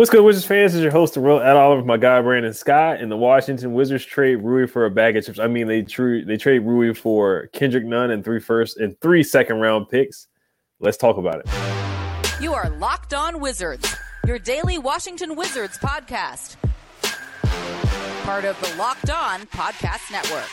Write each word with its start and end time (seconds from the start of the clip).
What's 0.00 0.08
good, 0.08 0.24
Wizards 0.24 0.46
fans? 0.46 0.72
This 0.72 0.78
is 0.78 0.82
your 0.82 0.92
host, 0.92 1.12
the 1.12 1.20
real 1.20 1.40
Ed 1.40 1.56
Oliver, 1.56 1.84
my 1.84 1.98
guy 1.98 2.22
Brandon 2.22 2.54
Scott, 2.54 3.02
and 3.02 3.12
the 3.12 3.18
Washington 3.18 3.74
Wizards 3.74 4.02
trade 4.02 4.36
Rui 4.36 4.66
for 4.66 4.86
a 4.86 4.90
bag 4.90 5.14
of 5.18 5.26
chips. 5.26 5.38
I 5.38 5.46
mean, 5.46 5.66
they 5.66 5.82
trade 5.82 6.26
they 6.26 6.38
trade 6.38 6.60
Rui 6.60 6.94
for 6.94 7.48
Kendrick 7.48 7.84
Nunn 7.84 8.10
and 8.10 8.24
three 8.24 8.40
first 8.40 8.78
and 8.78 8.98
three 9.02 9.22
second 9.22 9.56
round 9.60 9.90
picks. 9.90 10.26
Let's 10.78 10.96
talk 10.96 11.18
about 11.18 11.40
it. 11.44 12.42
You 12.42 12.54
are 12.54 12.70
Locked 12.70 13.12
On 13.12 13.40
Wizards, 13.40 13.94
your 14.26 14.38
daily 14.38 14.78
Washington 14.78 15.36
Wizards 15.36 15.76
podcast. 15.76 16.56
Part 18.22 18.46
of 18.46 18.58
the 18.62 18.74
Locked 18.78 19.10
On 19.10 19.42
Podcast 19.48 20.10
Network. 20.10 20.48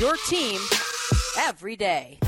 Your 0.00 0.16
team 0.28 0.58
every 1.36 1.76
day. 1.76 2.18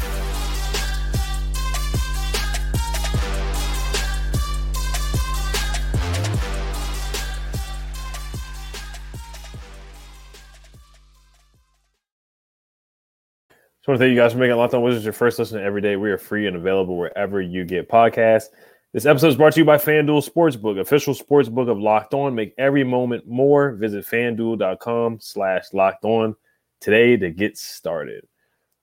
Want 13.91 13.99
to 13.99 14.05
thank 14.05 14.15
you 14.15 14.21
guys 14.23 14.35
for 14.35 14.39
making 14.39 14.57
Locked 14.57 14.73
On 14.75 14.83
Wizards 14.83 15.05
your 15.05 15.13
first 15.13 15.41
listen 15.41 15.61
every 15.61 15.81
day. 15.81 15.97
We 15.97 16.13
are 16.13 16.17
free 16.17 16.47
and 16.47 16.55
available 16.55 16.97
wherever 16.97 17.41
you 17.41 17.65
get 17.65 17.89
podcasts. 17.89 18.45
This 18.93 19.05
episode 19.05 19.27
is 19.27 19.37
brought 19.37 19.55
to 19.55 19.59
you 19.59 19.65
by 19.65 19.79
FanDuel 19.79 20.31
Sportsbook, 20.31 20.79
official 20.79 21.13
sportsbook 21.13 21.69
of 21.69 21.81
Locked 21.81 22.15
On. 22.15 22.33
Make 22.33 22.55
every 22.57 22.85
moment 22.85 23.27
more. 23.27 23.73
Visit 23.73 24.07
fanduel.com 24.07 25.19
slash 25.19 25.65
locked 25.73 26.05
on 26.05 26.37
today 26.81 27.17
to 27.17 27.31
get 27.31 27.59
started. 27.59 28.29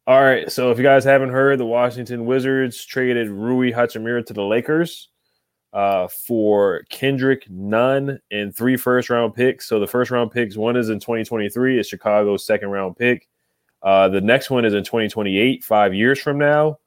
All 0.08 0.22
right, 0.22 0.52
so 0.52 0.72
if 0.72 0.78
you 0.78 0.84
guys 0.84 1.06
haven't 1.06 1.30
heard, 1.30 1.58
the 1.58 1.66
Washington 1.66 2.26
Wizards 2.26 2.84
traded 2.84 3.30
Rui 3.30 3.72
Hachimura 3.72 4.26
to 4.26 4.34
the 4.34 4.44
Lakers 4.44 5.08
uh, 5.72 6.10
for 6.10 6.84
Kendrick 6.90 7.50
Nunn 7.50 8.20
and 8.30 8.54
three 8.54 8.76
first 8.76 9.10
round 9.10 9.36
picks. 9.36 9.70
So 9.70 9.80
the 9.80 9.88
first 9.88 10.12
round 10.12 10.32
picks, 10.32 10.58
one 10.58 10.76
is 10.76 10.90
in 10.90 11.00
2023, 11.00 11.80
is 11.80 11.88
Chicago's 11.88 12.46
second 12.46 12.72
round 12.72 12.98
pick. 12.98 13.30
Uh, 13.88 14.10
the 14.10 14.20
next 14.20 14.50
one 14.50 14.66
is 14.66 14.74
in 14.74 14.84
2028, 14.84 15.64
five 15.64 15.94
years 15.94 16.20
from 16.20 16.38
now, 16.38 16.78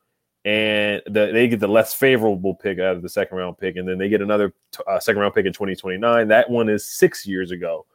and 0.44 1.00
the, 1.06 1.30
they 1.32 1.48
get 1.48 1.58
the 1.58 1.66
less 1.66 1.94
favorable 1.94 2.54
pick 2.54 2.78
out 2.78 2.94
of 2.94 3.00
the 3.00 3.08
second 3.08 3.38
round 3.38 3.56
pick, 3.56 3.76
and 3.76 3.88
then 3.88 3.96
they 3.96 4.10
get 4.10 4.20
another 4.20 4.52
uh, 4.86 5.00
second 5.00 5.18
round 5.18 5.32
pick 5.32 5.46
in 5.46 5.52
2029. 5.54 6.28
That 6.28 6.50
one 6.50 6.68
is 6.68 6.84
six 6.84 7.26
years 7.26 7.52
ago. 7.52 7.86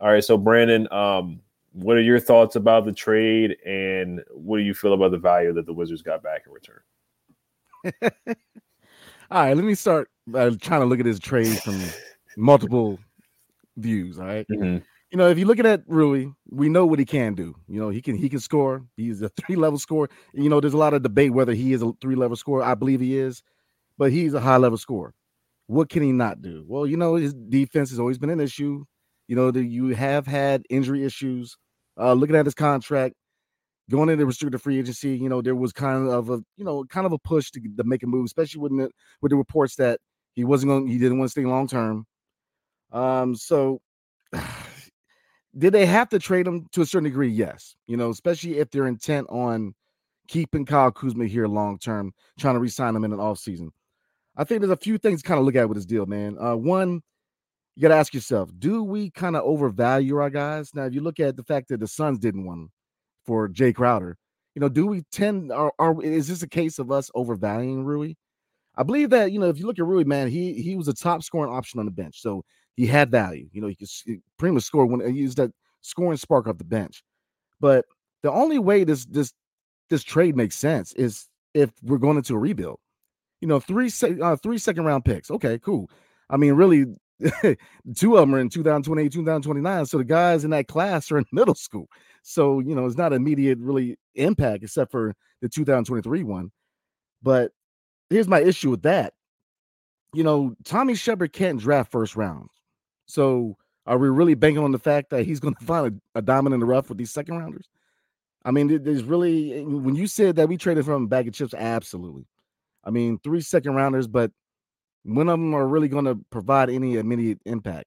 All 0.00 0.08
right, 0.10 0.24
so 0.24 0.38
Brandon, 0.38 0.90
um, 0.90 1.42
what 1.74 1.98
are 1.98 2.00
your 2.00 2.18
thoughts 2.18 2.56
about 2.56 2.86
the 2.86 2.92
trade, 2.92 3.58
and 3.66 4.22
what 4.30 4.56
do 4.56 4.62
you 4.62 4.72
feel 4.72 4.94
about 4.94 5.10
the 5.10 5.18
value 5.18 5.52
that 5.52 5.66
the 5.66 5.74
Wizards 5.74 6.00
got 6.00 6.22
back 6.22 6.44
in 6.46 6.52
return? 6.54 6.80
all 9.30 9.42
right, 9.42 9.54
let 9.54 9.66
me 9.66 9.74
start 9.74 10.08
trying 10.32 10.80
to 10.80 10.86
look 10.86 10.98
at 10.98 11.04
this 11.04 11.18
trade 11.18 11.58
from 11.58 11.78
multiple 12.38 12.98
views. 13.76 14.18
All 14.18 14.24
right? 14.24 14.46
Mm-hmm. 14.50 14.78
You 15.10 15.18
know, 15.18 15.28
if 15.28 15.38
you 15.38 15.44
look 15.44 15.58
at 15.58 15.82
Rui, 15.86 16.26
we 16.50 16.68
know 16.68 16.86
what 16.86 16.98
he 17.00 17.04
can 17.04 17.34
do. 17.34 17.54
You 17.68 17.80
know, 17.80 17.90
he 17.90 18.00
can 18.00 18.16
he 18.16 18.28
can 18.28 18.38
score. 18.38 18.84
He's 18.96 19.20
a 19.22 19.28
three 19.30 19.56
level 19.56 19.78
scorer. 19.78 20.08
You 20.32 20.48
know, 20.48 20.60
there's 20.60 20.74
a 20.74 20.78
lot 20.78 20.94
of 20.94 21.02
debate 21.02 21.32
whether 21.32 21.52
he 21.52 21.72
is 21.72 21.82
a 21.82 21.92
three 22.00 22.14
level 22.14 22.36
scorer. 22.36 22.62
I 22.62 22.74
believe 22.74 23.00
he 23.00 23.18
is, 23.18 23.42
but 23.98 24.12
he's 24.12 24.34
a 24.34 24.40
high 24.40 24.56
level 24.56 24.78
scorer. 24.78 25.12
What 25.66 25.88
can 25.88 26.02
he 26.02 26.12
not 26.12 26.42
do? 26.42 26.64
Well, 26.66 26.86
you 26.86 26.96
know, 26.96 27.16
his 27.16 27.34
defense 27.34 27.90
has 27.90 27.98
always 27.98 28.18
been 28.18 28.30
an 28.30 28.40
issue. 28.40 28.84
You 29.26 29.36
know, 29.36 29.50
that 29.50 29.64
you 29.64 29.88
have 29.88 30.26
had 30.26 30.64
injury 30.70 31.04
issues. 31.04 31.56
Uh, 31.98 32.14
looking 32.14 32.36
at 32.36 32.46
his 32.46 32.54
contract, 32.54 33.14
going 33.90 34.08
into 34.08 34.24
restricted 34.26 34.62
free 34.62 34.78
agency, 34.78 35.16
you 35.16 35.28
know, 35.28 35.42
there 35.42 35.56
was 35.56 35.72
kind 35.72 36.08
of 36.08 36.30
a 36.30 36.40
you 36.56 36.64
know 36.64 36.84
kind 36.84 37.06
of 37.06 37.12
a 37.12 37.18
push 37.18 37.50
to, 37.50 37.60
to 37.60 37.84
make 37.84 38.04
a 38.04 38.06
move, 38.06 38.26
especially 38.26 38.60
with 38.60 38.76
the, 38.76 38.90
with 39.22 39.30
the 39.30 39.36
reports 39.36 39.74
that 39.76 40.00
he 40.34 40.44
wasn't 40.44 40.70
going, 40.70 40.86
he 40.86 40.98
didn't 40.98 41.18
want 41.18 41.28
to 41.28 41.32
stay 41.32 41.44
long 41.44 41.66
term. 41.66 42.06
Um, 42.92 43.34
so 43.34 43.80
did 45.56 45.72
they 45.72 45.86
have 45.86 46.08
to 46.10 46.18
trade 46.18 46.46
him 46.46 46.66
to 46.72 46.82
a 46.82 46.86
certain 46.86 47.04
degree? 47.04 47.30
Yes. 47.30 47.74
You 47.86 47.96
know, 47.96 48.10
especially 48.10 48.58
if 48.58 48.70
they're 48.70 48.86
intent 48.86 49.26
on 49.30 49.74
keeping 50.28 50.64
Kyle 50.64 50.92
Kuzma 50.92 51.26
here 51.26 51.46
long 51.46 51.78
term, 51.78 52.12
trying 52.38 52.54
to 52.54 52.60
re-sign 52.60 52.94
him 52.94 53.04
in 53.04 53.12
an 53.12 53.18
offseason. 53.18 53.70
I 54.36 54.44
think 54.44 54.60
there's 54.60 54.70
a 54.70 54.76
few 54.76 54.96
things 54.96 55.22
to 55.22 55.28
kind 55.28 55.40
of 55.40 55.44
look 55.44 55.56
at 55.56 55.68
with 55.68 55.76
this 55.76 55.86
deal, 55.86 56.06
man. 56.06 56.36
Uh, 56.40 56.54
one, 56.54 57.02
you 57.74 57.82
got 57.82 57.88
to 57.88 57.96
ask 57.96 58.14
yourself, 58.14 58.50
do 58.58 58.84
we 58.84 59.10
kind 59.10 59.36
of 59.36 59.42
overvalue 59.42 60.16
our 60.16 60.30
guys? 60.30 60.74
Now, 60.74 60.84
if 60.84 60.94
you 60.94 61.00
look 61.00 61.18
at 61.18 61.36
the 61.36 61.42
fact 61.42 61.68
that 61.68 61.80
the 61.80 61.88
Suns 61.88 62.18
didn't 62.18 62.44
want 62.44 62.60
him 62.60 62.70
for 63.26 63.48
Jay 63.48 63.72
Crowder, 63.72 64.16
you 64.54 64.60
know, 64.60 64.68
do 64.68 64.86
we 64.86 65.02
tend, 65.12 65.52
or, 65.52 65.72
or 65.78 66.02
is 66.02 66.28
this 66.28 66.42
a 66.42 66.48
case 66.48 66.78
of 66.78 66.90
us 66.90 67.10
overvaluing 67.14 67.84
Rui? 67.84 68.14
I 68.76 68.82
believe 68.82 69.10
that, 69.10 69.32
you 69.32 69.40
know, 69.40 69.48
if 69.48 69.58
you 69.58 69.66
look 69.66 69.78
at 69.78 69.84
Rui, 69.84 70.04
man, 70.04 70.28
he 70.28 70.54
he 70.54 70.76
was 70.76 70.88
a 70.88 70.94
top 70.94 71.22
scoring 71.22 71.52
option 71.52 71.80
on 71.80 71.86
the 71.86 71.92
bench. 71.92 72.20
So 72.20 72.44
he 72.76 72.86
had 72.86 73.10
value. 73.10 73.48
You 73.52 73.60
know, 73.60 73.68
he 73.68 73.74
could 73.74 73.88
pretty 74.38 74.54
much 74.54 74.64
score 74.64 74.86
when 74.86 75.00
he 75.00 75.20
used 75.20 75.38
that 75.38 75.52
scoring 75.82 76.16
spark 76.16 76.46
off 76.46 76.58
the 76.58 76.64
bench. 76.64 77.02
But 77.60 77.84
the 78.22 78.30
only 78.30 78.58
way 78.58 78.84
this 78.84 79.06
this 79.06 79.32
this 79.88 80.02
trade 80.02 80.36
makes 80.36 80.56
sense 80.56 80.92
is 80.94 81.28
if 81.54 81.70
we're 81.82 81.98
going 81.98 82.16
into 82.16 82.34
a 82.34 82.38
rebuild. 82.38 82.78
You 83.40 83.48
know, 83.48 83.60
three 83.60 83.88
se- 83.88 84.20
uh, 84.20 84.36
three 84.36 84.58
second 84.58 84.84
round 84.84 85.04
picks. 85.04 85.30
Okay, 85.30 85.58
cool. 85.58 85.90
I 86.28 86.36
mean, 86.36 86.52
really, 86.54 86.84
two 87.96 88.16
of 88.16 88.20
them 88.20 88.34
are 88.34 88.38
in 88.38 88.50
2028, 88.50 89.12
2029. 89.12 89.86
So 89.86 89.98
the 89.98 90.04
guys 90.04 90.44
in 90.44 90.50
that 90.50 90.68
class 90.68 91.10
are 91.10 91.18
in 91.18 91.24
middle 91.32 91.54
school. 91.54 91.88
So 92.22 92.60
you 92.60 92.74
know, 92.74 92.86
it's 92.86 92.96
not 92.96 93.12
immediate 93.12 93.58
really 93.58 93.96
impact 94.14 94.62
except 94.64 94.90
for 94.90 95.14
the 95.40 95.48
2023 95.48 96.22
one. 96.22 96.50
But 97.22 97.52
here's 98.10 98.28
my 98.28 98.40
issue 98.40 98.70
with 98.70 98.82
that. 98.82 99.14
You 100.12 100.24
know, 100.24 100.54
Tommy 100.64 100.94
Sheppard 100.94 101.32
can't 101.32 101.60
draft 101.60 101.92
first 101.92 102.16
rounds. 102.16 102.50
So 103.10 103.56
are 103.86 103.98
we 103.98 104.08
really 104.08 104.34
banking 104.34 104.62
on 104.62 104.72
the 104.72 104.78
fact 104.78 105.10
that 105.10 105.24
he's 105.24 105.40
going 105.40 105.54
to 105.60 105.64
find 105.64 106.00
a, 106.14 106.18
a, 106.18 106.22
diamond 106.22 106.54
in 106.54 106.60
the 106.60 106.66
rough 106.66 106.88
with 106.88 106.98
these 106.98 107.10
second 107.10 107.38
rounders? 107.38 107.68
I 108.44 108.50
mean, 108.50 108.82
there's 108.82 109.04
really 109.04 109.54
eh, 109.54 109.62
when 109.62 109.96
you 109.96 110.06
said 110.06 110.36
that 110.36 110.48
we 110.48 110.56
traded 110.56 110.84
from 110.84 111.04
a 111.04 111.06
bag 111.06 111.28
of 111.28 111.34
chips, 111.34 111.54
absolutely. 111.54 112.26
I 112.84 112.90
mean, 112.90 113.18
three 113.22 113.42
second 113.42 113.74
rounders, 113.74 114.06
but 114.06 114.30
one 115.02 115.28
of 115.28 115.32
them 115.32 115.54
are 115.54 115.66
really 115.66 115.88
going 115.88 116.06
to 116.06 116.18
provide 116.30 116.70
any 116.70 116.96
immediate 116.96 117.40
impact. 117.44 117.86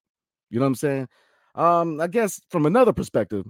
You 0.49 0.59
know 0.59 0.65
what 0.65 0.69
I'm 0.69 0.75
saying? 0.75 1.07
Um, 1.55 2.01
I 2.01 2.07
guess 2.07 2.39
from 2.49 2.65
another 2.65 2.93
perspective, 2.93 3.45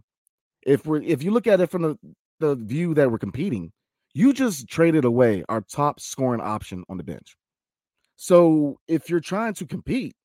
if 0.66 0.86
we're 0.86 1.02
if 1.02 1.24
you 1.24 1.32
look 1.32 1.48
at 1.48 1.60
it 1.60 1.70
from 1.70 1.82
the, 1.82 1.98
the 2.40 2.56
view 2.56 2.94
that 2.94 3.12
we're 3.12 3.18
competing, 3.18 3.72
you 4.14 4.34
just 4.34 4.68
traded 4.68 5.06
away 5.06 5.44
our 5.50 5.62
top 5.62 6.00
scoring 6.00 6.42
option 6.42 6.84
on 6.88 6.98
the 6.98 7.04
bench. 7.04 7.36
So 8.16 8.80
if 8.88 9.10
you're 9.10 9.20
trying 9.20 9.54
to 9.56 9.66
compete, 9.66 10.16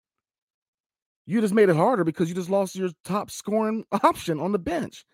you 1.28 1.42
just 1.42 1.52
made 1.52 1.68
it 1.68 1.76
harder 1.76 2.04
because 2.04 2.30
you 2.30 2.34
just 2.34 2.48
lost 2.48 2.74
your 2.74 2.88
top 3.04 3.30
scoring 3.30 3.84
option 4.02 4.40
on 4.40 4.52
the 4.52 4.58
bench. 4.58 5.04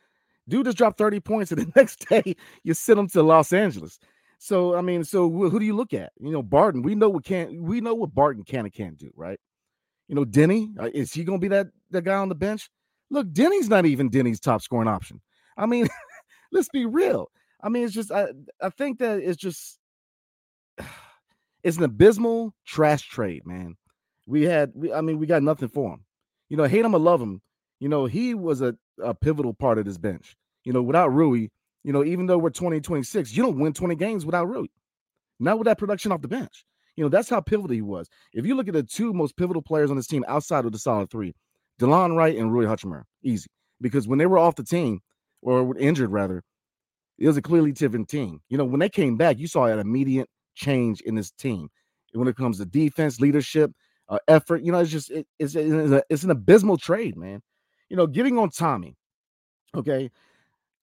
Dude 0.48 0.64
just 0.64 0.78
dropped 0.78 0.96
30 0.96 1.18
points, 1.18 1.50
and 1.50 1.60
the 1.66 1.72
next 1.74 2.08
day 2.08 2.36
you 2.62 2.72
send 2.72 3.00
him 3.00 3.08
to 3.08 3.22
Los 3.22 3.52
Angeles. 3.52 3.98
So 4.38 4.76
I 4.76 4.80
mean, 4.80 5.02
so 5.04 5.28
who 5.28 5.58
do 5.58 5.66
you 5.66 5.74
look 5.74 5.92
at? 5.92 6.12
You 6.20 6.30
know, 6.30 6.42
Barton. 6.42 6.82
We 6.82 6.94
know 6.94 7.08
what 7.08 7.24
can't. 7.24 7.60
we 7.60 7.80
know 7.80 7.94
what 7.94 8.14
Barton 8.14 8.44
can 8.44 8.64
and 8.64 8.72
can't 8.72 8.96
do, 8.96 9.10
right? 9.16 9.40
You 10.06 10.14
know, 10.14 10.24
Deni 10.24 10.68
uh, 10.78 10.90
is 10.94 11.12
he 11.12 11.24
going 11.24 11.40
to 11.40 11.42
be 11.42 11.48
that 11.48 11.68
that 11.90 12.04
guy 12.04 12.14
on 12.14 12.28
the 12.28 12.34
bench? 12.34 12.70
Look, 13.10 13.28
Deni's 13.28 13.68
not 13.68 13.86
even 13.86 14.10
Deni's 14.10 14.40
top 14.40 14.62
scoring 14.62 14.88
option. 14.88 15.20
I 15.56 15.66
mean, 15.66 15.88
let's 16.52 16.68
be 16.68 16.84
real. 16.84 17.30
I 17.60 17.70
mean, 17.70 17.84
it's 17.84 17.94
just 17.94 18.12
I 18.12 18.26
I 18.60 18.68
think 18.68 18.98
that 19.00 19.18
it's 19.18 19.38
just 19.38 19.78
it's 21.64 21.78
an 21.78 21.84
abysmal 21.84 22.54
trash 22.66 23.08
trade, 23.08 23.46
man. 23.46 23.76
We 24.26 24.42
had 24.42 24.72
we 24.74 24.92
I 24.92 25.00
mean 25.00 25.18
we 25.18 25.26
got 25.26 25.42
nothing 25.42 25.68
for 25.68 25.94
him. 25.94 26.03
You 26.48 26.56
know, 26.56 26.64
hate 26.64 26.84
him 26.84 26.94
or 26.94 26.98
love 26.98 27.20
him. 27.20 27.40
You 27.80 27.88
know, 27.88 28.06
he 28.06 28.34
was 28.34 28.60
a, 28.60 28.76
a 29.02 29.14
pivotal 29.14 29.54
part 29.54 29.78
of 29.78 29.84
this 29.84 29.98
bench. 29.98 30.36
You 30.64 30.72
know, 30.72 30.82
without 30.82 31.12
Rui, 31.12 31.48
you 31.82 31.92
know, 31.92 32.04
even 32.04 32.26
though 32.26 32.38
we're 32.38 32.50
2026, 32.50 33.36
you 33.36 33.42
don't 33.42 33.58
win 33.58 33.72
20 33.72 33.94
games 33.96 34.24
without 34.24 34.48
Rui. 34.48 34.66
Not 35.40 35.58
with 35.58 35.66
that 35.66 35.78
production 35.78 36.12
off 36.12 36.22
the 36.22 36.28
bench. 36.28 36.64
You 36.96 37.04
know, 37.04 37.10
that's 37.10 37.28
how 37.28 37.40
pivotal 37.40 37.74
he 37.74 37.82
was. 37.82 38.08
If 38.32 38.46
you 38.46 38.54
look 38.54 38.68
at 38.68 38.74
the 38.74 38.82
two 38.82 39.12
most 39.12 39.36
pivotal 39.36 39.62
players 39.62 39.90
on 39.90 39.96
this 39.96 40.06
team 40.06 40.24
outside 40.28 40.64
of 40.64 40.72
the 40.72 40.78
solid 40.78 41.10
three, 41.10 41.34
Delon 41.80 42.16
Wright 42.16 42.36
and 42.36 42.52
Rui 42.52 42.66
Hachimura, 42.66 43.02
easy. 43.22 43.48
Because 43.80 44.06
when 44.06 44.18
they 44.18 44.26
were 44.26 44.38
off 44.38 44.54
the 44.54 44.62
team, 44.62 45.00
or 45.42 45.76
injured 45.76 46.10
rather, 46.10 46.42
it 47.18 47.26
was 47.26 47.36
a 47.36 47.42
clearly 47.42 47.72
different 47.72 48.08
team. 48.08 48.40
You 48.48 48.56
know, 48.56 48.64
when 48.64 48.80
they 48.80 48.88
came 48.88 49.16
back, 49.16 49.38
you 49.38 49.46
saw 49.46 49.66
an 49.66 49.78
immediate 49.78 50.28
change 50.54 51.00
in 51.02 51.14
this 51.14 51.30
team 51.32 51.68
when 52.12 52.28
it 52.28 52.36
comes 52.36 52.58
to 52.58 52.64
defense, 52.64 53.20
leadership. 53.20 53.72
Uh, 54.08 54.18
effort. 54.28 54.62
You 54.62 54.72
know, 54.72 54.78
it's 54.78 54.90
just 54.90 55.10
it, 55.10 55.26
it's 55.38 55.54
it's, 55.54 55.92
a, 55.92 56.02
it's 56.10 56.24
an 56.24 56.30
abysmal 56.30 56.76
trade, 56.76 57.16
man. 57.16 57.42
You 57.88 57.96
know, 57.96 58.06
getting 58.06 58.38
on 58.38 58.50
Tommy. 58.50 58.96
Okay, 59.74 60.10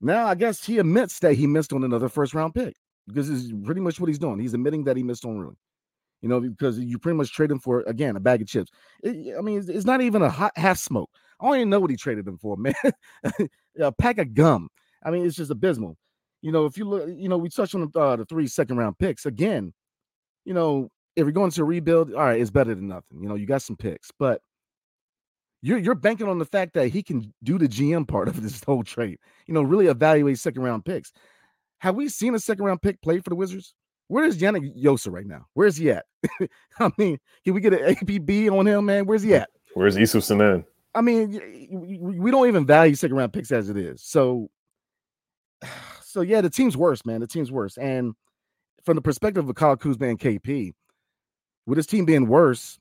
now 0.02 0.28
I 0.28 0.36
guess 0.36 0.66
he 0.66 0.80
admits 0.80 1.20
that 1.20 1.34
he 1.34 1.48
missed 1.48 1.74
on 1.74 1.84
another 1.84 2.10
first 2.10 2.34
round 2.34 2.54
pick 2.54 2.76
because 3.08 3.30
it's 3.30 3.52
pretty 3.66 3.82
much 3.82 4.00
what 4.00 4.08
he's 4.08 4.20
doing. 4.20 4.40
He's 4.40 4.54
admitting 4.54 4.84
that 4.86 4.98
he 4.98 5.04
missed 5.04 5.26
on 5.26 5.38
Rui. 5.38 5.54
You 6.22 6.30
know, 6.30 6.40
because 6.40 6.78
you 6.78 7.00
pretty 7.00 7.18
much 7.18 7.32
trade 7.32 7.50
him 7.50 7.60
for 7.60 7.82
again 7.82 8.16
a 8.16 8.20
bag 8.20 8.42
of 8.42 8.48
chips. 8.48 8.72
It, 9.04 9.36
I 9.38 9.42
mean, 9.42 9.60
it's, 9.60 9.70
it's, 9.70 9.86
not 9.86 10.02
even 10.02 10.22
a 10.22 10.30
hot 10.30 10.52
half 10.56 10.78
smoke. 10.78 11.10
I 11.40 11.46
don't 11.46 11.56
even 11.56 11.70
know 11.72 11.80
what 11.80 11.90
he 11.90 11.98
traded 11.98 12.28
him 12.28 12.38
for, 12.38 12.56
man. 12.58 12.74
a 13.80 13.92
pack 13.92 14.20
of 14.20 14.34
gum. 14.36 14.70
I 15.04 15.10
mean, 15.10 15.26
it's 15.26 15.36
just 15.36 15.50
abysmal. 15.50 15.98
You 16.42 16.52
know, 16.52 16.66
if 16.66 16.78
you 16.78 16.86
look, 16.86 17.08
you 17.08 17.28
know, 17.28 17.38
we 17.38 17.50
touched 17.50 17.74
on 17.74 17.92
uh, 17.96 18.16
the 18.16 18.26
three 18.26 18.48
second 18.48 18.78
round 18.78 19.00
picks 19.00 19.26
again. 19.26 19.74
You 20.46 20.54
know, 20.54 20.90
if 21.16 21.24
you're 21.24 21.32
going 21.32 21.52
to 21.52 21.64
rebuild, 21.64 22.14
all 22.14 22.22
right, 22.22 22.40
it's 22.40 22.52
better 22.52 22.74
than 22.74 22.88
nothing. 22.88 23.22
You 23.22 23.30
know, 23.30 23.36
you 23.36 23.46
got 23.46 23.62
some 23.62 23.76
picks, 23.76 24.12
but 24.18 24.42
you're 25.62 25.78
you're 25.78 25.96
banking 25.96 26.28
on 26.28 26.40
the 26.40 26.46
fact 26.46 26.74
that 26.74 26.88
he 26.88 27.04
can 27.04 27.34
do 27.44 27.58
the 27.58 27.68
GM 27.68 28.08
part 28.08 28.28
of 28.28 28.42
this 28.44 28.64
whole 28.64 28.84
trade. 28.84 29.18
You 29.48 29.54
know, 29.54 29.62
really 29.62 29.88
evaluate 29.88 30.40
second 30.40 30.64
round 30.64 30.86
picks. 30.86 31.12
Have 31.80 31.96
we 31.96 32.10
seen 32.10 32.36
a 32.36 32.40
second 32.40 32.66
round 32.66 32.82
pick 32.82 33.02
play 33.02 33.20
for 33.20 33.30
the 33.30 33.36
Wizards? 33.36 33.74
Where 34.08 34.26
is 34.26 34.38
Yannick 34.40 34.78
Nzosa 34.78 35.12
right 35.12 35.26
now? 35.26 35.46
Where's 35.54 35.78
he 35.78 35.90
at? 35.92 36.06
I 36.80 36.92
mean, 36.98 37.18
can 37.46 37.54
we 37.54 37.62
get 37.62 37.74
an 37.74 37.96
APB 37.96 38.52
on 38.52 38.68
him, 38.68 38.86
man? 38.86 39.06
Where's 39.06 39.24
he 39.24 39.34
at? 39.36 39.50
Where's 39.74 39.96
Issuf 39.96 40.24
Sanon? 40.24 40.66
I 40.94 41.00
mean, 41.00 41.40
we 42.20 42.30
don't 42.30 42.50
even 42.50 42.66
value 42.66 42.94
second 42.96 43.16
round 43.16 43.32
picks 43.32 43.52
as 43.52 43.70
it 43.70 43.78
is. 43.78 44.04
So, 44.04 44.50
so 46.04 46.22
yeah, 46.22 46.42
the 46.42 46.50
team's 46.50 46.76
worse, 46.76 47.06
man. 47.06 47.22
The 47.22 47.28
team's 47.28 47.52
worse. 47.52 47.78
And 47.78 48.14
from 48.84 48.96
the 48.96 49.02
perspective 49.02 49.48
of 49.48 49.56
Kyle 49.56 49.78
Kuzma 49.78 50.08
and 50.08 50.20
KP, 50.20 50.74
with 51.72 51.78
his 51.78 51.88
team 51.88 52.04
being 52.04 52.28
worse, 52.28 52.78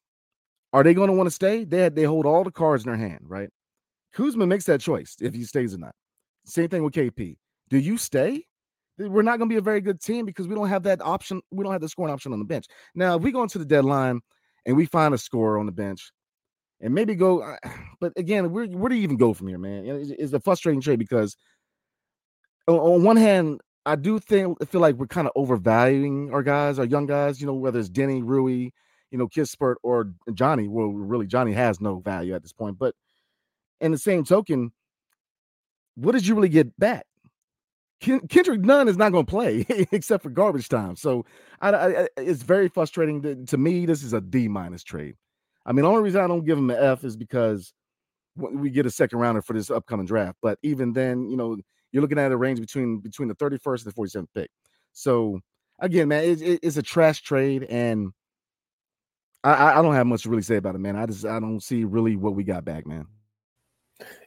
are 0.73 0.83
they 0.83 0.95
going 0.95 1.07
to 1.07 1.13
want 1.13 1.29
to 1.29 1.31
stay? 1.31 1.63
They 1.63 1.89
they 1.91 2.03
hold 2.03 2.27
all 2.27 2.43
the 2.43 2.51
cards 2.51 2.85
in 2.85 2.91
their 2.91 2.99
hand, 2.99 3.21
right? 3.23 3.49
Kuzma 4.15 4.49
makes 4.49 4.65
that 4.65 4.81
choice 4.81 5.15
if 5.21 5.33
he 5.33 5.45
stays 5.45 5.73
or 5.73 5.79
not. 5.79 5.95
Same 6.45 6.69
thing 6.69 6.83
with 6.83 6.93
KP. 6.93 7.37
Do 7.69 7.79
you 7.79 7.97
stay? 7.97 8.45
We're 8.99 9.23
not 9.23 9.39
going 9.39 9.49
to 9.49 9.55
be 9.55 9.59
a 9.59 9.63
very 9.63 9.81
good 9.81 10.01
team 10.01 10.27
because 10.27 10.49
we 10.49 10.57
don't 10.57 10.69
have 10.69 10.83
that 10.83 11.01
option. 11.03 11.41
We 11.53 11.63
don't 11.63 11.71
have 11.71 11.81
the 11.81 11.89
scoring 11.89 12.13
option 12.13 12.33
on 12.33 12.41
the 12.41 12.45
bench. 12.45 12.67
Now, 12.97 13.15
if 13.15 13.23
we 13.23 13.31
go 13.31 13.45
into 13.45 13.59
the 13.59 13.65
deadline 13.65 14.23
and 14.67 14.77
we 14.77 14.87
find 14.87 15.15
a 15.15 15.19
scorer 15.19 15.57
on 15.57 15.67
the 15.67 15.73
bench 15.73 16.11
and 16.81 16.93
maybe 16.93 17.15
go, 17.15 17.43
uh, 17.43 17.59
but 18.01 18.13
again, 18.17 18.51
where, 18.51 18.67
where 18.67 18.89
do 18.89 18.97
you 18.97 19.05
even 19.05 19.19
go 19.19 19.35
from 19.35 19.47
here, 19.47 19.59
man? 19.59 19.85
It's 20.19 20.33
a 20.33 20.41
frustrating 20.41 20.81
trade 20.81 20.99
because 20.99 21.37
on 22.67 23.05
one 23.05 23.17
hand, 23.17 23.61
I 23.87 23.97
do 23.97 24.19
think 24.19 24.59
I 24.61 24.65
feel 24.67 24.81
like 24.81 24.97
we're 24.97 25.07
kind 25.07 25.27
of 25.27 25.33
overvaluing 25.37 26.33
our 26.33 26.43
guys, 26.43 26.79
our 26.79 26.85
young 26.85 27.07
guys. 27.07 27.41
You 27.41 27.47
know, 27.47 27.55
whether 27.55 27.79
it's 27.79 27.89
Deni, 27.89 28.23
Rui, 28.23 28.71
you 29.11 29.19
know, 29.19 29.29
Kispert 29.29 29.77
or 29.83 30.13
Johnny. 30.35 30.69
Well, 30.69 30.89
really, 30.89 31.27
Johnny 31.27 31.53
has 31.53 31.81
no 31.81 32.01
value 32.01 32.35
at 32.35 32.43
this 32.43 32.53
point. 32.53 32.79
But 32.79 32.95
in 33.81 33.93
the 33.93 33.99
same 33.99 34.25
token, 34.25 34.73
what 35.95 36.13
did 36.13 36.27
you 36.27 36.35
really 36.35 36.49
get 36.49 36.79
back? 36.79 37.07
Kendrick 38.01 38.61
Nunn 38.61 38.89
is 38.89 38.97
not 38.97 39.13
going 39.13 39.27
to 39.27 39.31
play 39.31 39.67
except 39.93 40.23
for 40.23 40.31
garbage 40.31 40.71
time. 40.71 40.97
So 40.97 41.27
I, 41.61 41.71
I, 41.71 42.09
it's 42.17 42.43
very 42.43 42.69
frustrating. 42.69 43.21
To, 43.23 43.45
to, 43.47 43.59
me, 43.59 43.85
this 43.85 44.03
is 44.03 44.15
a 44.15 44.23
D 44.23 44.49
minus 44.49 44.83
trade. 44.83 45.17
I 45.67 45.73
mean, 45.73 45.83
the 45.83 45.91
only 45.91 46.03
reason 46.03 46.23
I 46.23 46.27
don't 46.27 46.47
give 46.47 46.57
him 46.57 46.71
an 46.71 46.83
F 46.83 47.05
is 47.05 47.17
because 47.17 47.75
we 48.37 48.71
get 48.71 48.87
a 48.87 48.91
second 48.91 49.19
rounder 49.19 49.43
for 49.43 49.53
this 49.53 49.71
upcoming 49.71 50.07
draft. 50.07 50.39
But 50.41 50.59
even 50.63 50.95
then, 50.95 51.29
you 51.29 51.37
know, 51.37 51.59
you're 51.93 52.03
looking 52.03 52.19
at 52.19 52.33
a 52.33 52.37
range 52.37 52.61
between 52.61 52.99
between 52.99 53.29
the 53.29 53.35
31st 53.37 53.85
and 53.85 53.93
the 53.93 54.01
47th 54.01 54.29
pick. 54.35 54.51
So 54.93 55.41
again, 55.79 56.09
man, 56.09 56.25
it, 56.25 56.43
it, 56.43 56.61
it's 56.63 56.77
a 56.77 56.83
trash 56.83 57.23
trade, 57.23 57.65
and 57.65 58.13
I, 59.43 59.79
I 59.79 59.83
don't 59.83 59.95
have 59.95 60.07
much 60.07 60.23
to 60.23 60.31
really 60.31 60.43
say 60.43 60.57
about 60.57 60.75
it, 60.75 60.79
man. 60.79 60.97
I 60.97 61.07
just 61.07 61.25
I 61.25 61.41
don't 61.41 61.63
see 61.63 61.85
really 61.85 62.17
what 62.17 62.35
we 62.35 62.45
got 62.45 62.65
back, 62.65 62.87
man. 62.87 63.07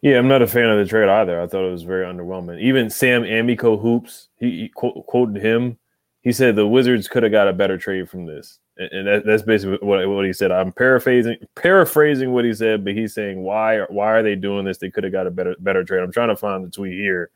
Yeah, 0.02 0.18
I'm 0.18 0.28
not 0.28 0.42
a 0.42 0.48
fan 0.48 0.70
of 0.70 0.78
the 0.78 0.86
trade 0.86 1.10
either. 1.10 1.42
I 1.42 1.48
thought 1.48 1.68
it 1.68 1.72
was 1.72 1.84
very 1.84 2.06
underwhelming. 2.06 2.62
Even 2.62 2.90
Sam 2.90 3.24
Amico 3.24 3.78
Hoops, 3.78 4.30
he, 4.38 4.52
he 4.52 4.70
quote, 4.70 5.06
quoted 5.08 5.42
him. 5.42 5.78
He 6.22 6.32
said 6.32 6.56
the 6.56 6.68
Wizards 6.68 7.08
could 7.08 7.24
have 7.24 7.32
got 7.32 7.48
a 7.48 7.54
better 7.54 7.78
trade 7.78 8.10
from 8.10 8.26
this, 8.26 8.60
and, 8.78 8.92
and 8.92 9.08
that, 9.08 9.26
that's 9.26 9.44
basically 9.44 9.78
what, 9.82 10.08
what 10.08 10.26
he 10.26 10.34
said. 10.34 10.52
I'm 10.52 10.72
paraphrasing 10.72 11.38
paraphrasing 11.56 12.32
what 12.32 12.46
he 12.46 12.54
said, 12.54 12.84
but 12.84 12.94
he's 12.94 13.14
saying 13.14 13.42
why 13.42 13.82
why 13.90 14.12
are 14.12 14.24
they 14.24 14.36
doing 14.36 14.66
this? 14.66 14.78
They 14.78 14.90
could 14.90 15.04
have 15.04 15.14
got 15.14 15.28
a 15.28 15.32
better 15.32 15.56
better 15.60 15.84
trade. 15.84 16.02
I'm 16.02 16.12
trying 16.12 16.30
to 16.30 16.36
find 16.36 16.64
the 16.64 16.70
tweet 16.70 16.94
here. 16.94 17.32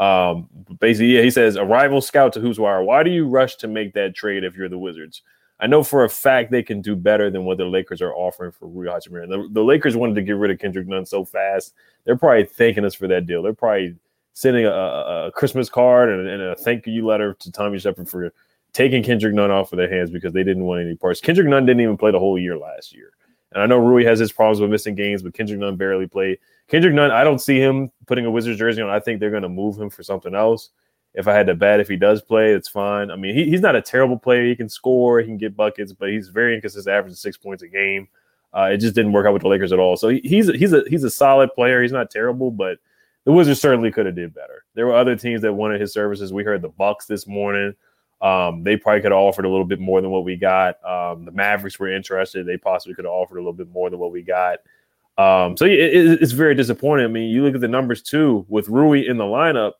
Um, 0.00 0.48
basically, 0.80 1.14
yeah, 1.14 1.22
he 1.22 1.30
says 1.30 1.56
a 1.56 1.64
rival 1.64 2.00
scout 2.00 2.32
to 2.32 2.40
Hoops 2.40 2.58
Wire. 2.58 2.82
Why 2.82 3.02
do 3.02 3.10
you 3.10 3.28
rush 3.28 3.56
to 3.56 3.68
make 3.68 3.92
that 3.94 4.14
trade 4.14 4.44
if 4.44 4.56
you're 4.56 4.68
the 4.68 4.78
Wizards? 4.78 5.22
I 5.60 5.66
know 5.66 5.82
for 5.82 6.04
a 6.04 6.08
fact 6.08 6.50
they 6.50 6.62
can 6.62 6.80
do 6.80 6.96
better 6.96 7.30
than 7.30 7.44
what 7.44 7.58
the 7.58 7.66
Lakers 7.66 8.00
are 8.00 8.14
offering 8.14 8.50
for 8.50 8.66
Rui 8.66 8.86
Hachimura. 8.86 9.28
The, 9.28 9.46
the 9.52 9.62
Lakers 9.62 9.94
wanted 9.94 10.14
to 10.14 10.22
get 10.22 10.36
rid 10.36 10.50
of 10.50 10.58
Kendrick 10.58 10.88
Nunn 10.88 11.04
so 11.04 11.22
fast. 11.22 11.74
They're 12.04 12.16
probably 12.16 12.44
thanking 12.44 12.86
us 12.86 12.94
for 12.94 13.06
that 13.08 13.26
deal. 13.26 13.42
They're 13.42 13.52
probably 13.52 13.96
sending 14.32 14.64
a, 14.64 14.70
a 14.70 15.32
Christmas 15.34 15.68
card 15.68 16.08
and, 16.08 16.26
and, 16.26 16.42
a 16.42 16.56
thank 16.56 16.86
you 16.86 17.04
letter 17.06 17.34
to 17.34 17.52
Tommy 17.52 17.78
Sheppard 17.78 18.08
for 18.08 18.32
taking 18.72 19.02
Kendrick 19.02 19.34
Nunn 19.34 19.50
off 19.50 19.70
of 19.72 19.76
their 19.76 19.90
hands 19.90 20.10
because 20.10 20.32
they 20.32 20.44
didn't 20.44 20.64
want 20.64 20.80
any 20.80 20.96
parts. 20.96 21.20
Kendrick 21.20 21.46
Nunn 21.46 21.66
didn't 21.66 21.82
even 21.82 21.98
play 21.98 22.10
the 22.10 22.18
whole 22.18 22.38
year 22.38 22.56
last 22.56 22.94
year. 22.94 23.12
And 23.52 23.62
I 23.62 23.66
know 23.66 23.78
Rui 23.78 24.04
has 24.04 24.18
his 24.18 24.32
problems 24.32 24.60
with 24.60 24.70
missing 24.70 24.94
games, 24.94 25.22
but 25.22 25.34
Kendrick 25.34 25.58
Nunn 25.58 25.76
barely 25.76 26.06
played. 26.06 26.38
Kendrick 26.68 26.94
Nunn, 26.94 27.10
I 27.10 27.24
don't 27.24 27.40
see 27.40 27.58
him 27.58 27.90
putting 28.06 28.26
a 28.26 28.30
Wizards 28.30 28.58
jersey 28.58 28.80
on. 28.80 28.90
I 28.90 29.00
think 29.00 29.18
they're 29.18 29.30
going 29.30 29.42
to 29.42 29.48
move 29.48 29.80
him 29.80 29.90
for 29.90 30.02
something 30.02 30.34
else. 30.34 30.70
If 31.14 31.26
I 31.26 31.34
had 31.34 31.48
to 31.48 31.54
bet, 31.54 31.80
if 31.80 31.88
he 31.88 31.96
does 31.96 32.22
play, 32.22 32.52
it's 32.52 32.68
fine. 32.68 33.10
I 33.10 33.16
mean, 33.16 33.34
he, 33.34 33.46
he's 33.46 33.60
not 33.60 33.74
a 33.74 33.82
terrible 33.82 34.16
player. 34.16 34.46
He 34.46 34.54
can 34.54 34.68
score, 34.68 35.18
he 35.18 35.26
can 35.26 35.36
get 35.36 35.56
buckets, 35.56 35.92
but 35.92 36.10
he's 36.10 36.28
very 36.28 36.54
inconsistent, 36.54 36.94
averaging 36.94 37.16
six 37.16 37.36
points 37.36 37.64
a 37.64 37.68
game. 37.68 38.06
Uh, 38.56 38.70
it 38.72 38.78
just 38.78 38.94
didn't 38.94 39.12
work 39.12 39.26
out 39.26 39.32
with 39.32 39.42
the 39.42 39.48
Lakers 39.48 39.72
at 39.72 39.80
all. 39.80 39.96
So 39.96 40.08
he, 40.08 40.20
he's 40.20 40.48
a, 40.48 40.56
he's 40.56 40.72
a 40.72 40.82
he's 40.88 41.04
a 41.04 41.10
solid 41.10 41.52
player. 41.54 41.82
He's 41.82 41.92
not 41.92 42.10
terrible, 42.10 42.52
but 42.52 42.78
the 43.24 43.32
Wizards 43.32 43.60
certainly 43.60 43.90
could 43.90 44.06
have 44.06 44.14
did 44.14 44.34
better. 44.34 44.64
There 44.74 44.86
were 44.86 44.96
other 44.96 45.16
teams 45.16 45.42
that 45.42 45.52
wanted 45.52 45.80
his 45.80 45.92
services. 45.92 46.32
We 46.32 46.44
heard 46.44 46.62
the 46.62 46.68
Bucks 46.68 47.06
this 47.06 47.26
morning. 47.26 47.74
Um, 48.20 48.62
they 48.64 48.76
probably 48.76 49.00
could 49.00 49.12
have 49.12 49.20
offered 49.20 49.46
a 49.46 49.48
little 49.48 49.64
bit 49.64 49.80
more 49.80 50.00
than 50.00 50.10
what 50.10 50.24
we 50.24 50.36
got. 50.36 50.82
Um, 50.84 51.24
the 51.24 51.32
Mavericks 51.32 51.78
were 51.78 51.92
interested. 51.92 52.46
They 52.46 52.58
possibly 52.58 52.94
could 52.94 53.06
have 53.06 53.12
offered 53.12 53.36
a 53.36 53.40
little 53.40 53.52
bit 53.52 53.70
more 53.70 53.88
than 53.88 53.98
what 53.98 54.12
we 54.12 54.22
got. 54.22 54.58
Um, 55.16 55.56
so 55.56 55.64
it, 55.64 55.72
it, 55.72 56.22
it's 56.22 56.32
very 56.32 56.54
disappointing. 56.54 57.04
I 57.04 57.08
mean, 57.08 57.30
you 57.30 57.42
look 57.42 57.54
at 57.54 57.60
the 57.60 57.68
numbers 57.68 58.02
too 58.02 58.44
with 58.48 58.68
Rui 58.68 59.06
in 59.06 59.16
the 59.16 59.24
lineup. 59.24 59.72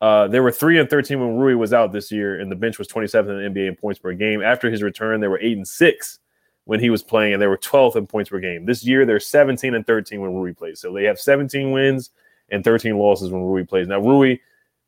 Uh, 0.00 0.28
there 0.28 0.42
were 0.42 0.52
three 0.52 0.78
and 0.78 0.88
thirteen 0.88 1.20
when 1.20 1.36
Rui 1.36 1.54
was 1.54 1.74
out 1.74 1.92
this 1.92 2.10
year, 2.10 2.40
and 2.40 2.50
the 2.50 2.56
bench 2.56 2.78
was 2.78 2.88
27th 2.88 3.28
in 3.28 3.52
the 3.52 3.60
NBA 3.60 3.68
in 3.68 3.76
points 3.76 4.00
per 4.00 4.14
game. 4.14 4.42
After 4.42 4.70
his 4.70 4.82
return, 4.82 5.20
they 5.20 5.28
were 5.28 5.40
eight 5.40 5.56
and 5.56 5.68
six 5.68 6.20
when 6.64 6.80
he 6.80 6.88
was 6.88 7.02
playing, 7.02 7.34
and 7.34 7.42
they 7.42 7.46
were 7.46 7.58
12th 7.58 7.96
in 7.96 8.06
points 8.06 8.30
per 8.30 8.38
game. 8.40 8.64
This 8.64 8.84
year, 8.84 9.04
they're 9.04 9.20
17 9.20 9.74
and 9.74 9.86
13 9.86 10.20
when 10.20 10.32
Rui 10.32 10.54
plays. 10.54 10.80
So 10.80 10.92
they 10.92 11.04
have 11.04 11.18
17 11.18 11.72
wins 11.72 12.10
and 12.50 12.64
13 12.64 12.96
losses 12.96 13.30
when 13.30 13.42
Rui 13.42 13.64
plays. 13.64 13.88
Now 13.88 14.00
Rui, 14.00 14.38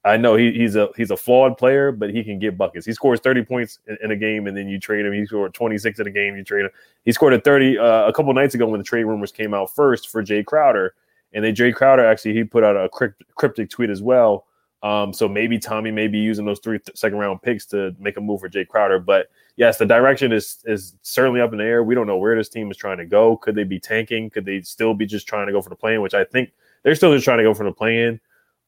I 0.05 0.17
know 0.17 0.35
he, 0.35 0.53
he's 0.53 0.75
a 0.75 0.89
he's 0.97 1.11
a 1.11 1.17
flawed 1.17 1.57
player, 1.57 1.93
but 1.93 2.11
he 2.11 2.25
can 2.25 2.39
get 2.39 2.59
buckets. 2.59 2.85
He 2.85 2.93
scores 2.93 3.21
30 3.21 3.45
points 3.45 3.79
in, 3.87 3.97
in, 4.03 4.11
a 4.11 4.17
game, 4.17 4.49
and 4.49 4.57
then 4.57 4.69
you 4.69 4.81
trade 4.81 5.07
him. 5.07 5.13
He 5.13 5.25
scored 5.27 5.55
26 5.55 6.01
in 6.01 6.07
a 6.09 6.11
game, 6.11 6.37
you 6.37 6.43
trade 6.43 6.65
him. 6.65 6.71
He 7.05 7.13
scored 7.13 7.35
a 7.35 7.41
30 7.41 7.79
uh, 7.79 8.09
a 8.09 8.13
couple 8.13 8.35
nights 8.35 8.55
ago 8.55 8.67
when 8.67 8.79
the 8.79 8.85
trade 8.85 9.05
rumors 9.05 9.31
came 9.31 9.55
out 9.55 9.73
first 9.75 10.09
for 10.09 10.23
Jay 10.23 10.43
Crowder, 10.43 10.95
and 11.33 11.45
then 11.45 11.55
Jay 11.55 11.73
Crowder 11.73 12.05
actually 12.05 12.35
he 12.35 12.43
put 12.43 12.65
out 12.65 12.77
a 12.77 12.89
cryptic 13.37 13.71
tweet 13.71 13.91
as 13.91 14.03
well 14.03 14.47
um, 14.83 15.13
so 15.13 15.29
maybe 15.29 15.59
Tommy 15.59 15.93
may 15.93 16.09
be 16.09 16.19
using 16.19 16.45
those 16.45 16.59
three 16.59 16.79
th- 16.79 16.97
second 16.97 17.19
round 17.19 17.41
picks 17.41 17.67
to 17.67 17.95
make 18.01 18.17
a 18.17 18.21
move 18.21 18.41
for 18.41 18.49
Jay 18.49 18.65
Crowder. 18.65 18.99
But 18.99 19.31
yes, 19.57 19.79
the 19.79 19.87
direction 19.87 20.33
is 20.33 20.59
is 20.65 20.97
certainly 21.03 21.41
up 21.41 21.53
in 21.53 21.59
the 21.59 21.65
air. 21.65 21.85
We 21.85 21.95
don't 21.95 22.09
know 22.09 22.17
where 22.17 22.37
this 22.37 22.49
team 22.49 22.71
is 22.71 22.77
trying 22.77 22.99
to 22.99 23.07
go. 23.07 23.37
Could 23.37 23.55
they 23.55 23.65
be 23.65 23.79
tanking? 23.79 24.31
Could 24.31 24.45
they 24.45 24.61
still 24.63 24.95
be 24.95 25.07
just 25.07 25.29
trying 25.29 25.47
to 25.47 25.53
go 25.53 25.63
for 25.63 25.69
the 25.69 25.77
play-in? 25.77 26.03
Which 26.03 26.15
I 26.15 26.25
think 26.25 26.51
they're 26.83 26.97
still 26.97 27.15
just 27.15 27.25
trying 27.25 27.39
to 27.39 27.45
go 27.45 27.55
for 27.55 27.65
the 27.65 27.73
play-in. 27.73 28.21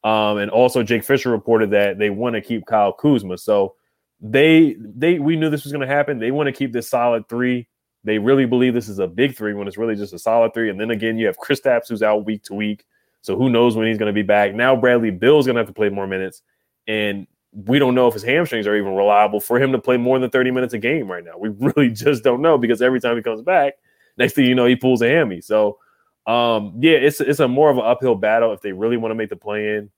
Um, 0.05 0.37
and 0.37 0.51
also 0.51 0.83
Jake 0.83 1.03
Fisher 1.03 1.31
reported 1.31 1.71
that 1.71 1.97
they 1.97 2.11
want 2.11 2.35
to 2.35 2.41
keep 2.41 2.67
Kyle 2.67 2.93
Kuzma. 2.93 3.39
So 3.39 3.73
they 4.21 4.75
they 4.79 5.17
we 5.17 5.35
knew 5.35 5.49
this 5.49 5.63
was 5.63 5.73
going 5.73 5.85
to 5.85 5.93
happen. 5.93 6.19
They 6.19 6.29
want 6.29 6.45
to 6.45 6.53
keep 6.53 6.71
this 6.71 6.87
solid 6.87 7.27
three. 7.27 7.67
They 8.03 8.19
really 8.19 8.45
believe 8.45 8.75
this 8.75 8.87
is 8.87 8.99
a 8.99 9.07
big 9.07 9.35
three 9.35 9.55
when 9.55 9.67
it's 9.67 9.79
really 9.79 9.95
just 9.95 10.13
a 10.13 10.19
solid 10.19 10.53
three. 10.53 10.69
And 10.69 10.79
then 10.79 10.91
again, 10.91 11.17
you 11.17 11.25
have 11.25 11.37
Chris 11.37 11.59
Kristaps 11.59 11.89
who's 11.89 12.03
out 12.03 12.23
week 12.23 12.43
to 12.43 12.53
week. 12.53 12.85
So 13.21 13.35
who 13.35 13.49
knows 13.49 13.75
when 13.75 13.87
he's 13.87 13.97
going 13.97 14.13
to 14.13 14.13
be 14.13 14.21
back? 14.21 14.53
Now 14.53 14.75
Bradley 14.75 15.09
Beal's 15.09 15.47
going 15.47 15.55
to 15.55 15.61
have 15.61 15.67
to 15.67 15.73
play 15.73 15.89
more 15.89 16.05
minutes, 16.05 16.43
and 16.87 17.25
we 17.51 17.79
don't 17.79 17.95
know 17.95 18.07
if 18.07 18.13
his 18.13 18.21
hamstrings 18.21 18.67
are 18.67 18.75
even 18.75 18.93
reliable 18.93 19.39
for 19.39 19.59
him 19.59 19.71
to 19.71 19.79
play 19.79 19.97
more 19.97 20.19
than 20.19 20.29
30 20.29 20.51
minutes 20.51 20.75
a 20.75 20.77
game 20.77 21.09
right 21.09 21.23
now. 21.23 21.37
We 21.39 21.49
really 21.59 21.89
just 21.89 22.23
don't 22.23 22.43
know 22.43 22.59
because 22.59 22.79
every 22.83 22.99
time 23.01 23.15
he 23.15 23.23
comes 23.23 23.41
back, 23.41 23.73
next 24.17 24.33
thing 24.33 24.45
you 24.45 24.53
know, 24.53 24.67
he 24.67 24.75
pulls 24.75 25.01
a 25.01 25.07
hammy. 25.07 25.41
So 25.41 25.79
um, 26.27 26.73
yeah, 26.79 26.97
it's 26.97 27.21
it's 27.21 27.39
a 27.39 27.47
more 27.47 27.69
of 27.69 27.77
an 27.77 27.85
uphill 27.85 28.15
battle 28.15 28.51
if 28.53 28.61
they 28.61 28.71
really 28.71 28.97
want 28.97 29.11
to 29.11 29.15
make 29.15 29.29
the 29.29 29.35
play 29.35 29.75
in. 29.75 29.91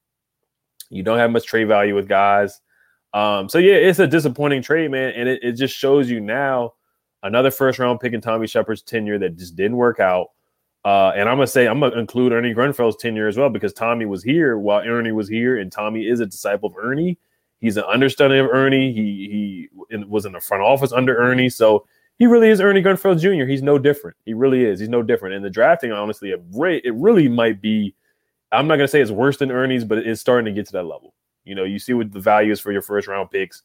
You 0.89 1.03
don't 1.03 1.17
have 1.17 1.31
much 1.31 1.45
trade 1.45 1.67
value 1.67 1.95
with 1.95 2.07
guys. 2.07 2.61
Um, 3.13 3.49
so 3.49 3.57
yeah, 3.57 3.75
it's 3.75 3.99
a 3.99 4.07
disappointing 4.07 4.61
trade, 4.61 4.91
man, 4.91 5.13
and 5.15 5.29
it, 5.29 5.43
it 5.43 5.51
just 5.53 5.75
shows 5.75 6.09
you 6.09 6.19
now 6.19 6.73
another 7.23 7.51
first 7.51 7.79
round 7.79 7.99
pick 7.99 8.13
in 8.13 8.21
Tommy 8.21 8.47
Sheppard's 8.47 8.81
tenure 8.81 9.17
that 9.19 9.37
just 9.37 9.55
didn't 9.55 9.77
work 9.77 9.99
out. 9.99 10.27
Uh, 10.85 11.11
and 11.15 11.27
I'm 11.27 11.37
gonna 11.37 11.47
say 11.47 11.67
I'm 11.67 11.79
gonna 11.79 11.97
include 11.97 12.31
Ernie 12.33 12.53
Grunfeld's 12.53 12.97
tenure 12.97 13.27
as 13.27 13.37
well 13.37 13.49
because 13.49 13.73
Tommy 13.73 14.05
was 14.05 14.23
here 14.23 14.57
while 14.57 14.81
Ernie 14.81 15.11
was 15.11 15.27
here, 15.27 15.57
and 15.57 15.71
Tommy 15.71 16.07
is 16.07 16.19
a 16.19 16.25
disciple 16.25 16.69
of 16.69 16.75
Ernie. 16.77 17.17
He's 17.59 17.77
an 17.77 17.85
understudy 17.87 18.37
of 18.37 18.47
Ernie. 18.47 18.93
He 18.93 19.69
he 19.89 20.05
was 20.07 20.25
in 20.25 20.33
the 20.33 20.39
front 20.39 20.63
office 20.63 20.91
under 20.91 21.17
Ernie, 21.17 21.49
so 21.49 21.85
he 22.17 22.25
really 22.25 22.49
is 22.49 22.59
Ernie 22.59 22.81
Grunfeld 22.81 23.19
Jr. 23.19 23.45
He's 23.45 23.61
no 23.61 23.77
different. 23.77 24.17
He 24.25 24.33
really 24.33 24.65
is. 24.65 24.79
He's 24.79 24.89
no 24.89 25.03
different. 25.03 25.35
And 25.35 25.45
the 25.45 25.49
drafting, 25.49 25.91
honestly, 25.91 26.31
it, 26.31 26.41
it 26.83 26.93
really 26.95 27.27
might 27.27 27.61
be. 27.61 27.93
I'm 28.51 28.67
not 28.67 28.77
gonna 28.77 28.87
say 28.87 29.01
it's 29.01 29.11
worse 29.11 29.37
than 29.37 29.51
Ernie's, 29.51 29.83
but 29.83 29.99
it's 29.99 30.21
starting 30.21 30.45
to 30.45 30.51
get 30.51 30.65
to 30.67 30.71
that 30.73 30.83
level. 30.83 31.13
You 31.43 31.55
know, 31.55 31.63
you 31.63 31.79
see 31.79 31.93
what 31.93 32.11
the 32.11 32.19
value 32.19 32.51
is 32.51 32.59
for 32.59 32.71
your 32.71 32.81
first 32.81 33.07
round 33.07 33.29
picks. 33.29 33.61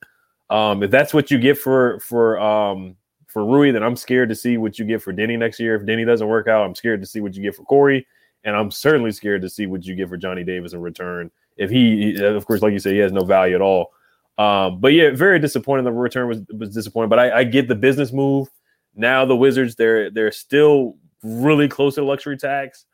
Um, 0.50 0.82
if 0.82 0.90
that's 0.90 1.14
what 1.14 1.30
you 1.30 1.38
get 1.38 1.56
for 1.56 1.98
for 2.00 2.38
um, 2.40 2.96
for 3.26 3.44
Rui, 3.44 3.70
then 3.70 3.82
I'm 3.82 3.96
scared 3.96 4.28
to 4.28 4.34
see 4.34 4.58
what 4.58 4.78
you 4.78 4.84
get 4.84 5.00
for 5.00 5.12
Deni 5.12 5.38
next 5.38 5.58
year. 5.58 5.74
If 5.76 5.82
Deni 5.82 6.04
doesn't 6.04 6.28
work 6.28 6.48
out, 6.48 6.64
I'm 6.64 6.74
scared 6.74 7.00
to 7.00 7.06
see 7.06 7.20
what 7.20 7.34
you 7.34 7.42
get 7.42 7.54
for 7.54 7.64
Corey, 7.64 8.06
and 8.44 8.54
I'm 8.54 8.70
certainly 8.70 9.12
scared 9.12 9.42
to 9.42 9.48
see 9.48 9.66
what 9.66 9.86
you 9.86 9.94
get 9.94 10.08
for 10.08 10.16
Johnny 10.16 10.44
Davis 10.44 10.74
in 10.74 10.80
return. 10.80 11.30
If 11.56 11.70
he, 11.70 12.22
of 12.22 12.44
course, 12.46 12.60
like 12.60 12.72
you 12.72 12.78
said, 12.78 12.92
he 12.92 12.98
has 12.98 13.12
no 13.12 13.24
value 13.24 13.54
at 13.54 13.60
all. 13.60 13.92
Um, 14.38 14.80
but 14.80 14.92
yeah, 14.92 15.10
very 15.10 15.38
disappointing. 15.38 15.84
The 15.84 15.92
return 15.92 16.28
was 16.28 16.40
was 16.56 16.74
disappointing, 16.74 17.10
but 17.10 17.18
I, 17.18 17.38
I 17.40 17.44
get 17.44 17.68
the 17.68 17.74
business 17.74 18.12
move. 18.12 18.48
Now 18.94 19.24
the 19.24 19.36
Wizards, 19.36 19.76
they're 19.76 20.10
they're 20.10 20.32
still 20.32 20.96
really 21.22 21.68
close 21.68 21.94
to 21.96 22.04
luxury 22.04 22.36
tax. 22.36 22.84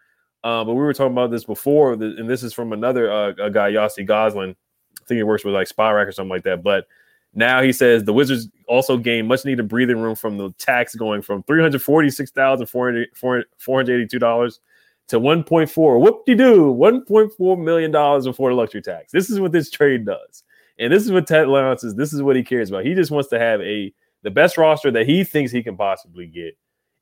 Uh, 0.45 0.65
but 0.65 0.75
we 0.75 0.81
were 0.81 0.95
talking 0.95 1.13
about 1.13 1.31
this 1.31 1.45
before, 1.45 1.95
and 1.95 2.31
this 2.31 2.43
is 2.43 2.53
from 2.55 2.73
another 2.73 3.11
uh, 3.11 3.33
a 3.41 3.51
guy, 3.51 3.73
Yossi 3.73 4.07
Gozlan. 4.07 4.51
I 4.51 5.05
think 5.07 5.17
he 5.17 5.23
works 5.23 5.45
with 5.45 5.55
like 5.55 5.69
Spotrac 5.69 6.07
or 6.07 6.13
something 6.13 6.31
like 6.31 6.45
that. 6.45 6.63
But 6.63 6.87
now 7.35 7.63
he 7.63 7.73
says 7.73 8.05
the 8.05 8.13
Wizards 8.13 8.49
also 8.67 8.97
gain 8.97 9.27
much 9.27 9.45
needed 9.45 9.69
breathing 9.69 9.99
room 9.99 10.15
from 10.15 10.39
the 10.39 10.51
tax 10.59 10.95
going 10.95 11.23
from 11.23 11.43
three 11.45 11.61
hundred 11.61 11.83
forty 11.83 12.11
six 12.11 12.31
thousand 12.31 12.67
four 12.67 12.93
hundred 12.93 13.91
eighty 13.91 14.07
two 14.07 14.19
dollars 14.19 14.61
to 15.09 15.19
one 15.19 15.43
point 15.43 15.71
four. 15.71 15.99
Whoop 15.99 16.25
de 16.27 16.35
doo, 16.35 16.71
one 16.71 17.05
point 17.05 17.33
four 17.33 17.57
million 17.57 17.91
dollars 17.91 18.25
before 18.25 18.51
the 18.51 18.57
luxury 18.57 18.83
tax. 18.83 19.13
This 19.13 19.31
is 19.31 19.41
what 19.41 19.53
this 19.53 19.71
trade 19.71 20.05
does. 20.07 20.43
And 20.79 20.93
this 20.93 21.05
is 21.05 21.11
what 21.11 21.27
Ted 21.27 21.47
Leonsis 21.47 21.85
is. 21.85 21.95
This 21.95 22.13
is 22.13 22.23
what 22.23 22.37
he 22.37 22.43
cares 22.43 22.71
about. 22.71 22.85
He 22.85 22.95
just 22.95 23.11
wants 23.11 23.29
to 23.31 23.39
have 23.39 23.61
a 23.61 23.93
the 24.23 24.31
best 24.31 24.59
roster 24.59 24.91
that 24.91 25.07
he 25.07 25.25
thinks 25.25 25.53
he 25.53 25.63
can 25.63 25.77
possibly 25.77 26.27
get 26.27 26.57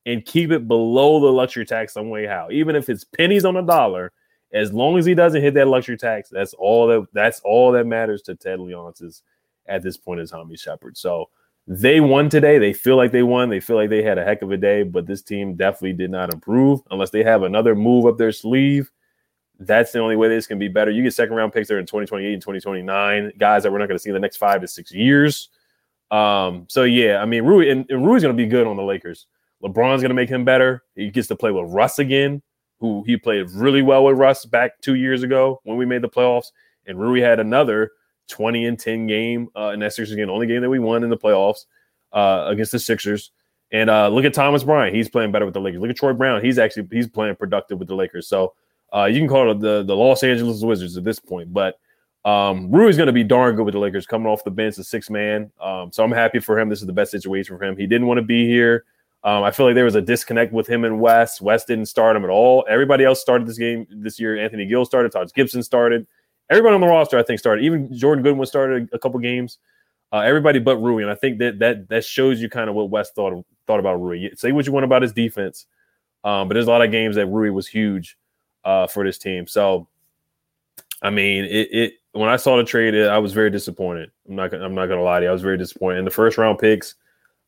and 0.04 0.24
keep 0.24 0.50
it 0.50 0.68
below 0.68 1.18
the 1.20 1.32
luxury 1.32 1.64
tax 1.64 1.92
some 1.92 2.10
way 2.10 2.26
how. 2.26 2.48
Even 2.50 2.76
if 2.76 2.88
it's 2.88 3.04
pennies 3.04 3.44
on 3.44 3.56
a 3.56 3.62
dollar, 3.62 4.12
as 4.52 4.72
long 4.72 4.96
as 4.98 5.04
he 5.04 5.14
doesn't 5.14 5.42
hit 5.42 5.54
that 5.54 5.68
luxury 5.68 5.96
tax, 5.96 6.28
that's 6.30 6.54
all 6.54 6.86
that 6.86 7.06
that's 7.12 7.40
all 7.40 7.72
that 7.72 7.86
matters 7.86 8.22
to 8.22 8.34
Ted 8.34 8.58
Leonsis 8.58 9.22
at 9.66 9.82
this 9.82 9.96
point 9.96 10.20
is 10.20 10.30
Tommy 10.30 10.56
Sheppard. 10.56 10.96
So 10.96 11.28
they 11.66 12.00
won 12.00 12.28
today. 12.28 12.58
They 12.58 12.72
feel 12.72 12.96
like 12.96 13.10
they 13.10 13.24
won. 13.24 13.50
They 13.50 13.60
feel 13.60 13.76
like 13.76 13.90
they 13.90 14.02
had 14.02 14.18
a 14.18 14.24
heck 14.24 14.42
of 14.42 14.52
a 14.52 14.56
day, 14.56 14.84
but 14.84 15.06
this 15.06 15.22
team 15.22 15.56
definitely 15.56 15.94
did 15.94 16.10
not 16.10 16.32
improve 16.32 16.80
unless 16.90 17.10
they 17.10 17.24
have 17.24 17.42
another 17.42 17.74
move 17.74 18.06
up 18.06 18.18
their 18.18 18.32
sleeve 18.32 18.90
that's 19.58 19.92
the 19.92 20.00
only 20.00 20.16
way 20.16 20.28
this 20.28 20.46
can 20.46 20.58
be 20.58 20.68
better. 20.68 20.90
You 20.90 21.02
get 21.02 21.14
second 21.14 21.34
round 21.34 21.52
picks 21.52 21.68
there 21.68 21.78
in 21.78 21.86
2028 21.86 22.32
and 22.32 22.42
2029, 22.42 23.32
guys 23.38 23.62
that 23.62 23.72
we're 23.72 23.78
not 23.78 23.88
going 23.88 23.96
to 23.96 24.02
see 24.02 24.10
in 24.10 24.14
the 24.14 24.20
next 24.20 24.36
five 24.36 24.60
to 24.60 24.68
six 24.68 24.92
years. 24.92 25.48
Um, 26.10 26.66
so 26.68 26.84
yeah, 26.84 27.18
I 27.18 27.24
mean, 27.24 27.44
Rui 27.44 27.70
and, 27.70 27.90
and 27.90 28.06
Rui's 28.06 28.22
going 28.22 28.36
to 28.36 28.42
be 28.42 28.48
good 28.48 28.66
on 28.66 28.76
the 28.76 28.82
Lakers. 28.82 29.26
LeBron's 29.62 30.02
going 30.02 30.10
to 30.10 30.14
make 30.14 30.28
him 30.28 30.44
better. 30.44 30.82
He 30.94 31.10
gets 31.10 31.28
to 31.28 31.36
play 31.36 31.50
with 31.50 31.70
Russ 31.72 31.98
again, 31.98 32.42
who 32.78 33.02
he 33.06 33.16
played 33.16 33.50
really 33.50 33.82
well 33.82 34.04
with 34.04 34.18
Russ 34.18 34.44
back 34.44 34.80
two 34.80 34.94
years 34.94 35.22
ago 35.22 35.60
when 35.64 35.76
we 35.76 35.86
made 35.86 36.02
the 36.02 36.08
playoffs. 36.08 36.52
And 36.86 37.00
Rui 37.00 37.20
had 37.20 37.40
another 37.40 37.92
20 38.28 38.66
and 38.66 38.78
10 38.78 39.06
game 39.06 39.48
uh, 39.56 39.68
in 39.68 39.80
that 39.80 39.94
Sixers 39.94 40.14
game, 40.14 40.30
only 40.30 40.46
game 40.46 40.62
that 40.62 40.70
we 40.70 40.78
won 40.78 41.02
in 41.02 41.10
the 41.10 41.16
playoffs 41.16 41.64
uh, 42.12 42.44
against 42.48 42.72
the 42.72 42.78
Sixers. 42.78 43.30
And 43.72 43.90
uh, 43.90 44.08
look 44.08 44.24
at 44.24 44.32
Thomas 44.32 44.62
Bryant; 44.62 44.94
he's 44.94 45.08
playing 45.08 45.32
better 45.32 45.44
with 45.44 45.54
the 45.54 45.60
Lakers. 45.60 45.80
Look 45.80 45.90
at 45.90 45.96
Troy 45.96 46.12
Brown; 46.12 46.40
he's 46.40 46.56
actually 46.56 46.86
he's 46.92 47.08
playing 47.08 47.34
productive 47.34 47.80
with 47.80 47.88
the 47.88 47.96
Lakers. 47.96 48.28
So 48.28 48.54
uh, 48.94 49.04
you 49.04 49.18
can 49.18 49.28
call 49.28 49.50
it 49.50 49.60
the 49.60 49.82
the 49.82 49.96
Los 49.96 50.22
Angeles 50.22 50.62
Wizards 50.62 50.96
at 50.96 51.04
this 51.04 51.18
point, 51.18 51.52
but 51.52 51.78
um, 52.26 52.72
Rui's 52.72 52.96
going 52.96 53.06
to 53.06 53.12
be 53.12 53.22
darn 53.22 53.54
good 53.54 53.64
with 53.64 53.74
the 53.74 53.78
Lakers 53.78 54.04
coming 54.04 54.26
off 54.26 54.42
the 54.42 54.50
bench, 54.50 54.74
the 54.74 54.82
six 54.82 55.08
man. 55.08 55.50
Um, 55.60 55.92
so 55.92 56.02
I'm 56.02 56.10
happy 56.10 56.40
for 56.40 56.58
him. 56.58 56.68
This 56.68 56.80
is 56.80 56.86
the 56.86 56.92
best 56.92 57.12
situation 57.12 57.56
for 57.56 57.64
him. 57.64 57.76
He 57.76 57.86
didn't 57.86 58.08
want 58.08 58.18
to 58.18 58.22
be 58.22 58.48
here. 58.48 58.84
Um, 59.22 59.44
I 59.44 59.52
feel 59.52 59.66
like 59.66 59.76
there 59.76 59.84
was 59.84 59.94
a 59.94 60.02
disconnect 60.02 60.52
with 60.52 60.66
him 60.66 60.84
and 60.84 61.00
Wes. 61.00 61.40
Wes 61.40 61.64
didn't 61.64 61.86
start 61.86 62.16
him 62.16 62.24
at 62.24 62.30
all. 62.30 62.66
Everybody 62.68 63.04
else 63.04 63.20
started 63.20 63.46
this 63.46 63.58
game 63.58 63.86
this 63.90 64.18
year. 64.18 64.36
Anthony 64.36 64.66
Gill 64.66 64.84
started. 64.84 65.12
Taj 65.12 65.32
Gibson 65.32 65.62
started. 65.62 66.06
Everybody 66.50 66.74
on 66.74 66.80
the 66.80 66.88
roster, 66.88 67.16
I 67.16 67.22
think, 67.22 67.38
started. 67.38 67.64
Even 67.64 67.96
Jordan 67.96 68.24
Goodwin 68.24 68.46
started 68.46 68.88
a 68.92 68.98
couple 68.98 69.20
games. 69.20 69.58
Uh, 70.12 70.20
everybody 70.20 70.58
but 70.58 70.78
Rui, 70.78 71.02
and 71.02 71.10
I 71.10 71.16
think 71.16 71.38
that 71.38 71.58
that 71.58 71.88
that 71.88 72.04
shows 72.04 72.40
you 72.40 72.48
kind 72.48 72.70
of 72.70 72.76
what 72.76 72.90
Wes 72.90 73.10
thought 73.10 73.44
thought 73.66 73.80
about 73.80 74.00
Rui. 74.00 74.30
Say 74.34 74.52
what 74.52 74.66
you 74.66 74.72
want 74.72 74.84
about 74.84 75.02
his 75.02 75.12
defense, 75.12 75.66
um, 76.22 76.46
but 76.46 76.54
there's 76.54 76.68
a 76.68 76.70
lot 76.70 76.82
of 76.82 76.92
games 76.92 77.16
that 77.16 77.26
Rui 77.26 77.50
was 77.50 77.66
huge 77.66 78.16
uh, 78.66 78.86
for 78.88 79.04
this 79.04 79.16
team. 79.16 79.46
So, 79.46 79.86
I 81.00 81.08
mean, 81.08 81.44
it, 81.44 81.68
it 81.72 81.92
when 82.12 82.28
I 82.28 82.36
saw 82.36 82.56
the 82.56 82.64
trade, 82.64 82.94
I 82.94 83.18
was 83.18 83.32
very 83.32 83.50
disappointed. 83.50 84.10
I'm 84.28 84.34
not 84.34 84.52
I'm 84.52 84.74
not 84.74 84.86
gonna 84.86 85.02
lie 85.02 85.20
to 85.20 85.24
you, 85.24 85.30
I 85.30 85.32
was 85.32 85.42
very 85.42 85.56
disappointed. 85.56 86.00
In 86.00 86.04
the 86.04 86.10
first 86.10 86.36
round 86.36 86.58
picks 86.58 86.96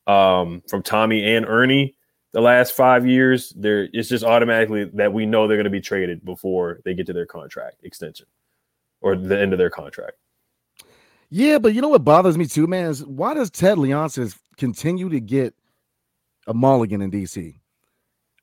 um, 0.06 0.62
from 0.68 0.82
Tommy 0.82 1.34
and 1.34 1.44
Ernie, 1.44 1.96
the 2.32 2.40
last 2.40 2.72
five 2.72 3.06
years, 3.06 3.52
there 3.56 3.88
it's 3.92 4.08
just 4.08 4.24
automatically 4.24 4.84
that 4.94 5.12
we 5.12 5.26
know 5.26 5.48
they're 5.48 5.62
to 5.62 5.70
be 5.70 5.80
traded 5.80 6.24
before 6.24 6.80
they 6.84 6.94
get 6.94 7.06
to 7.06 7.12
their 7.12 7.26
contract 7.26 7.82
extension 7.82 8.26
or 9.00 9.16
the 9.16 9.38
end 9.38 9.52
of 9.52 9.58
their 9.58 9.70
contract. 9.70 10.16
Yeah, 11.30 11.58
but 11.58 11.74
you 11.74 11.82
know 11.82 11.88
what 11.88 12.04
bothers 12.04 12.38
me 12.38 12.46
too, 12.46 12.66
man, 12.66 12.90
is 12.90 13.04
why 13.04 13.34
does 13.34 13.50
Ted 13.50 13.76
Leonsis 13.76 14.38
continue 14.56 15.08
to 15.10 15.20
get 15.20 15.54
a 16.46 16.54
mulligan 16.54 17.02
in 17.02 17.10
DC? 17.10 17.58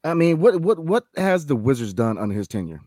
I 0.05 0.13
mean, 0.13 0.39
what 0.39 0.61
what 0.61 0.79
what 0.79 1.05
has 1.17 1.47
the 1.47 1.55
Wizards 1.55 1.93
done 1.93 2.17
under 2.17 2.35
his 2.35 2.47
tenure? 2.47 2.81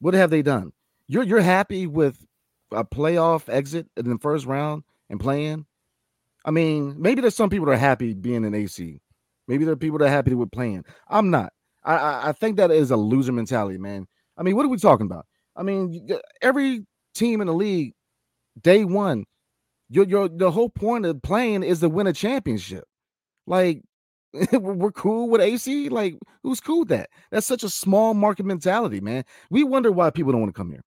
What 0.00 0.14
have 0.14 0.30
they 0.30 0.42
done? 0.42 0.72
You're 1.06 1.22
you're 1.22 1.40
happy 1.40 1.86
with 1.86 2.24
a 2.72 2.84
playoff 2.84 3.48
exit 3.48 3.86
in 3.96 4.08
the 4.08 4.18
first 4.18 4.46
round 4.46 4.82
and 5.10 5.20
playing? 5.20 5.66
I 6.46 6.50
mean, 6.50 6.94
maybe 6.98 7.20
there's 7.20 7.36
some 7.36 7.50
people 7.50 7.66
that 7.66 7.72
are 7.72 7.76
happy 7.76 8.14
being 8.14 8.44
in 8.44 8.54
AC. 8.54 9.00
Maybe 9.48 9.64
there 9.64 9.74
are 9.74 9.76
people 9.76 9.98
that 9.98 10.06
are 10.06 10.10
happy 10.10 10.34
with 10.34 10.50
playing. 10.50 10.84
I'm 11.08 11.30
not. 11.30 11.52
I, 11.84 11.96
I, 11.96 12.28
I 12.28 12.32
think 12.32 12.56
that 12.56 12.70
is 12.70 12.90
a 12.90 12.96
loser 12.96 13.32
mentality, 13.32 13.78
man. 13.78 14.06
I 14.36 14.42
mean, 14.42 14.56
what 14.56 14.64
are 14.64 14.70
we 14.70 14.78
talking 14.78 15.06
about? 15.06 15.26
I 15.54 15.62
mean, 15.62 16.08
every 16.40 16.86
team 17.14 17.40
in 17.40 17.48
the 17.48 17.52
league, 17.52 17.94
day 18.60 18.84
one, 18.84 19.24
your 19.90 20.06
your 20.06 20.28
the 20.28 20.50
whole 20.50 20.70
point 20.70 21.04
of 21.04 21.20
playing 21.22 21.62
is 21.64 21.80
to 21.80 21.88
win 21.90 22.06
a 22.06 22.12
championship. 22.14 22.84
Like 23.46 23.82
we're 24.52 24.92
cool 24.92 25.28
with 25.28 25.40
AC. 25.40 25.88
Like, 25.88 26.18
who's 26.42 26.60
cool 26.60 26.80
with 26.80 26.88
that? 26.88 27.10
That's 27.30 27.46
such 27.46 27.62
a 27.62 27.70
small 27.70 28.14
market 28.14 28.46
mentality, 28.46 29.00
man. 29.00 29.24
We 29.50 29.64
wonder 29.64 29.90
why 29.92 30.10
people 30.10 30.32
don't 30.32 30.42
want 30.42 30.54
to 30.54 30.58
come 30.58 30.70
here. 30.70 30.84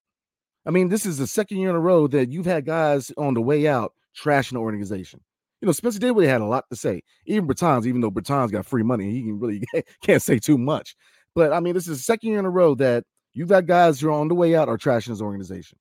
I 0.66 0.72
mean, 0.72 0.90
this 0.90 1.06
is 1.06 1.18
the 1.18 1.28
second 1.28 1.58
year 1.58 1.70
in 1.70 1.76
a 1.76 1.80
row 1.80 2.08
that 2.08 2.32
you've 2.32 2.46
had 2.46 2.66
guys 2.66 3.12
on 3.18 3.34
the 3.34 3.42
way 3.42 3.68
out 3.68 3.94
trashing 4.16 4.54
the 4.54 4.60
organization. 4.60 5.22
You 5.62 5.66
know, 5.66 5.72
Spencer 5.72 6.00
Dinwiddie 6.00 6.28
had 6.28 6.42
a 6.42 6.46
lot 6.46 6.66
to 6.70 6.76
say. 6.76 7.02
Even 7.26 7.48
Bertans, 7.48 7.86
even 7.86 8.02
though 8.02 8.12
Bertans 8.12 8.52
got 8.52 8.66
free 8.66 8.84
money, 8.84 9.12
he 9.12 9.32
really 9.32 9.64
can't 10.04 10.22
say 10.22 10.40
too 10.40 10.58
much. 10.58 10.96
But 11.36 11.54
I 11.54 11.60
mean, 11.60 11.74
this 11.74 11.88
is 11.88 11.98
the 11.98 12.04
second 12.04 12.30
year 12.30 12.40
in 12.40 12.46
a 12.46 12.50
row 12.50 12.76
that 12.76 13.04
you've 13.34 13.50
got 13.50 13.66
guys 13.66 14.00
who 14.00 14.10
are 14.10 14.12
on 14.12 14.28
the 14.28 14.36
way 14.36 14.56
out 14.56 14.70
are 14.70 14.78
trashing 14.78 15.10
his 15.10 15.22
organization. 15.22 15.78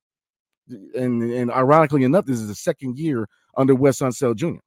And 0.95 1.23
and 1.23 1.51
ironically 1.51 2.03
enough, 2.03 2.25
this 2.25 2.39
is 2.39 2.47
the 2.47 2.55
second 2.55 2.97
year 2.97 3.27
under 3.57 3.73
Wes 3.73 3.99
Unseld 3.99 4.35
Jr. 4.35 4.59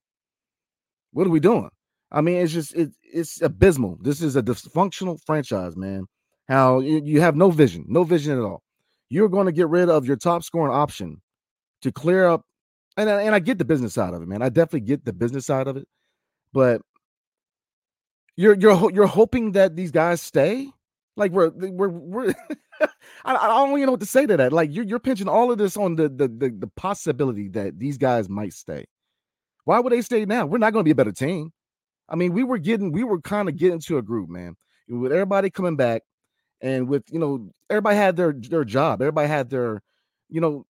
What 1.13 1.27
are 1.27 1.31
we 1.31 1.41
doing? 1.41 1.71
I 2.13 2.21
mean, 2.21 2.37
it's 2.37 2.53
just 2.53 2.75
it, 2.75 2.93
it's 3.03 3.41
abysmal. 3.41 3.99
This 4.01 4.21
is 4.21 4.37
a 4.37 4.43
dysfunctional 4.43 5.19
franchise, 5.25 5.77
man. 5.77 6.07
How 6.49 6.81
you 6.81 7.21
have 7.21 7.37
no 7.37 7.51
vision, 7.51 7.87
no 7.89 8.05
vision 8.05 8.39
at 8.39 8.45
all. 8.45 8.63
You're 9.09 9.29
going 9.29 9.47
to 9.47 9.53
get 9.53 9.69
rid 9.69 9.89
of 9.89 10.07
your 10.07 10.17
top 10.17 10.45
scoring 10.45 10.75
option 10.75 11.23
to 11.81 11.91
clear 11.91 12.27
up, 12.27 12.45
and 12.97 13.09
and 13.09 13.35
I 13.35 13.39
get 13.39 13.59
the 13.59 13.65
business 13.65 13.95
side 13.95 14.13
of 14.13 14.23
it, 14.23 14.29
man. 14.29 14.43
I 14.43 14.51
definitely 14.51 14.81
get 14.81 15.05
the 15.05 15.13
business 15.13 15.47
side 15.47 15.69
of 15.69 15.77
it, 15.79 15.89
but 16.53 16.83
you're 18.37 18.55
you're 18.55 18.91
you're 18.93 19.07
hoping 19.07 19.53
that 19.53 19.75
these 19.77 19.91
guys 19.91 20.21
stay. 20.21 20.69
Like 21.17 21.33
we're 21.33 21.51
we're 21.51 21.89
we're. 21.89 22.35
I, 23.25 23.37
I 23.37 23.47
don't 23.47 23.71
even 23.71 23.87
know 23.87 23.93
what 23.93 24.01
to 24.01 24.07
say 24.07 24.27
to 24.27 24.37
that. 24.37 24.53
Like 24.53 24.71
you're 24.73 24.85
you're 24.85 24.99
pinching 24.99 25.29
all 25.29 25.51
of 25.51 25.59
this 25.59 25.77
on 25.77 25.97
the 25.97 26.09
the 26.11 26.29
the, 26.29 26.51
the 26.51 26.71
possibility 26.77 27.49
that 27.51 27.79
these 27.79 27.97
guys 27.97 28.29
might 28.29 28.53
stay. 28.53 28.85
Why 29.65 29.79
would 29.79 29.93
they 29.93 30.03
stay 30.03 30.27
now? 30.27 30.45
We're 30.45 30.59
not 30.59 30.73
going 30.73 30.83
to 30.83 30.85
be 30.85 30.91
a 30.91 30.97
better 30.97 31.13
team. 31.13 31.53
I 32.09 32.17
mean, 32.17 32.33
we 32.33 32.45
were 32.45 32.59
getting, 32.59 32.93
we 32.93 33.05
were 33.05 33.21
kind 33.21 33.49
of 33.49 33.57
getting 33.57 33.81
to 33.81 33.99
a 33.99 34.03
group, 34.03 34.29
man, 34.29 34.57
with 34.89 35.13
everybody 35.13 35.51
coming 35.51 35.77
back, 35.77 36.03
and 36.61 36.89
with 36.89 37.05
you 37.11 37.19
know, 37.19 37.51
everybody 37.71 37.97
had 37.97 38.17
their 38.17 38.33
their 38.33 38.65
job, 38.65 39.03
everybody 39.03 39.29
had 39.29 39.51
their, 39.51 39.83
you 40.29 40.41
know, 40.41 40.67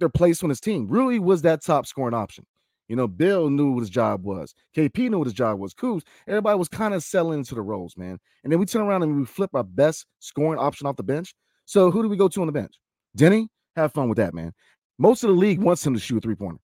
their 0.00 0.08
place 0.08 0.42
on 0.42 0.48
his 0.48 0.60
team. 0.60 0.88
Really 0.88 1.18
was 1.18 1.42
that 1.42 1.62
top 1.62 1.86
scoring 1.86 2.14
option. 2.14 2.46
You 2.88 2.96
know, 2.96 3.06
Beal 3.06 3.50
knew 3.50 3.70
what 3.70 3.82
his 3.82 3.90
job 3.90 4.24
was. 4.24 4.52
KP 4.76 5.10
knew 5.10 5.18
what 5.18 5.28
his 5.28 5.32
job 5.32 5.60
was. 5.60 5.72
Kuz, 5.72 6.02
everybody 6.26 6.58
was 6.58 6.68
kind 6.68 6.92
of 6.92 7.04
settling 7.04 7.38
into 7.38 7.54
the 7.54 7.62
roles, 7.62 7.96
man. 7.96 8.18
And 8.42 8.52
then 8.52 8.58
we 8.58 8.66
turn 8.66 8.82
around 8.82 9.04
and 9.04 9.16
we 9.16 9.24
flip 9.24 9.50
our 9.54 9.62
best 9.62 10.06
scoring 10.18 10.58
option 10.58 10.88
off 10.88 10.96
the 10.96 11.04
bench. 11.04 11.32
So 11.66 11.92
who 11.92 12.02
do 12.02 12.08
we 12.08 12.16
go 12.16 12.26
to 12.26 12.40
on 12.40 12.48
the 12.48 12.52
bench? 12.52 12.74
Deni, 13.16 13.46
have 13.76 13.92
fun 13.92 14.08
with 14.08 14.18
that, 14.18 14.34
man. 14.34 14.52
Most 14.98 15.22
of 15.22 15.28
the 15.28 15.36
league 15.36 15.62
wants 15.62 15.86
him 15.86 15.94
to 15.94 16.00
shoot 16.00 16.18
a 16.18 16.20
three 16.20 16.34
pointer. 16.34 16.58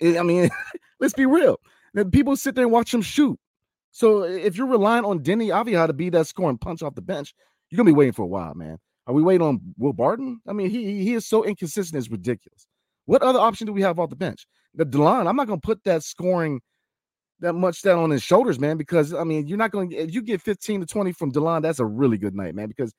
Eh, 0.00 0.18
I 0.18 0.24
mean, 0.24 0.50
let's 1.00 1.14
be 1.14 1.26
real. 1.26 1.60
People 2.04 2.36
sit 2.36 2.54
there 2.54 2.64
and 2.64 2.72
watch 2.72 2.92
him 2.92 3.02
shoot. 3.02 3.38
So 3.90 4.24
if 4.24 4.56
you're 4.56 4.66
relying 4.66 5.04
on 5.04 5.20
Deni 5.20 5.48
Avdija 5.48 5.86
to 5.86 5.92
be 5.92 6.10
that 6.10 6.26
scoring 6.26 6.58
punch 6.58 6.82
off 6.82 6.94
the 6.94 7.02
bench, 7.02 7.34
you're 7.70 7.76
gonna 7.78 7.88
be 7.88 7.94
waiting 7.94 8.12
for 8.12 8.22
a 8.22 8.26
while, 8.26 8.54
man. 8.54 8.78
Are 9.06 9.14
we 9.14 9.22
waiting 9.22 9.46
on 9.46 9.60
Will 9.78 9.92
Barton? 9.92 10.40
I 10.46 10.52
mean, 10.52 10.68
he 10.70 11.02
he 11.02 11.14
is 11.14 11.26
so 11.26 11.44
inconsistent, 11.44 11.98
it's 11.98 12.10
ridiculous. 12.10 12.66
What 13.06 13.22
other 13.22 13.38
option 13.38 13.66
do 13.66 13.72
we 13.72 13.82
have 13.82 13.98
off 13.98 14.10
the 14.10 14.16
bench? 14.16 14.46
The 14.74 14.84
Delon, 14.84 15.26
I'm 15.26 15.36
not 15.36 15.46
gonna 15.46 15.60
put 15.60 15.82
that 15.84 16.02
scoring 16.02 16.60
that 17.40 17.52
much 17.52 17.82
that 17.82 17.96
on 17.96 18.10
his 18.10 18.22
shoulders, 18.22 18.58
man. 18.58 18.76
Because 18.76 19.14
I 19.14 19.24
mean, 19.24 19.46
you're 19.46 19.58
not 19.58 19.70
going 19.70 19.90
to 19.90 19.96
if 19.96 20.14
you 20.14 20.22
get 20.22 20.42
15 20.42 20.80
to 20.80 20.86
20 20.86 21.12
from 21.12 21.32
Delon, 21.32 21.62
that's 21.62 21.80
a 21.80 21.84
really 21.84 22.18
good 22.18 22.34
night, 22.34 22.54
man. 22.54 22.68
Because 22.68 22.92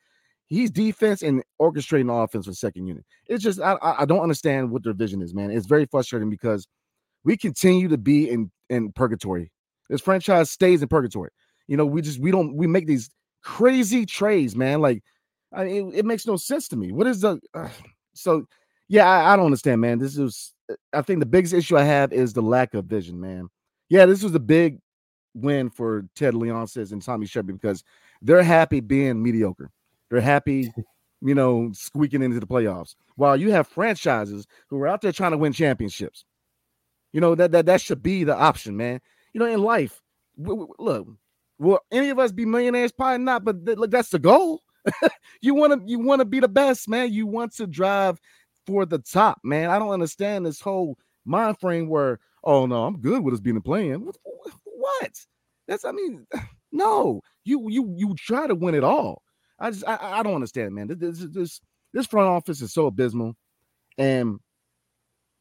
he's 0.48 0.72
defense 0.72 1.22
and 1.22 1.44
orchestrating 1.62 2.24
offense 2.24 2.46
for 2.46 2.54
second 2.54 2.88
unit. 2.88 3.06
It's 3.28 3.44
just 3.44 3.60
I 3.62 3.78
I 3.82 4.06
don't 4.06 4.22
understand 4.22 4.72
what 4.72 4.84
their 4.84 4.94
vision 4.94 5.22
is, 5.22 5.34
man. 5.34 5.52
It's 5.52 5.68
very 5.68 5.86
frustrating 5.86 6.30
because 6.30 6.68
we 7.24 7.38
continue 7.38 7.88
to 7.90 7.98
be 7.98 8.30
in 8.30 8.52
in 8.70 8.92
purgatory. 8.92 9.52
This 9.90 10.02
franchise 10.02 10.50
stays 10.50 10.82
in 10.82 10.88
purgatory. 10.88 11.30
You 11.68 11.78
know, 11.78 11.86
we 11.86 12.02
just 12.02 12.20
we 12.20 12.32
don't 12.32 12.56
we 12.56 12.68
make 12.68 12.88
these 12.88 13.10
crazy 13.44 14.06
trades, 14.06 14.56
man. 14.56 14.82
Like, 14.82 15.04
I 15.54 15.66
mean, 15.66 15.92
it, 15.94 16.00
it 16.00 16.06
makes 16.06 16.26
no 16.26 16.38
sense 16.38 16.68
to 16.70 16.76
me. 16.76 16.92
What 16.92 17.08
is 17.08 17.22
the 17.22 17.40
uh, 17.54 17.70
so? 18.14 18.46
Yeah, 18.90 19.06
I, 19.06 19.34
I 19.34 19.36
don't 19.36 19.46
understand, 19.46 19.82
man. 19.82 20.00
This 20.00 20.18
is 20.18 20.54
I 20.94 21.02
think 21.02 21.20
the 21.20 21.26
biggest 21.26 21.54
issue 21.54 21.78
I 21.78 21.84
have 21.84 22.14
is 22.14 22.34
the 22.34 22.42
lack 22.42 22.74
of 22.74 22.86
vision, 22.86 23.20
man. 23.20 23.50
Yeah, 23.90 24.06
this 24.06 24.24
was 24.24 24.36
a 24.36 24.40
big 24.40 24.80
win 25.34 25.70
for 25.70 26.06
Ted 26.16 26.34
Leonsis 26.34 26.92
and 26.92 27.02
Tommy 27.02 27.26
Sheppard 27.26 27.60
because 27.60 27.84
they're 28.22 28.44
happy 28.44 28.80
being 28.80 29.22
mediocre. 29.22 29.72
They're 30.10 30.22
happy, 30.22 30.72
you 31.22 31.36
know, 31.36 31.72
squeaking 31.74 32.22
into 32.22 32.40
the 32.40 32.48
playoffs. 32.48 32.96
While 33.16 33.38
you 33.38 33.52
have 33.52 33.68
franchises 33.68 34.46
who 34.70 34.78
are 34.80 34.88
out 34.88 35.02
there 35.02 35.12
trying 35.12 35.32
to 35.32 35.38
win 35.38 35.54
championships. 35.54 36.26
You 37.14 37.22
know 37.22 37.36
that 37.36 37.52
that 37.52 37.66
that 37.66 37.82
should 37.82 38.04
be 38.04 38.24
the 38.24 38.36
option, 38.36 38.78
man. 38.78 39.00
You 39.34 39.40
know, 39.40 39.46
in 39.46 39.62
life, 39.62 40.02
look, 40.38 41.08
will 41.58 41.80
any 41.92 42.10
of 42.10 42.20
us 42.20 42.32
be 42.32 42.46
millionaires? 42.46 42.92
Probably 42.92 43.24
not, 43.24 43.44
but 43.44 43.66
th- 43.66 43.78
look, 43.78 43.92
that's 43.92 44.10
the 44.10 44.20
goal. 44.20 44.62
you 45.42 45.54
want 45.54 45.74
to 45.74 45.90
you 45.90 46.00
want 46.00 46.20
to 46.20 46.26
be 46.26 46.40
the 46.40 46.48
best, 46.48 46.88
man. 46.90 47.14
You 47.14 47.28
want 47.28 47.54
to 47.56 47.68
drive 47.68 48.20
for 48.66 48.86
the 48.86 49.00
top, 49.00 49.40
man. 49.44 49.70
I 49.70 49.80
don't 49.80 49.90
understand 49.90 50.46
this 50.46 50.62
whole 50.62 50.98
mind 51.26 51.60
frame 51.60 51.88
where, 51.88 52.20
oh 52.44 52.66
no, 52.66 52.86
I'm 52.86 53.00
good 53.00 53.24
with 53.24 53.34
us 53.34 53.40
being 53.40 53.58
a 53.58 53.62
plan. 53.62 54.10
What? 54.64 55.26
That's 55.68 55.86
I 55.86 55.92
mean, 55.92 56.26
no. 56.72 57.22
You 57.44 57.70
you 57.70 57.94
you 57.98 58.14
try 58.16 58.48
to 58.48 58.56
win 58.56 58.76
it 58.76 58.84
all. 58.84 59.24
I 59.60 59.72
just 59.72 59.88
I, 59.88 59.98
I 60.02 60.24
don't 60.24 60.36
understand, 60.36 60.76
man. 60.76 60.88
This, 60.88 61.26
this 61.32 61.62
this 61.94 62.06
front 62.06 62.28
office 62.28 62.62
is 62.62 62.74
so 62.74 62.88
abysmal, 62.88 63.36
and 63.98 64.40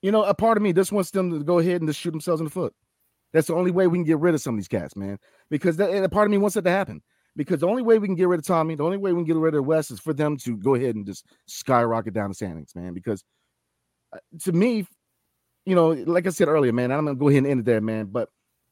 you 0.06 0.12
know, 0.12 0.22
a 0.22 0.34
part 0.34 0.56
of 0.56 0.62
me 0.62 0.72
just 0.72 0.92
wants 0.92 1.10
them 1.10 1.32
to 1.32 1.42
go 1.42 1.58
ahead 1.58 1.80
and 1.80 1.88
just 1.88 1.98
shoot 1.98 2.12
themselves 2.12 2.40
in 2.40 2.44
the 2.44 2.50
foot. 2.50 2.72
That's 3.32 3.48
the 3.48 3.56
only 3.56 3.72
way 3.72 3.88
we 3.88 3.98
can 3.98 4.04
get 4.04 4.20
rid 4.20 4.36
of 4.36 4.40
some 4.40 4.54
of 4.54 4.58
these 4.58 4.68
cats, 4.68 4.94
man. 4.94 5.18
Because 5.50 5.76
that, 5.78 5.90
a 5.90 6.08
part 6.08 6.28
of 6.28 6.30
me 6.30 6.38
wants 6.38 6.54
that 6.54 6.62
to 6.62 6.70
happen. 6.70 7.02
Because 7.34 7.58
the 7.58 7.66
only 7.66 7.82
way 7.82 7.98
we 7.98 8.06
can 8.06 8.14
get 8.14 8.28
rid 8.28 8.38
of 8.38 8.46
Tommy, 8.46 8.76
the 8.76 8.84
only 8.84 8.98
way 8.98 9.12
we 9.12 9.18
can 9.18 9.24
get 9.24 9.34
rid 9.34 9.56
of 9.56 9.66
Wes 9.66 9.90
is 9.90 9.98
for 9.98 10.14
them 10.14 10.36
to 10.36 10.56
go 10.58 10.76
ahead 10.76 10.94
and 10.94 11.04
just 11.04 11.26
skyrocket 11.48 12.14
down 12.14 12.28
the 12.28 12.36
standings, 12.36 12.72
man. 12.76 12.94
Because 12.94 13.24
uh, 14.12 14.18
to 14.44 14.52
me, 14.52 14.86
you 15.64 15.74
know, 15.74 15.88
like 15.88 16.28
I 16.28 16.30
said 16.30 16.46
earlier, 16.46 16.72
man, 16.72 16.92
I'm 16.92 17.06
gonna 17.06 17.16
go 17.16 17.28
ahead 17.28 17.38
and 17.38 17.48
end 17.48 17.60
it 17.60 17.66
there, 17.66 17.80
man. 17.80 18.06
But 18.06 18.28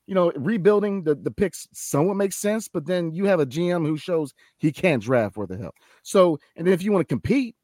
you 0.07 0.14
know, 0.14 0.31
rebuilding 0.37 1.03
the, 1.03 1.17
the 1.17 1.33
picks 1.33 1.67
somewhat 1.73 2.14
makes 2.14 2.37
sense, 2.37 2.69
but 2.69 2.87
then 2.87 3.12
you 3.12 3.25
have 3.25 3.41
a 3.41 3.47
GM 3.47 3.85
who 3.85 3.97
shows 3.97 4.35
he 4.59 4.71
can't 4.71 5.03
draft 5.03 5.35
for 5.35 5.49
the 5.49 5.57
hell. 5.57 5.75
So, 6.05 6.38
and 6.55 6.64
then 6.64 6.75
if 6.75 6.83
you 6.85 6.93
want 6.93 7.09
to 7.09 7.12
compete, 7.12 7.57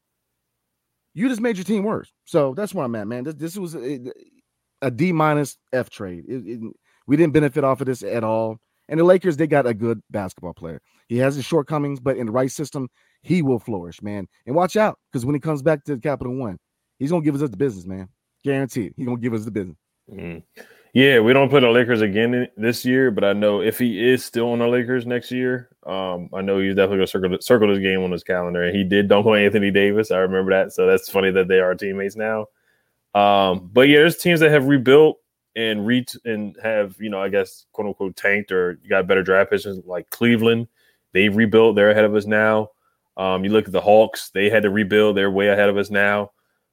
you 1.15 1.29
just 1.29 1.41
made 1.41 1.57
your 1.57 1.65
team 1.65 1.85
worse. 1.85 2.13
So 2.25 2.55
that's 2.55 2.75
where 2.75 2.85
I'm 2.85 2.95
at, 2.95 3.07
man. 3.07 3.25
This, 3.25 3.35
this 3.35 3.57
was 3.57 3.75
a, 3.75 4.01
a 4.83 4.91
D 4.91 5.13
minus 5.13 5.59
F 5.73 5.91
trade. 5.91 6.25
It, 6.29 6.47
it, 6.47 6.61
we 7.07 7.17
didn't 7.17 7.33
benefit 7.33 7.65
off 7.65 7.81
of 7.81 7.87
this 7.87 8.03
at 8.03 8.25
all. 8.25 8.59
And 8.89 8.99
the 8.99 9.05
Lakers, 9.05 9.37
they 9.37 9.47
got 9.47 9.67
a 9.67 9.75
good 9.75 10.01
basketball 10.11 10.55
player. 10.55 10.81
He 11.09 11.19
has 11.19 11.37
his 11.37 11.45
shortcomings, 11.45 12.01
but 12.01 12.17
in 12.17 12.27
the 12.27 12.33
right 12.33 12.51
system, 12.51 12.89
he 13.23 13.43
will 13.43 13.59
flourish, 13.59 14.03
man. 14.03 14.27
And 14.47 14.57
watch 14.57 14.77
out, 14.77 14.99
because 15.11 15.25
when 15.25 15.35
he 15.35 15.41
comes 15.41 15.63
back 15.63 15.85
to 15.85 15.99
Capital 15.99 16.35
One, 16.35 16.59
he's 16.99 17.11
gonna 17.11 17.25
give 17.25 17.35
us 17.35 17.49
the 17.49 17.57
business, 17.57 17.87
man. 17.87 18.09
Guaranteed. 18.43 18.95
He's 18.97 19.07
gonna 19.07 19.21
give 19.21 19.35
us 19.35 19.45
the 19.45 19.51
business. 19.51 19.77
Mm. 20.11 20.43
Yeah, 20.93 21.21
we 21.21 21.33
don't 21.33 21.51
put 21.51 21.61
the 21.61 21.69
Lakers 21.69 22.01
again 22.01 22.49
this 22.57 22.85
year, 22.85 23.13
but 23.13 23.23
I 23.23 23.33
know 23.33 23.61
if 23.61 23.79
he 23.79 24.11
is 24.11 24.25
still 24.25 24.51
on 24.51 24.59
the 24.59 24.67
Lakers 24.67 25.07
next 25.07 25.31
year, 25.31 25.69
um, 25.87 26.29
I 26.35 26.41
know 26.41 26.59
he's 26.59 26.75
definitely 26.75 26.99
gonna 26.99 27.07
circle 27.07 27.37
circle 27.41 27.69
this 27.69 27.79
game 27.79 28.03
on 28.03 28.11
his 28.11 28.25
calendar. 28.25 28.65
And 28.65 28.77
he 28.77 28.83
did 28.83 29.09
dunk 29.09 29.27
on 29.27 29.39
Anthony 29.39 29.71
Davis. 29.71 30.11
I 30.11 30.19
remember 30.19 30.51
that. 30.51 30.73
So 30.73 30.87
that's 30.87 31.09
funny 31.09 31.31
that 31.31 31.47
they 31.47 31.61
are 31.61 31.75
teammates 31.77 32.17
now. 32.17 32.47
Um, 33.15 33.71
but 33.73 33.89
yeah, 33.89 33.99
there's 33.99 34.17
teams 34.17 34.41
that 34.41 34.51
have 34.51 34.67
rebuilt 34.67 35.19
and 35.57 35.87
re 35.87 36.05
and 36.25 36.57
have 36.63 36.97
you 37.01 37.11
know 37.11 37.21
I 37.21 37.29
guess 37.29 37.67
quote 37.73 37.87
unquote 37.87 38.17
tanked 38.17 38.51
or 38.51 38.79
got 38.89 39.07
better 39.07 39.23
draft 39.23 39.51
positions 39.51 39.85
like 39.87 40.11
Cleveland. 40.11 40.67
They've 41.13 41.35
rebuilt. 41.35 41.77
They're 41.77 41.91
ahead 41.91 42.05
of 42.05 42.15
us 42.17 42.27
now. 42.27 42.71
Um, 43.17 43.45
you 43.45 43.51
look 43.51 43.67
at 43.67 43.73
the 43.73 43.81
Hawks. 43.81 44.31
They 44.31 44.51
had 44.51 44.63
to 44.63 44.71
rebuild. 44.71 45.17
They're 45.17 45.31
way 45.31 45.49
ahead 45.49 45.69
of 45.69 45.77
us 45.77 45.91
now. 45.91 46.33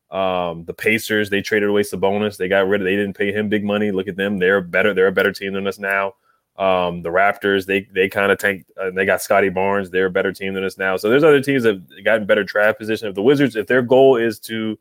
Um, 0.09 0.63
the 0.65 0.73
Pacers, 0.73 1.29
they 1.29 1.41
traded 1.41 1.69
away 1.69 1.81
Sabonis. 1.81 2.37
They 2.37 2.47
got 2.47 2.67
rid 2.67 2.81
of. 2.81 2.85
They 2.85 2.95
didn't 2.95 3.17
pay 3.17 3.31
him 3.31 3.49
big 3.49 3.63
money. 3.63 3.91
Look 3.91 4.07
at 4.07 4.15
them. 4.15 4.37
They're 4.37 4.61
better. 4.61 4.93
They're 4.93 5.07
a 5.07 5.11
better 5.11 5.33
team 5.33 5.53
than 5.53 5.67
us 5.67 5.79
now. 5.79 6.13
Um, 6.57 7.03
the 7.03 7.09
Raptors, 7.09 7.65
they 7.65 7.81
they 7.93 8.09
kind 8.09 8.31
of 8.31 8.39
tanked. 8.39 8.71
Uh, 8.79 8.89
they 8.91 9.05
got 9.05 9.21
Scottie 9.21 9.49
Barnes. 9.49 9.89
They're 9.91 10.07
a 10.07 10.11
better 10.11 10.31
team 10.31 10.53
than 10.53 10.63
us 10.63 10.77
now. 10.77 10.97
So 10.97 11.09
there's 11.09 11.23
other 11.23 11.41
teams 11.41 11.63
that 11.63 11.75
have 11.75 12.05
gotten 12.05 12.25
better 12.25 12.43
draft 12.43 12.79
position. 12.79 13.07
If 13.07 13.15
the 13.15 13.21
Wizards, 13.21 13.55
if 13.55 13.67
their 13.67 13.81
goal 13.81 14.15
is 14.15 14.39
to 14.41 14.79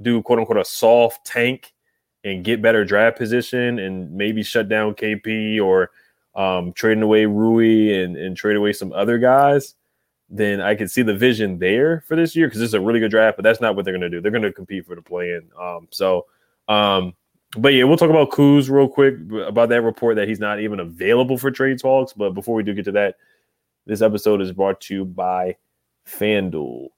do 0.00 0.22
quote 0.22 0.38
unquote 0.38 0.58
a 0.58 0.64
soft 0.64 1.26
tank 1.26 1.74
and 2.24 2.44
get 2.44 2.62
better 2.62 2.84
draft 2.84 3.18
position 3.18 3.78
and 3.78 4.10
maybe 4.12 4.42
shut 4.42 4.68
down 4.68 4.94
KP 4.94 5.60
or 5.60 5.90
um, 6.34 6.72
trading 6.72 7.02
away 7.02 7.26
Rui 7.26 8.02
and, 8.02 8.16
and 8.16 8.36
trade 8.36 8.56
away 8.56 8.72
some 8.72 8.92
other 8.92 9.18
guys, 9.18 9.74
then 10.34 10.62
I 10.62 10.74
can 10.74 10.88
see 10.88 11.02
the 11.02 11.14
vision 11.14 11.58
there 11.58 12.00
for 12.08 12.16
this 12.16 12.34
year 12.34 12.48
because 12.48 12.62
is 12.62 12.72
a 12.72 12.80
really 12.80 13.00
good 13.00 13.10
draft, 13.10 13.36
but 13.36 13.42
that's 13.42 13.60
not 13.60 13.76
what 13.76 13.84
they're 13.84 13.92
going 13.92 14.00
to 14.00 14.08
do. 14.08 14.22
They're 14.22 14.30
going 14.30 14.42
to 14.42 14.52
compete 14.52 14.86
for 14.86 14.96
the 14.96 15.02
play 15.02 15.32
in. 15.32 15.50
Um, 15.60 15.88
so, 15.90 16.24
um, 16.68 17.12
but 17.58 17.74
yeah, 17.74 17.84
we'll 17.84 17.98
talk 17.98 18.08
about 18.08 18.30
Kuz 18.30 18.70
real 18.70 18.88
quick 18.88 19.16
about 19.46 19.68
that 19.68 19.82
report 19.82 20.16
that 20.16 20.28
he's 20.28 20.40
not 20.40 20.58
even 20.58 20.80
available 20.80 21.36
for 21.36 21.50
trade 21.50 21.78
talks. 21.78 22.14
But 22.14 22.30
before 22.30 22.54
we 22.54 22.62
do 22.62 22.72
get 22.72 22.86
to 22.86 22.92
that, 22.92 23.16
this 23.84 24.00
episode 24.00 24.40
is 24.40 24.52
brought 24.52 24.80
to 24.82 24.94
you 24.94 25.04
by 25.04 25.56
FanDuel. 26.08 26.88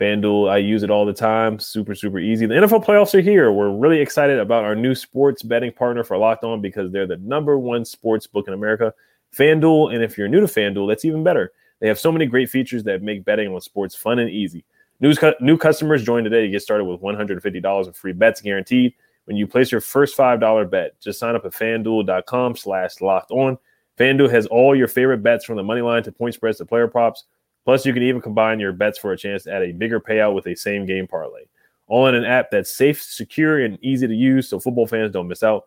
FanDuel, 0.00 0.50
I 0.50 0.56
use 0.56 0.82
it 0.82 0.90
all 0.90 1.04
the 1.04 1.12
time. 1.12 1.58
Super, 1.58 1.94
super 1.94 2.18
easy. 2.18 2.46
The 2.46 2.54
NFL 2.54 2.84
playoffs 2.84 3.14
are 3.14 3.20
here. 3.20 3.52
We're 3.52 3.70
really 3.70 4.00
excited 4.00 4.38
about 4.38 4.64
our 4.64 4.74
new 4.74 4.94
sports 4.94 5.42
betting 5.42 5.72
partner 5.72 6.02
for 6.02 6.16
Locked 6.16 6.44
On 6.44 6.62
because 6.62 6.90
they're 6.90 7.06
the 7.06 7.18
number 7.18 7.58
one 7.58 7.84
sports 7.84 8.26
book 8.26 8.48
in 8.48 8.54
America, 8.54 8.94
FanDuel. 9.36 9.94
And 9.94 10.02
if 10.02 10.16
you're 10.16 10.28
new 10.28 10.40
to 10.40 10.46
FanDuel, 10.46 10.88
that's 10.88 11.04
even 11.04 11.22
better. 11.22 11.52
They 11.84 11.88
have 11.88 12.00
so 12.00 12.10
many 12.10 12.24
great 12.24 12.48
features 12.48 12.82
that 12.84 13.02
make 13.02 13.26
betting 13.26 13.52
on 13.52 13.60
sports 13.60 13.94
fun 13.94 14.18
and 14.18 14.30
easy. 14.30 14.64
New, 15.00 15.12
new 15.42 15.58
customers 15.58 16.02
join 16.02 16.24
today 16.24 16.40
to 16.40 16.48
get 16.48 16.62
started 16.62 16.86
with 16.86 17.02
$150 17.02 17.86
in 17.86 17.92
free 17.92 18.14
bets 18.14 18.40
guaranteed 18.40 18.94
when 19.26 19.36
you 19.36 19.46
place 19.46 19.70
your 19.70 19.82
first 19.82 20.16
$5 20.16 20.70
bet. 20.70 20.98
Just 20.98 21.18
sign 21.18 21.36
up 21.36 21.44
at 21.44 21.52
fanduel.com 21.52 22.56
slash 22.56 23.02
locked 23.02 23.30
on. 23.32 23.58
FanDuel 23.98 24.30
has 24.30 24.46
all 24.46 24.74
your 24.74 24.88
favorite 24.88 25.22
bets 25.22 25.44
from 25.44 25.58
the 25.58 25.62
money 25.62 25.82
line 25.82 26.02
to 26.04 26.10
point 26.10 26.32
spreads 26.32 26.56
to 26.56 26.64
player 26.64 26.88
props. 26.88 27.24
Plus, 27.66 27.84
you 27.84 27.92
can 27.92 28.02
even 28.02 28.22
combine 28.22 28.60
your 28.60 28.72
bets 28.72 28.98
for 28.98 29.12
a 29.12 29.18
chance 29.18 29.42
to 29.42 29.52
add 29.52 29.60
a 29.60 29.72
bigger 29.72 30.00
payout 30.00 30.34
with 30.34 30.46
a 30.46 30.56
same 30.56 30.86
game 30.86 31.06
parlay. 31.06 31.42
All 31.86 32.06
in 32.06 32.14
an 32.14 32.24
app 32.24 32.50
that's 32.50 32.74
safe, 32.74 33.02
secure, 33.02 33.62
and 33.62 33.78
easy 33.84 34.06
to 34.06 34.14
use 34.14 34.48
so 34.48 34.58
football 34.58 34.86
fans 34.86 35.12
don't 35.12 35.28
miss 35.28 35.42
out. 35.42 35.64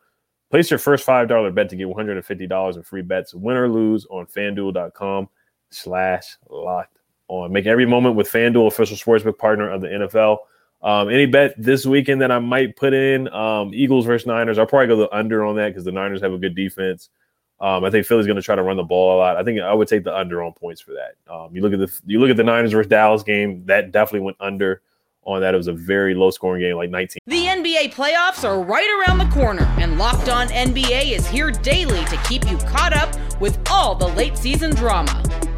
Place 0.49 0.71
your 0.71 0.79
first 0.79 1.05
$5 1.05 1.53
bet 1.53 1.69
to 1.69 1.75
get 1.75 1.85
$150 1.85 2.75
in 2.75 2.81
free 2.81 3.03
bets, 3.03 3.35
win 3.35 3.55
or 3.55 3.69
lose, 3.69 4.07
on 4.09 4.25
fanduel.com 4.25 5.29
slash 5.69 6.37
locked 6.49 6.97
on. 7.27 7.51
Make 7.51 7.65
every 7.65 7.85
moment 7.85 8.15
with 8.15 8.31
FanDuel, 8.31 8.67
official 8.67 8.97
sportsbook 8.97 9.37
partner 9.37 9.69
of 9.69 9.81
the 9.81 9.87
NFL. 9.87 10.37
Um, 10.81 11.09
any 11.09 11.25
bet 11.25 11.55
this 11.57 11.85
weekend 11.85 12.21
that 12.21 12.31
I 12.31 12.39
might 12.39 12.75
put 12.75 12.93
in, 12.93 13.27
um, 13.33 13.71
Eagles 13.73 14.05
versus 14.05 14.27
Niners, 14.27 14.59
I'll 14.59 14.67
probably 14.67 14.87
go 14.87 14.97
the 14.97 15.15
under 15.15 15.43
on 15.43 15.55
that 15.55 15.69
because 15.69 15.83
the 15.83 15.91
Niners 15.91 16.21
have 16.21 16.33
a 16.33 16.37
good 16.37 16.55
defense. 16.55 17.09
Um, 17.59 17.83
I 17.83 17.89
think 17.89 18.05
Philly's 18.05 18.27
going 18.27 18.35
to 18.35 18.41
try 18.43 18.55
to 18.55 18.61
run 18.61 18.77
the 18.77 18.83
ball 18.83 19.15
a 19.15 19.17
lot. 19.17 19.35
I 19.35 19.43
think 19.43 19.59
I 19.59 19.73
would 19.73 19.87
take 19.87 20.03
the 20.03 20.15
under 20.15 20.43
on 20.43 20.53
points 20.53 20.79
for 20.79 20.91
that. 20.91 21.33
Um, 21.33 21.55
you 21.55 21.61
look 21.63 21.73
at 21.73 21.79
the 21.79 21.91
you 22.05 22.19
look 22.19 22.29
at 22.29 22.37
the 22.37 22.43
Niners 22.43 22.71
versus 22.71 22.89
Dallas 22.89 23.23
game 23.23 23.63
that 23.65 23.91
definitely 23.91 24.25
went 24.25 24.37
under 24.39 24.83
on 25.23 25.41
that. 25.41 25.55
It 25.55 25.57
was 25.57 25.67
a 25.67 25.73
very 25.73 26.13
low 26.13 26.29
scoring 26.29 26.61
game, 26.61 26.75
like 26.75 26.91
19. 26.91 27.17
The 27.25 27.45
NBA 27.45 27.93
playoffs 27.93 28.47
are 28.47 28.61
right 28.61 28.89
around 28.99 29.17
the 29.17 29.33
corner, 29.33 29.63
and 29.79 29.97
Locked 29.97 30.29
On 30.29 30.47
NBA 30.49 31.11
is 31.11 31.25
here 31.25 31.49
daily 31.49 32.05
to 32.05 32.17
keep 32.29 32.47
you 32.47 32.57
caught 32.59 32.95
up 32.95 33.15
with 33.41 33.59
all 33.71 33.95
the 33.95 34.07
late 34.09 34.37
season 34.37 34.75
drama. 34.75 35.23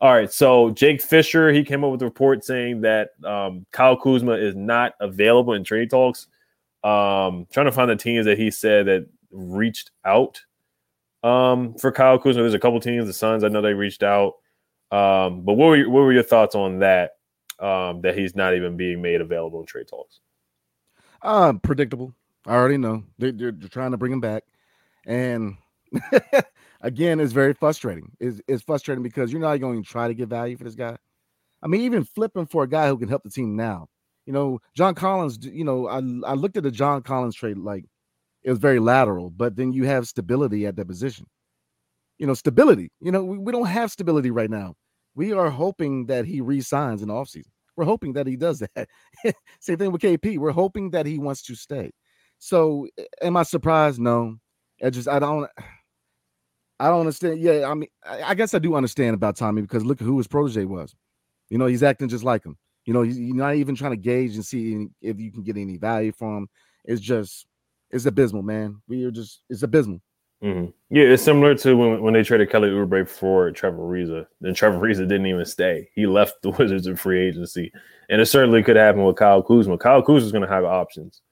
all 0.00 0.12
right, 0.12 0.32
so 0.32 0.70
Jake 0.70 1.02
Fisher, 1.02 1.52
he 1.52 1.64
came 1.64 1.84
up 1.84 1.92
with 1.92 2.02
a 2.02 2.06
report 2.06 2.44
saying 2.44 2.82
that 2.82 3.10
um, 3.24 3.66
Kyle 3.72 3.96
Kuzma 3.96 4.32
is 4.32 4.54
not 4.54 4.94
available 5.00 5.54
in 5.54 5.64
trade 5.64 5.90
talks. 5.90 6.28
Um, 6.84 7.46
trying 7.52 7.66
to 7.66 7.72
find 7.72 7.90
the 7.90 7.96
teams 7.96 8.26
that 8.26 8.38
he 8.38 8.50
said 8.50 8.86
that 8.86 9.08
reached 9.32 9.90
out 10.04 10.40
um, 11.22 11.74
for 11.74 11.90
Kyle 11.90 12.18
Kuzma. 12.18 12.42
There's 12.42 12.54
a 12.54 12.58
couple 12.58 12.78
teams, 12.80 13.06
the 13.06 13.12
Suns, 13.12 13.42
I 13.42 13.48
know 13.48 13.62
they 13.62 13.74
reached 13.74 14.02
out. 14.02 14.34
Um, 14.92 15.42
but 15.42 15.54
what 15.54 15.66
were 15.66 15.76
your, 15.76 15.90
what 15.90 16.00
were 16.00 16.12
your 16.12 16.22
thoughts 16.22 16.54
on 16.54 16.78
that? 16.80 17.16
um, 17.58 18.00
that 18.02 18.16
he's 18.16 18.36
not 18.36 18.54
even 18.54 18.76
being 18.76 19.00
made 19.00 19.20
available 19.20 19.60
in 19.60 19.66
trade 19.66 19.88
talks? 19.88 20.20
Uh, 21.22 21.54
predictable. 21.54 22.14
I 22.46 22.54
already 22.54 22.76
know 22.76 23.04
they're, 23.18 23.32
they're, 23.32 23.52
they're 23.52 23.68
trying 23.68 23.90
to 23.90 23.96
bring 23.96 24.12
him 24.12 24.20
back, 24.20 24.44
and 25.06 25.56
again, 26.86 27.18
it's 27.18 27.32
very 27.32 27.52
frustrating. 27.52 28.12
It's, 28.20 28.40
it's 28.46 28.62
frustrating 28.62 29.02
because 29.02 29.32
you're 29.32 29.40
not 29.40 29.56
going 29.58 29.82
to 29.82 29.88
try 29.88 30.06
to 30.06 30.14
get 30.14 30.28
value 30.28 30.56
for 30.56 30.64
this 30.64 30.76
guy. 30.76 30.96
I 31.62 31.66
mean, 31.66 31.80
even 31.82 32.04
flipping 32.04 32.46
for 32.46 32.62
a 32.62 32.68
guy 32.68 32.88
who 32.88 32.96
can 32.96 33.08
help 33.08 33.24
the 33.24 33.30
team 33.30 33.56
now. 33.56 33.88
You 34.24 34.32
know, 34.32 34.60
John 34.74 34.94
Collins. 34.94 35.38
You 35.42 35.64
know, 35.64 35.88
I 35.88 35.98
I 36.28 36.34
looked 36.34 36.56
at 36.56 36.62
the 36.62 36.70
John 36.70 37.02
Collins 37.02 37.34
trade 37.34 37.58
like 37.58 37.84
it 38.42 38.50
was 38.50 38.58
very 38.58 38.78
lateral, 38.78 39.30
but 39.30 39.56
then 39.56 39.72
you 39.72 39.84
have 39.84 40.06
stability 40.06 40.66
at 40.66 40.76
that 40.76 40.86
position. 40.86 41.26
You 42.18 42.26
know, 42.26 42.34
stability. 42.34 42.90
You 43.00 43.12
know, 43.12 43.24
we, 43.24 43.38
we 43.38 43.52
don't 43.52 43.66
have 43.66 43.90
stability 43.90 44.30
right 44.30 44.50
now. 44.50 44.74
We 45.14 45.32
are 45.32 45.50
hoping 45.50 46.06
that 46.06 46.24
he 46.24 46.40
resigns 46.40 47.02
in 47.02 47.08
the 47.08 47.14
offseason. 47.14 47.50
We're 47.76 47.84
hoping 47.84 48.14
that 48.14 48.26
he 48.26 48.36
does 48.36 48.60
that. 48.60 48.88
Same 49.60 49.78
thing 49.78 49.92
with 49.92 50.02
KP. 50.02 50.38
We're 50.38 50.50
hoping 50.50 50.90
that 50.90 51.06
he 51.06 51.18
wants 51.18 51.42
to 51.42 51.54
stay. 51.54 51.90
So, 52.38 52.88
am 53.22 53.36
I 53.36 53.42
surprised? 53.44 54.00
No. 54.00 54.36
I 54.84 54.90
just 54.90 55.08
I 55.08 55.18
don't 55.18 55.48
I 56.78 56.88
don't 56.88 57.00
understand. 57.00 57.40
Yeah, 57.40 57.68
I 57.68 57.74
mean, 57.74 57.88
I 58.04 58.34
guess 58.34 58.54
I 58.54 58.58
do 58.58 58.74
understand 58.74 59.14
about 59.14 59.36
Tommy 59.36 59.62
because 59.62 59.84
look 59.84 60.00
at 60.00 60.06
who 60.06 60.18
his 60.18 60.26
protege 60.26 60.64
was. 60.64 60.94
You 61.48 61.58
know, 61.58 61.66
he's 61.66 61.82
acting 61.82 62.08
just 62.08 62.24
like 62.24 62.44
him. 62.44 62.56
You 62.84 62.92
know, 62.92 63.02
he's, 63.02 63.18
not 63.18 63.56
even 63.56 63.74
trying 63.74 63.92
to 63.92 63.96
gauge 63.96 64.34
and 64.34 64.44
see 64.44 64.86
if 65.00 65.18
you 65.18 65.32
can 65.32 65.42
get 65.42 65.56
any 65.56 65.76
value 65.76 66.12
from 66.12 66.36
him. 66.36 66.48
It's 66.84 67.00
just, 67.00 67.46
it's 67.90 68.06
abysmal, 68.06 68.42
man. 68.42 68.80
We 68.88 69.04
are 69.04 69.10
just, 69.10 69.42
it's 69.48 69.62
abysmal. 69.62 70.00
Mm-hmm. 70.42 70.70
Yeah, 70.94 71.04
it's 71.04 71.22
similar 71.22 71.54
to 71.56 71.76
when, 71.76 72.02
when 72.02 72.14
they 72.14 72.22
traded 72.22 72.50
Kelly 72.50 72.68
Oubre 72.68 73.08
for 73.08 73.50
Trevor 73.50 73.78
Ariza. 73.78 74.26
Then 74.40 74.54
Trevor 74.54 74.78
Ariza 74.78 75.08
didn't 75.08 75.26
even 75.26 75.44
stay. 75.44 75.88
He 75.94 76.06
left 76.06 76.42
the 76.42 76.50
Wizards 76.58 76.86
in 76.86 76.96
free 76.96 77.26
agency, 77.26 77.72
and 78.10 78.20
it 78.20 78.26
certainly 78.26 78.62
could 78.62 78.76
happen 78.76 79.02
with 79.02 79.16
Kyle 79.16 79.42
Kuzma. 79.42 79.78
Kyle 79.78 80.02
Kuzma 80.02 80.26
is 80.26 80.32
going 80.32 80.46
to 80.46 80.52
have 80.52 80.64
options. 80.64 81.22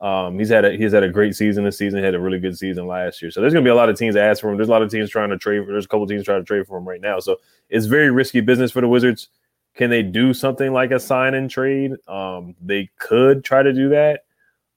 Um, 0.00 0.38
he's 0.38 0.48
had 0.48 0.64
a 0.64 0.76
he's 0.76 0.92
had 0.92 1.02
a 1.02 1.08
great 1.08 1.34
season 1.34 1.64
this 1.64 1.76
season. 1.76 1.98
He 1.98 2.04
had 2.04 2.14
a 2.14 2.20
really 2.20 2.38
good 2.38 2.56
season 2.56 2.86
last 2.86 3.20
year. 3.20 3.30
So 3.30 3.40
there's 3.40 3.52
going 3.52 3.64
to 3.64 3.68
be 3.68 3.72
a 3.72 3.74
lot 3.74 3.88
of 3.88 3.98
teams 3.98 4.14
that 4.14 4.28
ask 4.28 4.40
for 4.40 4.50
him. 4.50 4.56
There's 4.56 4.68
a 4.68 4.72
lot 4.72 4.82
of 4.82 4.90
teams 4.90 5.10
trying 5.10 5.30
to 5.30 5.38
trade. 5.38 5.64
For, 5.64 5.72
There's 5.72 5.86
a 5.86 5.88
couple 5.88 6.06
teams 6.06 6.24
trying 6.24 6.40
to 6.40 6.44
trade 6.44 6.66
for 6.66 6.78
him 6.78 6.86
right 6.86 7.00
now. 7.00 7.18
So 7.18 7.36
it's 7.68 7.86
very 7.86 8.10
risky 8.10 8.40
business 8.40 8.70
for 8.70 8.80
the 8.80 8.88
Wizards. 8.88 9.28
Can 9.74 9.90
they 9.90 10.02
do 10.02 10.32
something 10.34 10.72
like 10.72 10.92
a 10.92 11.00
sign 11.00 11.34
and 11.34 11.50
trade? 11.50 11.92
Um, 12.06 12.54
they 12.60 12.90
could 12.98 13.44
try 13.44 13.62
to 13.62 13.72
do 13.72 13.88
that. 13.90 14.24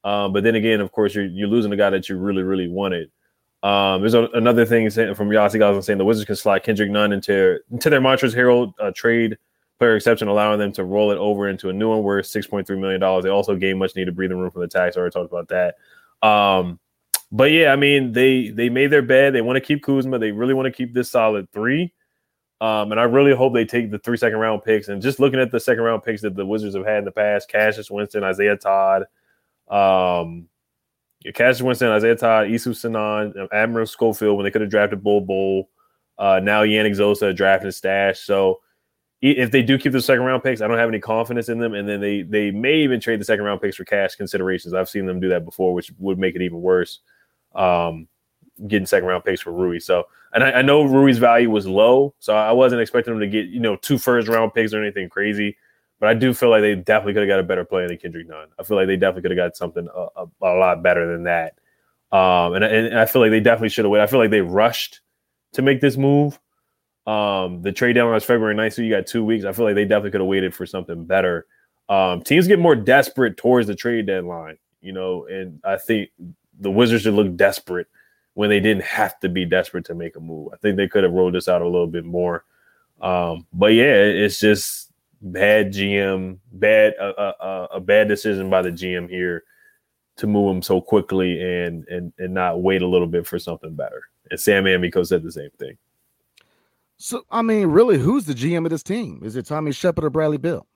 Um, 0.03 0.33
but 0.33 0.43
then 0.43 0.55
again, 0.55 0.81
of 0.81 0.91
course, 0.91 1.13
you're 1.13 1.25
you're 1.25 1.47
losing 1.47 1.71
a 1.71 1.77
guy 1.77 1.91
that 1.91 2.09
you 2.09 2.17
really 2.17 2.43
really 2.43 2.67
wanted. 2.67 3.11
Um, 3.63 4.01
there's 4.01 4.15
a, 4.15 4.23
another 4.33 4.65
thing 4.65 4.89
from 4.89 5.29
Yossi 5.29 5.59
Gozlan 5.59 5.83
saying 5.83 5.99
the 5.99 6.05
Wizards 6.05 6.25
can 6.25 6.35
slide 6.35 6.63
Kendrick 6.63 6.89
Nunn 6.89 7.13
into 7.13 7.59
into 7.71 7.91
their 7.91 8.01
Montrezl 8.01 8.35
Harrell 8.35 8.73
uh, 8.79 8.91
trade 8.95 9.37
player 9.81 9.95
exception, 9.95 10.27
allowing 10.27 10.59
them 10.59 10.71
to 10.71 10.83
roll 10.83 11.09
it 11.09 11.17
over 11.17 11.49
into 11.49 11.69
a 11.69 11.73
new 11.73 11.89
one 11.89 12.03
worth 12.03 12.27
$6.3 12.27 12.69
million. 12.79 12.99
They 13.23 13.29
also 13.29 13.55
gain 13.55 13.79
much 13.79 13.95
needed 13.95 14.15
breathing 14.15 14.37
room 14.37 14.51
from 14.51 14.61
the 14.61 14.67
tax. 14.67 14.95
I 14.95 14.99
already 14.99 15.11
talked 15.11 15.33
about 15.33 15.47
that. 15.47 15.75
Um, 16.21 16.79
but 17.31 17.51
yeah, 17.51 17.73
I 17.73 17.77
mean, 17.77 18.11
they 18.11 18.49
they 18.49 18.69
made 18.69 18.91
their 18.91 19.01
bed. 19.01 19.33
They 19.33 19.41
want 19.41 19.57
to 19.57 19.61
keep 19.61 19.81
Kuzma. 19.81 20.19
They 20.19 20.29
really 20.29 20.53
want 20.53 20.67
to 20.67 20.71
keep 20.71 20.93
this 20.93 21.09
solid 21.09 21.51
three. 21.51 21.93
Um, 22.59 22.91
and 22.91 23.01
I 23.01 23.05
really 23.05 23.33
hope 23.33 23.55
they 23.55 23.65
take 23.65 23.89
the 23.89 23.97
three 23.97 24.17
second 24.17 24.37
round 24.37 24.63
picks. 24.63 24.87
And 24.87 25.01
just 25.01 25.19
looking 25.19 25.39
at 25.39 25.49
the 25.49 25.59
second 25.59 25.81
round 25.81 26.03
picks 26.03 26.21
that 26.21 26.35
the 26.35 26.45
Wizards 26.45 26.75
have 26.75 26.85
had 26.85 26.99
in 26.99 27.05
the 27.05 27.11
past, 27.11 27.49
Cassius 27.49 27.89
Winston, 27.89 28.23
Isaiah 28.23 28.57
Todd, 28.57 29.05
um, 29.67 30.47
Cassius 31.33 31.63
Winston, 31.63 31.87
Isaiah 31.87 32.15
Todd, 32.15 32.49
Issuf 32.49 32.75
Sanon, 32.75 33.47
Admiral 33.51 33.87
Schofield 33.87 34.37
when 34.37 34.43
they 34.43 34.51
could 34.51 34.61
have 34.61 34.69
drafted 34.69 35.03
Bol 35.03 35.21
Bol, 35.21 35.69
Uh, 36.19 36.39
now 36.39 36.61
Yannick 36.61 36.91
Nzosa 36.91 37.35
drafting 37.35 37.71
stash. 37.71 38.19
So 38.19 38.59
if 39.21 39.51
they 39.51 39.61
do 39.61 39.77
keep 39.77 39.91
the 39.91 40.01
second 40.01 40.23
round 40.25 40.43
picks, 40.43 40.61
I 40.61 40.67
don't 40.67 40.77
have 40.77 40.89
any 40.89 40.99
confidence 40.99 41.47
in 41.47 41.59
them. 41.59 41.73
And 41.73 41.87
then 41.87 42.01
they 42.01 42.23
they 42.23 42.51
may 42.51 42.77
even 42.77 42.99
trade 42.99 43.19
the 43.19 43.25
second 43.25 43.45
round 43.45 43.61
picks 43.61 43.75
for 43.75 43.85
cash 43.85 44.15
considerations. 44.15 44.73
I've 44.73 44.89
seen 44.89 45.05
them 45.05 45.19
do 45.19 45.29
that 45.29 45.45
before, 45.45 45.73
which 45.73 45.91
would 45.99 46.17
make 46.17 46.35
it 46.35 46.41
even 46.41 46.61
worse. 46.61 46.99
Um, 47.53 48.07
getting 48.67 48.85
second 48.85 49.07
round 49.07 49.23
picks 49.23 49.41
for 49.41 49.51
Rui. 49.51 49.79
So, 49.79 50.05
and 50.33 50.43
I, 50.43 50.51
I, 50.51 50.61
know 50.61 50.83
Rui's 50.83 51.17
value 51.17 51.49
was 51.49 51.67
low, 51.67 52.13
so 52.19 52.33
I 52.33 52.51
wasn't 52.51 52.81
expecting 52.81 53.13
them 53.13 53.21
to 53.21 53.27
get 53.27 53.47
you 53.47 53.59
know 53.59 53.75
two 53.75 53.97
first 53.97 54.27
round 54.27 54.53
picks 54.53 54.73
or 54.73 54.81
anything 54.81 55.09
crazy. 55.09 55.57
But 55.99 56.09
I 56.09 56.13
do 56.15 56.33
feel 56.33 56.49
like 56.49 56.61
they 56.61 56.73
definitely 56.73 57.13
could 57.13 57.21
have 57.21 57.29
got 57.29 57.39
a 57.39 57.43
better 57.43 57.63
player 57.63 57.87
than 57.87 57.97
Kendrick 57.97 58.27
Nunn. 58.27 58.47
I 58.59 58.63
feel 58.63 58.75
like 58.75 58.87
they 58.87 58.97
definitely 58.97 59.21
could 59.21 59.37
have 59.37 59.49
got 59.49 59.55
something 59.55 59.87
a, 59.93 60.07
a, 60.15 60.25
a, 60.41 60.57
lot 60.57 60.81
better 60.81 61.11
than 61.11 61.25
that. 61.25 61.59
Um, 62.11 62.53
and, 62.55 62.63
and 62.63 62.97
I 62.99 63.05
feel 63.05 63.21
like 63.21 63.29
they 63.29 63.39
definitely 63.39 63.69
should 63.69 63.85
have 63.85 63.91
waited. 63.91 64.03
I 64.03 64.07
feel 64.07 64.19
like 64.19 64.31
they 64.31 64.41
rushed 64.41 65.01
to 65.53 65.61
make 65.61 65.79
this 65.79 65.97
move. 65.97 66.39
Um, 67.11 67.61
the 67.61 67.73
trade 67.73 67.93
deadline 67.93 68.13
was 68.13 68.23
February 68.23 68.55
9th, 68.55 68.73
so 68.73 68.81
you 68.81 68.89
got 68.89 69.05
two 69.05 69.25
weeks. 69.25 69.43
I 69.43 69.51
feel 69.51 69.65
like 69.65 69.75
they 69.75 69.83
definitely 69.83 70.11
could 70.11 70.21
have 70.21 70.29
waited 70.29 70.55
for 70.55 70.65
something 70.65 71.03
better. 71.03 71.45
Um, 71.89 72.21
teams 72.21 72.47
get 72.47 72.59
more 72.59 72.75
desperate 72.75 73.35
towards 73.35 73.67
the 73.67 73.75
trade 73.75 74.05
deadline, 74.05 74.57
you 74.81 74.93
know, 74.93 75.27
and 75.27 75.59
I 75.65 75.77
think 75.77 76.09
the 76.59 76.71
Wizards 76.71 77.03
should 77.03 77.15
look 77.15 77.35
desperate 77.35 77.87
when 78.35 78.49
they 78.49 78.61
didn't 78.61 78.83
have 78.83 79.19
to 79.19 79.29
be 79.29 79.43
desperate 79.43 79.83
to 79.85 79.93
make 79.93 80.15
a 80.15 80.21
move. 80.21 80.53
I 80.53 80.57
think 80.57 80.77
they 80.77 80.87
could 80.87 81.03
have 81.03 81.11
rolled 81.11 81.33
this 81.33 81.49
out 81.49 81.61
a 81.61 81.67
little 81.67 81.87
bit 81.87 82.05
more. 82.05 82.45
Um, 83.01 83.45
but 83.51 83.73
yeah, 83.73 83.93
it's 83.93 84.39
just 84.39 84.89
bad 85.21 85.73
GM, 85.73 86.37
bad 86.53 86.93
uh, 86.97 87.13
uh, 87.17 87.33
uh, 87.43 87.67
a 87.71 87.79
bad 87.81 88.07
decision 88.07 88.49
by 88.49 88.61
the 88.61 88.71
GM 88.71 89.09
here 89.09 89.43
to 90.15 90.27
move 90.27 90.55
him 90.55 90.61
so 90.61 90.79
quickly 90.79 91.41
and 91.41 91.85
and 91.89 92.13
and 92.19 92.33
not 92.33 92.61
wait 92.61 92.83
a 92.83 92.87
little 92.87 93.07
bit 93.07 93.27
for 93.27 93.37
something 93.37 93.75
better. 93.75 94.03
And 94.29 94.39
Sam 94.39 94.65
Amico 94.65 95.03
said 95.03 95.23
the 95.23 95.31
same 95.31 95.49
thing. 95.59 95.77
So 97.01 97.25
I 97.31 97.41
mean, 97.41 97.67
really, 97.67 97.97
who's 97.97 98.25
the 98.25 98.33
GM 98.33 98.63
of 98.63 98.69
this 98.69 98.83
team? 98.83 99.21
Is 99.23 99.35
it 99.35 99.47
Tommy 99.47 99.71
Sheppard 99.71 100.05
or 100.05 100.11
Bradley 100.11 100.37
Beal? 100.37 100.67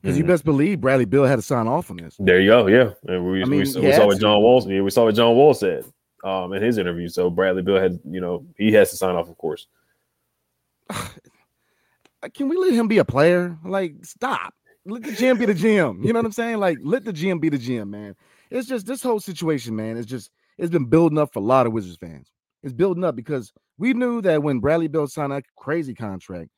Because 0.00 0.16
mm-hmm. 0.16 0.22
you 0.22 0.32
best 0.32 0.44
believe 0.44 0.80
Bradley 0.80 1.06
Beal 1.06 1.24
had 1.24 1.36
to 1.36 1.42
sign 1.42 1.66
off 1.66 1.90
on 1.90 1.96
this. 1.96 2.16
There 2.20 2.40
you 2.40 2.50
go. 2.50 2.68
Yeah, 2.68 2.90
and 3.08 3.26
we, 3.26 3.42
I 3.42 3.44
mean, 3.44 3.64
we, 3.74 3.80
we 3.80 3.92
saw 3.92 4.06
what 4.06 4.20
John 4.20 4.40
Wall. 4.42 4.64
Yeah, 4.70 4.82
we 4.82 4.90
saw 4.90 5.04
what 5.04 5.16
John 5.16 5.34
Wall 5.34 5.54
said 5.54 5.84
um, 6.22 6.52
in 6.52 6.62
his 6.62 6.78
interview. 6.78 7.08
So 7.08 7.30
Bradley 7.30 7.62
Beal 7.62 7.80
had, 7.80 7.98
you 8.08 8.20
know, 8.20 8.46
he 8.56 8.72
has 8.72 8.90
to 8.90 8.96
sign 8.96 9.16
off, 9.16 9.28
of 9.28 9.36
course. 9.38 9.66
Can 12.34 12.48
we 12.48 12.56
let 12.56 12.72
him 12.72 12.86
be 12.86 12.98
a 12.98 13.04
player? 13.04 13.58
Like, 13.64 13.94
stop. 14.04 14.54
Let 14.86 15.02
the 15.02 15.10
GM 15.10 15.38
be 15.40 15.46
the 15.46 15.54
GM. 15.54 16.04
You 16.04 16.12
know 16.12 16.20
what 16.20 16.26
I'm 16.26 16.32
saying? 16.32 16.58
Like, 16.58 16.78
let 16.80 17.04
the 17.04 17.12
GM 17.12 17.40
be 17.40 17.48
the 17.48 17.58
GM, 17.58 17.88
man. 17.88 18.14
It's 18.50 18.68
just 18.68 18.86
this 18.86 19.02
whole 19.02 19.18
situation, 19.18 19.74
man. 19.74 19.96
It's 19.96 20.06
just 20.06 20.30
it's 20.58 20.70
been 20.70 20.84
building 20.84 21.18
up 21.18 21.32
for 21.32 21.40
a 21.40 21.42
lot 21.42 21.66
of 21.66 21.72
Wizards 21.72 21.96
fans. 21.96 22.30
It's 22.62 22.72
building 22.72 23.04
up 23.04 23.16
because 23.16 23.52
we 23.78 23.92
knew 23.92 24.22
that 24.22 24.42
when 24.42 24.60
Bradley 24.60 24.88
Beal 24.88 25.08
signed 25.08 25.32
that 25.32 25.44
crazy 25.56 25.94
contract, 25.94 26.50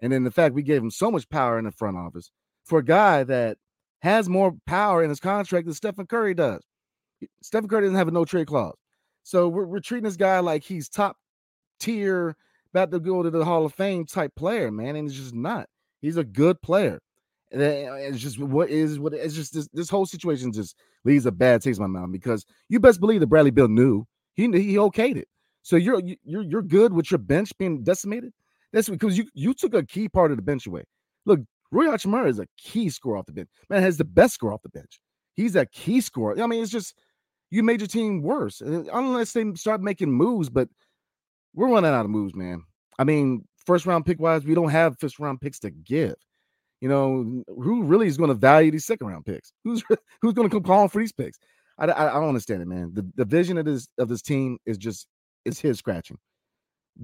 and 0.00 0.12
then 0.12 0.24
the 0.24 0.30
fact 0.30 0.54
we 0.54 0.62
gave 0.62 0.82
him 0.82 0.90
so 0.90 1.10
much 1.10 1.28
power 1.28 1.58
in 1.58 1.64
the 1.64 1.72
front 1.72 1.96
office 1.96 2.30
for 2.64 2.78
a 2.78 2.84
guy 2.84 3.24
that 3.24 3.58
has 4.00 4.28
more 4.28 4.54
power 4.66 5.02
in 5.02 5.08
his 5.08 5.20
contract 5.20 5.66
than 5.66 5.74
Stephen 5.74 6.06
Curry 6.06 6.34
does. 6.34 6.62
Stephen 7.42 7.68
Curry 7.68 7.82
doesn't 7.82 7.96
have 7.96 8.08
a 8.08 8.12
no 8.12 8.24
trade 8.24 8.46
clause. 8.46 8.76
So 9.24 9.48
we're, 9.48 9.66
we're 9.66 9.80
treating 9.80 10.04
this 10.04 10.16
guy 10.16 10.38
like 10.38 10.62
he's 10.62 10.88
top 10.88 11.16
tier, 11.80 12.36
about 12.72 12.90
to 12.92 13.00
go 13.00 13.22
to 13.22 13.30
the 13.30 13.44
Hall 13.44 13.64
of 13.64 13.74
Fame 13.74 14.06
type 14.06 14.34
player, 14.36 14.70
man. 14.70 14.94
And 14.94 15.08
it's 15.08 15.16
just 15.16 15.34
not. 15.34 15.68
He's 16.00 16.16
a 16.16 16.24
good 16.24 16.60
player. 16.62 17.00
And 17.50 17.62
it's 17.62 18.18
just 18.18 18.38
what 18.38 18.68
is 18.68 18.98
what 18.98 19.14
it's 19.14 19.34
just 19.34 19.54
this, 19.54 19.68
this 19.72 19.88
whole 19.88 20.04
situation 20.04 20.52
just 20.52 20.76
leaves 21.04 21.24
a 21.24 21.32
bad 21.32 21.62
taste 21.62 21.80
in 21.80 21.90
my 21.90 22.00
mouth 22.00 22.12
because 22.12 22.44
you 22.68 22.78
best 22.78 23.00
believe 23.00 23.20
that 23.20 23.28
Bradley 23.28 23.50
Beal 23.50 23.68
knew 23.68 24.06
he 24.34 24.44
he 24.44 24.74
okayed 24.74 25.16
it. 25.16 25.28
So 25.68 25.76
you're 25.76 26.00
you're 26.24 26.40
you're 26.40 26.62
good 26.62 26.94
with 26.94 27.10
your 27.10 27.18
bench 27.18 27.52
being 27.58 27.82
decimated. 27.82 28.32
That's 28.72 28.88
because 28.88 29.18
you 29.18 29.26
you 29.34 29.52
took 29.52 29.74
a 29.74 29.84
key 29.84 30.08
part 30.08 30.30
of 30.30 30.38
the 30.38 30.42
bench 30.42 30.66
away. 30.66 30.84
Look, 31.26 31.40
Rui 31.70 31.86
Hachimura 31.86 32.26
is 32.30 32.38
a 32.38 32.46
key 32.56 32.88
scorer 32.88 33.18
off 33.18 33.26
the 33.26 33.32
bench. 33.32 33.50
Man 33.68 33.82
has 33.82 33.98
the 33.98 34.04
best 34.06 34.32
score 34.32 34.50
off 34.50 34.62
the 34.62 34.70
bench. 34.70 34.98
He's 35.34 35.56
a 35.56 35.66
key 35.66 36.00
scorer. 36.00 36.42
I 36.42 36.46
mean, 36.46 36.62
it's 36.62 36.72
just 36.72 36.94
you 37.50 37.62
made 37.62 37.82
your 37.82 37.86
team 37.86 38.22
worse 38.22 38.62
unless 38.62 39.34
they 39.34 39.44
start 39.56 39.82
making 39.82 40.10
moves. 40.10 40.48
But 40.48 40.70
we're 41.54 41.68
running 41.68 41.90
out 41.92 42.06
of 42.06 42.10
moves, 42.10 42.34
man. 42.34 42.62
I 42.98 43.04
mean, 43.04 43.46
first 43.66 43.84
round 43.84 44.06
pick 44.06 44.18
wise, 44.18 44.46
we 44.46 44.54
don't 44.54 44.70
have 44.70 44.98
first 44.98 45.18
round 45.18 45.42
picks 45.42 45.58
to 45.58 45.70
give. 45.70 46.14
You 46.80 46.88
know, 46.88 47.44
who 47.46 47.82
really 47.82 48.06
is 48.06 48.16
going 48.16 48.28
to 48.28 48.34
value 48.34 48.70
these 48.70 48.86
second 48.86 49.06
round 49.06 49.26
picks? 49.26 49.52
Who's 49.64 49.84
who's 50.22 50.32
going 50.32 50.48
to 50.48 50.54
come 50.54 50.62
calling 50.62 50.88
for 50.88 51.02
these 51.02 51.12
picks? 51.12 51.38
I, 51.76 51.88
I, 51.88 52.16
I, 52.16 52.20
don't 52.20 52.28
understand 52.28 52.62
it, 52.62 52.68
man. 52.68 52.92
The, 52.94 53.06
the 53.16 53.26
vision 53.26 53.58
of 53.58 53.66
this 53.66 53.86
of 53.98 54.08
this 54.08 54.22
team 54.22 54.56
is 54.64 54.78
just 54.78 55.06
it's 55.48 55.60
head 55.60 55.76
scratching. 55.76 56.18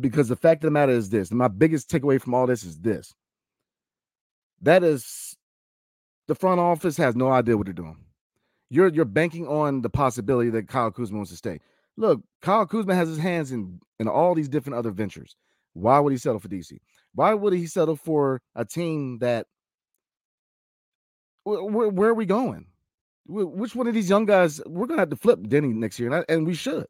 Because 0.00 0.28
the 0.28 0.36
fact 0.36 0.64
of 0.64 0.68
the 0.68 0.72
matter 0.72 0.92
is 0.92 1.10
this, 1.10 1.30
my 1.30 1.48
biggest 1.48 1.88
takeaway 1.90 2.20
from 2.20 2.34
all 2.34 2.46
this 2.46 2.64
is 2.64 2.78
this. 2.78 3.14
That 4.62 4.82
is 4.82 5.36
the 6.26 6.34
front 6.34 6.60
office 6.60 6.96
has 6.96 7.14
no 7.14 7.30
idea 7.30 7.56
what 7.56 7.66
they're 7.66 7.74
doing. 7.74 7.98
You're 8.70 8.88
you're 8.88 9.04
banking 9.04 9.46
on 9.46 9.82
the 9.82 9.90
possibility 9.90 10.50
that 10.50 10.68
Kyle 10.68 10.90
Kuzma 10.90 11.18
wants 11.18 11.30
to 11.30 11.36
stay. 11.36 11.60
Look, 11.96 12.22
Kyle 12.42 12.66
Kuzma 12.66 12.94
has 12.94 13.08
his 13.08 13.18
hands 13.18 13.52
in 13.52 13.78
in 14.00 14.08
all 14.08 14.34
these 14.34 14.48
different 14.48 14.78
other 14.78 14.90
ventures. 14.90 15.36
Why 15.74 15.98
would 16.00 16.12
he 16.12 16.18
settle 16.18 16.40
for 16.40 16.48
DC? 16.48 16.78
Why 17.14 17.34
would 17.34 17.52
he 17.52 17.66
settle 17.66 17.96
for 17.96 18.40
a 18.54 18.64
team 18.64 19.18
that 19.18 19.46
where, 21.44 21.88
where 21.88 22.10
are 22.10 22.14
we 22.14 22.26
going? 22.26 22.66
Which 23.26 23.74
one 23.74 23.86
of 23.86 23.94
these 23.94 24.10
young 24.10 24.26
guys? 24.26 24.60
We're 24.66 24.86
gonna 24.86 25.02
have 25.02 25.10
to 25.10 25.16
flip 25.16 25.40
Deni 25.40 25.74
next 25.74 25.98
year, 25.98 26.08
and, 26.12 26.16
I, 26.28 26.32
and 26.32 26.46
we 26.46 26.54
should. 26.54 26.86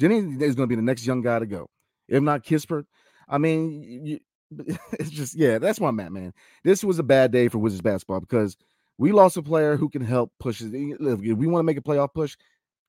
Deni 0.00 0.40
is 0.40 0.54
going 0.54 0.66
to 0.68 0.72
be 0.72 0.76
the 0.76 0.82
next 0.82 1.06
young 1.06 1.22
guy 1.22 1.38
to 1.38 1.46
go. 1.46 1.68
If 2.08 2.22
not 2.22 2.44
Kispert, 2.44 2.84
I 3.28 3.38
mean, 3.38 3.82
you, 4.04 4.18
it's 4.98 5.10
just 5.10 5.34
yeah, 5.34 5.58
that's 5.58 5.80
I'm 5.80 6.00
at, 6.00 6.12
man. 6.12 6.32
This 6.64 6.84
was 6.84 6.98
a 6.98 7.02
bad 7.02 7.32
day 7.32 7.48
for 7.48 7.58
Wizards 7.58 7.82
basketball 7.82 8.20
because 8.20 8.56
we 8.98 9.12
lost 9.12 9.36
a 9.36 9.42
player 9.42 9.76
who 9.76 9.88
can 9.88 10.02
help 10.02 10.32
push. 10.38 10.60
If 10.60 10.70
we 10.70 11.46
want 11.46 11.60
to 11.60 11.66
make 11.66 11.78
a 11.78 11.82
playoff 11.82 12.12
push, 12.14 12.36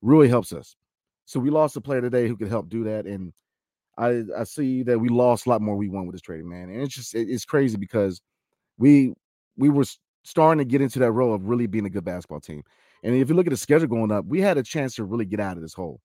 Rui 0.02 0.28
helps 0.28 0.52
us. 0.52 0.76
So 1.24 1.40
we 1.40 1.50
lost 1.50 1.76
a 1.76 1.80
player 1.80 2.02
today 2.02 2.28
who 2.28 2.36
could 2.36 2.48
help 2.48 2.68
do 2.68 2.84
that, 2.84 3.06
and 3.06 3.32
I 3.96 4.22
I 4.36 4.44
see 4.44 4.82
that 4.82 4.98
we 4.98 5.08
lost 5.08 5.46
a 5.46 5.50
lot 5.50 5.62
more 5.62 5.76
we 5.76 5.88
won 5.88 6.06
with 6.06 6.14
this 6.14 6.22
trading, 6.22 6.48
man. 6.48 6.68
And 6.68 6.82
it's 6.82 6.94
just 6.94 7.14
it's 7.14 7.44
crazy 7.44 7.76
because 7.76 8.20
we 8.78 9.14
we 9.56 9.70
were 9.70 9.84
starting 10.24 10.58
to 10.58 10.70
get 10.70 10.82
into 10.82 10.98
that 10.98 11.12
role 11.12 11.34
of 11.34 11.44
really 11.44 11.66
being 11.66 11.86
a 11.86 11.90
good 11.90 12.04
basketball 12.04 12.40
team. 12.40 12.62
And 13.02 13.14
if 13.14 13.28
you 13.28 13.34
look 13.34 13.46
at 13.46 13.50
the 13.50 13.56
schedule 13.56 13.86
going 13.86 14.10
up, 14.10 14.24
we 14.24 14.40
had 14.40 14.58
a 14.58 14.62
chance 14.62 14.94
to 14.96 15.04
really 15.04 15.26
get 15.26 15.40
out 15.40 15.56
of 15.56 15.62
this 15.62 15.74
hole. 15.74 16.00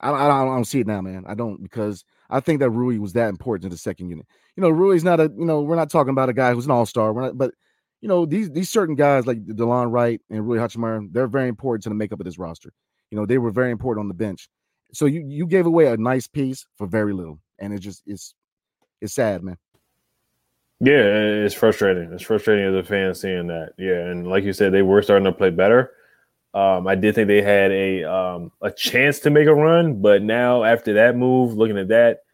I, 0.00 0.10
I, 0.10 0.42
I 0.42 0.44
don't 0.44 0.64
see 0.64 0.80
it 0.80 0.86
now, 0.86 1.00
man. 1.00 1.24
I 1.26 1.34
don't 1.34 1.62
because 1.62 2.04
I 2.30 2.40
think 2.40 2.60
that 2.60 2.70
Rui 2.70 2.98
was 2.98 3.14
that 3.14 3.28
important 3.28 3.62
to 3.64 3.68
the 3.68 3.78
second 3.78 4.10
unit. 4.10 4.26
You 4.56 4.62
know, 4.62 4.70
Rui's 4.70 5.04
not 5.04 5.20
a 5.20 5.32
you 5.36 5.44
know 5.44 5.62
we're 5.62 5.76
not 5.76 5.90
talking 5.90 6.10
about 6.10 6.28
a 6.28 6.34
guy 6.34 6.52
who's 6.52 6.66
an 6.66 6.70
all 6.70 6.86
star. 6.86 7.12
We're 7.12 7.22
not, 7.22 7.38
but 7.38 7.54
you 8.00 8.08
know 8.08 8.26
these 8.26 8.50
these 8.50 8.70
certain 8.70 8.94
guys 8.94 9.26
like 9.26 9.44
Delon 9.44 9.90
Wright 9.90 10.20
and 10.30 10.46
Rui 10.46 10.58
Hachimura, 10.58 11.08
they're 11.12 11.26
very 11.26 11.48
important 11.48 11.82
to 11.84 11.88
the 11.88 11.94
makeup 11.94 12.20
of 12.20 12.26
this 12.26 12.38
roster. 12.38 12.72
You 13.10 13.18
know, 13.18 13.26
they 13.26 13.38
were 13.38 13.50
very 13.50 13.70
important 13.70 14.04
on 14.04 14.08
the 14.08 14.14
bench. 14.14 14.48
So 14.92 15.06
you 15.06 15.24
you 15.26 15.46
gave 15.46 15.66
away 15.66 15.86
a 15.86 15.96
nice 15.96 16.26
piece 16.26 16.66
for 16.76 16.86
very 16.86 17.12
little, 17.12 17.40
and 17.58 17.72
it 17.72 17.80
just 17.80 18.02
it's 18.06 18.34
it's 19.00 19.14
sad, 19.14 19.42
man. 19.42 19.56
Yeah, 20.80 21.02
it's 21.02 21.54
frustrating. 21.54 22.12
It's 22.12 22.22
frustrating 22.22 22.64
as 22.66 22.74
a 22.74 22.86
fan 22.86 23.14
seeing 23.14 23.48
that. 23.48 23.72
Yeah, 23.78 24.06
and 24.10 24.28
like 24.28 24.44
you 24.44 24.52
said, 24.52 24.72
they 24.72 24.82
were 24.82 25.02
starting 25.02 25.24
to 25.24 25.32
play 25.32 25.50
better. 25.50 25.92
Um, 26.58 26.88
I 26.88 26.96
did 26.96 27.14
think 27.14 27.28
they 27.28 27.40
had 27.40 27.70
a 27.70 28.02
um, 28.02 28.50
a 28.60 28.68
chance 28.68 29.20
to 29.20 29.30
make 29.30 29.46
a 29.46 29.54
run, 29.54 30.02
but 30.02 30.22
now 30.22 30.64
after 30.64 30.92
that 30.94 31.14
move, 31.14 31.56
looking 31.56 31.78
at 31.78 31.86
that, 31.86 32.24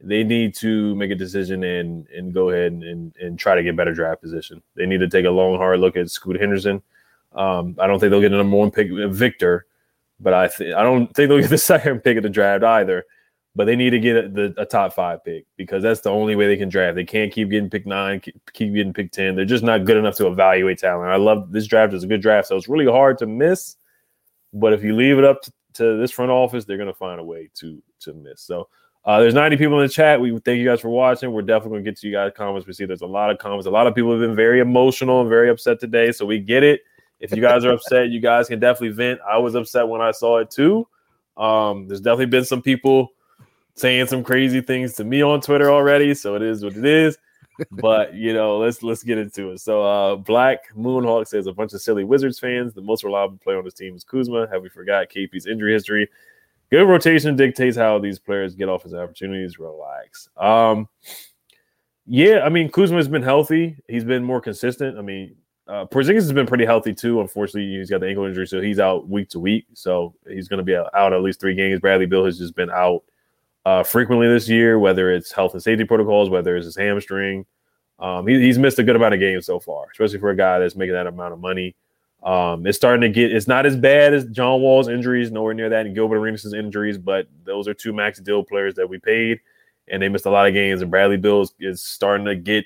they 0.00 0.24
need 0.24 0.56
to 0.56 0.96
make 0.96 1.12
a 1.12 1.14
decision 1.14 1.62
and 1.62 2.08
and 2.08 2.34
go 2.34 2.50
ahead 2.50 2.72
and, 2.72 3.14
and, 3.20 3.38
try 3.38 3.54
to 3.54 3.62
get 3.62 3.76
better 3.76 3.94
draft 3.94 4.20
position. 4.20 4.60
They 4.74 4.84
need 4.84 4.98
to 4.98 5.08
take 5.08 5.26
a 5.26 5.30
long, 5.30 5.58
hard 5.58 5.78
look 5.78 5.96
at 5.96 6.10
Scoot 6.10 6.40
Henderson. 6.40 6.82
Um, 7.32 7.76
I 7.78 7.86
don't 7.86 8.00
think 8.00 8.10
they'll 8.10 8.20
get 8.20 8.32
a 8.32 8.36
number 8.36 8.56
one 8.56 8.72
pick, 8.72 8.88
Victor, 8.90 9.66
but 10.18 10.34
I 10.34 10.48
th- 10.48 10.74
I 10.74 10.82
don't 10.82 11.06
think 11.14 11.28
they'll 11.28 11.40
get 11.40 11.50
the 11.50 11.58
second 11.74 12.00
pick 12.00 12.16
of 12.16 12.24
the 12.24 12.30
draft 12.30 12.64
either. 12.64 13.06
But 13.58 13.64
they 13.64 13.74
need 13.74 13.90
to 13.90 13.98
get 13.98 14.16
a, 14.16 14.28
the, 14.28 14.54
a 14.56 14.64
top 14.64 14.92
five 14.92 15.24
pick 15.24 15.44
because 15.56 15.82
that's 15.82 16.02
the 16.02 16.10
only 16.10 16.36
way 16.36 16.46
they 16.46 16.56
can 16.56 16.68
draft. 16.68 16.94
They 16.94 17.02
can't 17.02 17.32
keep 17.32 17.50
getting 17.50 17.68
pick 17.68 17.86
nine, 17.86 18.20
keep, 18.20 18.72
getting 18.72 18.92
pick 18.92 19.10
ten. 19.10 19.34
They're 19.34 19.44
just 19.44 19.64
not 19.64 19.84
good 19.84 19.96
enough 19.96 20.14
to 20.18 20.28
evaluate 20.28 20.78
talent. 20.78 21.10
I 21.10 21.16
love 21.16 21.50
this 21.50 21.66
draft 21.66 21.92
is 21.92 22.04
a 22.04 22.06
good 22.06 22.22
draft, 22.22 22.46
so 22.46 22.56
it's 22.56 22.68
really 22.68 22.86
hard 22.86 23.18
to 23.18 23.26
miss. 23.26 23.74
But 24.52 24.74
if 24.74 24.84
you 24.84 24.94
leave 24.94 25.18
it 25.18 25.24
up 25.24 25.42
to, 25.42 25.52
to 25.74 25.96
this 25.96 26.12
front 26.12 26.30
office, 26.30 26.66
they're 26.66 26.76
going 26.76 26.86
to 26.86 26.94
find 26.94 27.18
a 27.18 27.24
way 27.24 27.50
to 27.54 27.82
to 28.02 28.14
miss. 28.14 28.42
So 28.42 28.68
uh, 29.04 29.18
there's 29.18 29.34
90 29.34 29.56
people 29.56 29.80
in 29.80 29.86
the 29.86 29.92
chat. 29.92 30.20
We 30.20 30.38
thank 30.38 30.60
you 30.60 30.64
guys 30.64 30.80
for 30.80 30.90
watching. 30.90 31.32
We're 31.32 31.42
definitely 31.42 31.78
going 31.78 31.84
to 31.84 31.90
get 31.90 31.98
to 32.00 32.06
you 32.06 32.12
guys 32.12 32.30
comments. 32.36 32.64
We 32.64 32.74
see 32.74 32.84
there's 32.84 33.00
a 33.00 33.06
lot 33.06 33.28
of 33.28 33.38
comments. 33.38 33.66
A 33.66 33.70
lot 33.70 33.88
of 33.88 33.94
people 33.96 34.12
have 34.12 34.20
been 34.20 34.36
very 34.36 34.60
emotional 34.60 35.20
and 35.20 35.28
very 35.28 35.50
upset 35.50 35.80
today. 35.80 36.12
So 36.12 36.26
we 36.26 36.38
get 36.38 36.62
it. 36.62 36.82
If 37.18 37.32
you 37.34 37.42
guys 37.42 37.64
are 37.64 37.72
upset, 37.72 38.10
you 38.10 38.20
guys 38.20 38.46
can 38.46 38.60
definitely 38.60 38.90
vent. 38.90 39.18
I 39.28 39.38
was 39.38 39.56
upset 39.56 39.88
when 39.88 40.00
I 40.00 40.12
saw 40.12 40.38
it 40.38 40.50
too. 40.50 40.86
Um, 41.36 41.88
there's 41.88 42.00
definitely 42.00 42.26
been 42.26 42.44
some 42.44 42.62
people 42.62 43.10
saying 43.78 44.06
some 44.06 44.24
crazy 44.24 44.60
things 44.60 44.94
to 44.94 45.04
me 45.04 45.22
on 45.22 45.40
Twitter 45.40 45.70
already. 45.70 46.14
So 46.14 46.34
it 46.34 46.42
is 46.42 46.64
what 46.64 46.76
it 46.76 46.84
is. 46.84 47.16
but 47.70 48.14
you 48.14 48.32
know, 48.32 48.58
let's 48.58 48.82
let's 48.82 49.02
get 49.02 49.18
into 49.18 49.50
it. 49.50 49.60
So 49.60 49.82
uh 49.82 50.16
Black 50.16 50.60
Moonhawk 50.76 51.26
says 51.26 51.46
a 51.46 51.52
bunch 51.52 51.72
of 51.72 51.80
silly 51.80 52.04
Wizards 52.04 52.38
fans. 52.38 52.74
The 52.74 52.82
most 52.82 53.04
reliable 53.04 53.38
player 53.38 53.58
on 53.58 53.64
this 53.64 53.74
team 53.74 53.94
is 53.94 54.04
Kuzma. 54.04 54.48
Have 54.50 54.62
we 54.62 54.68
forgot 54.68 55.08
KP's 55.08 55.46
injury 55.46 55.72
history? 55.72 56.08
Good 56.70 56.84
rotation 56.84 57.34
dictates 57.34 57.76
how 57.76 57.98
these 57.98 58.18
players 58.18 58.54
get 58.54 58.68
off 58.68 58.84
his 58.84 58.94
opportunities. 58.94 59.58
Relax. 59.58 60.28
Um 60.36 60.88
yeah, 62.06 62.40
I 62.44 62.48
mean 62.48 62.70
Kuzma 62.70 62.96
has 62.96 63.08
been 63.08 63.22
healthy. 63.22 63.76
He's 63.88 64.04
been 64.04 64.24
more 64.24 64.40
consistent. 64.40 64.96
I 64.96 65.02
mean, 65.02 65.36
uh, 65.68 65.84
Porzingis 65.84 66.22
has 66.22 66.32
been 66.32 66.46
pretty 66.46 66.64
healthy 66.64 66.94
too. 66.94 67.20
Unfortunately, 67.20 67.76
he's 67.76 67.90
got 67.90 68.00
the 68.00 68.08
ankle 68.08 68.24
injury, 68.24 68.46
so 68.46 68.62
he's 68.62 68.78
out 68.78 69.08
week 69.08 69.28
to 69.30 69.38
week. 69.38 69.66
So 69.74 70.14
he's 70.26 70.48
going 70.48 70.58
to 70.58 70.64
be 70.64 70.74
out, 70.74 71.12
at 71.12 71.20
least 71.20 71.40
three 71.40 71.54
games. 71.54 71.80
Bradley 71.80 72.06
Beal 72.06 72.24
has 72.24 72.38
just 72.38 72.56
been 72.56 72.70
out 72.70 73.02
uh, 73.68 73.82
frequently 73.82 74.26
this 74.26 74.48
year, 74.48 74.78
whether 74.78 75.12
it's 75.12 75.30
health 75.30 75.52
and 75.52 75.62
safety 75.62 75.84
protocols, 75.84 76.30
whether 76.30 76.56
it's 76.56 76.64
his 76.64 76.76
hamstring. 76.76 77.44
Um, 77.98 78.26
he, 78.26 78.40
he's 78.40 78.58
missed 78.58 78.78
a 78.78 78.82
good 78.82 78.96
amount 78.96 79.12
of 79.12 79.20
games 79.20 79.44
so 79.44 79.60
far, 79.60 79.88
especially 79.92 80.18
for 80.20 80.30
a 80.30 80.36
guy 80.36 80.58
that's 80.58 80.74
making 80.74 80.94
that 80.94 81.06
amount 81.06 81.34
of 81.34 81.40
money. 81.40 81.76
Um, 82.22 82.66
it's 82.66 82.78
starting 82.78 83.02
to 83.02 83.10
get. 83.10 83.30
It's 83.30 83.46
not 83.46 83.66
as 83.66 83.76
bad 83.76 84.14
as 84.14 84.24
John 84.26 84.62
Wall's 84.62 84.88
injuries, 84.88 85.30
nowhere 85.30 85.52
near 85.52 85.68
that, 85.68 85.84
and 85.84 85.94
Gilbert 85.94 86.16
Arenas' 86.16 86.54
injuries, 86.54 86.96
but 86.96 87.26
those 87.44 87.68
are 87.68 87.74
two 87.74 87.92
max 87.92 88.20
deal 88.20 88.42
players 88.42 88.74
that 88.76 88.88
we 88.88 88.98
paid, 88.98 89.38
and 89.88 90.02
they 90.02 90.08
missed 90.08 90.26
a 90.26 90.30
lot 90.30 90.46
of 90.46 90.54
games. 90.54 90.80
And 90.80 90.90
Bradley 90.90 91.18
Beal 91.18 91.42
is, 91.42 91.52
is 91.60 91.82
starting 91.82 92.24
to 92.24 92.36
get 92.36 92.64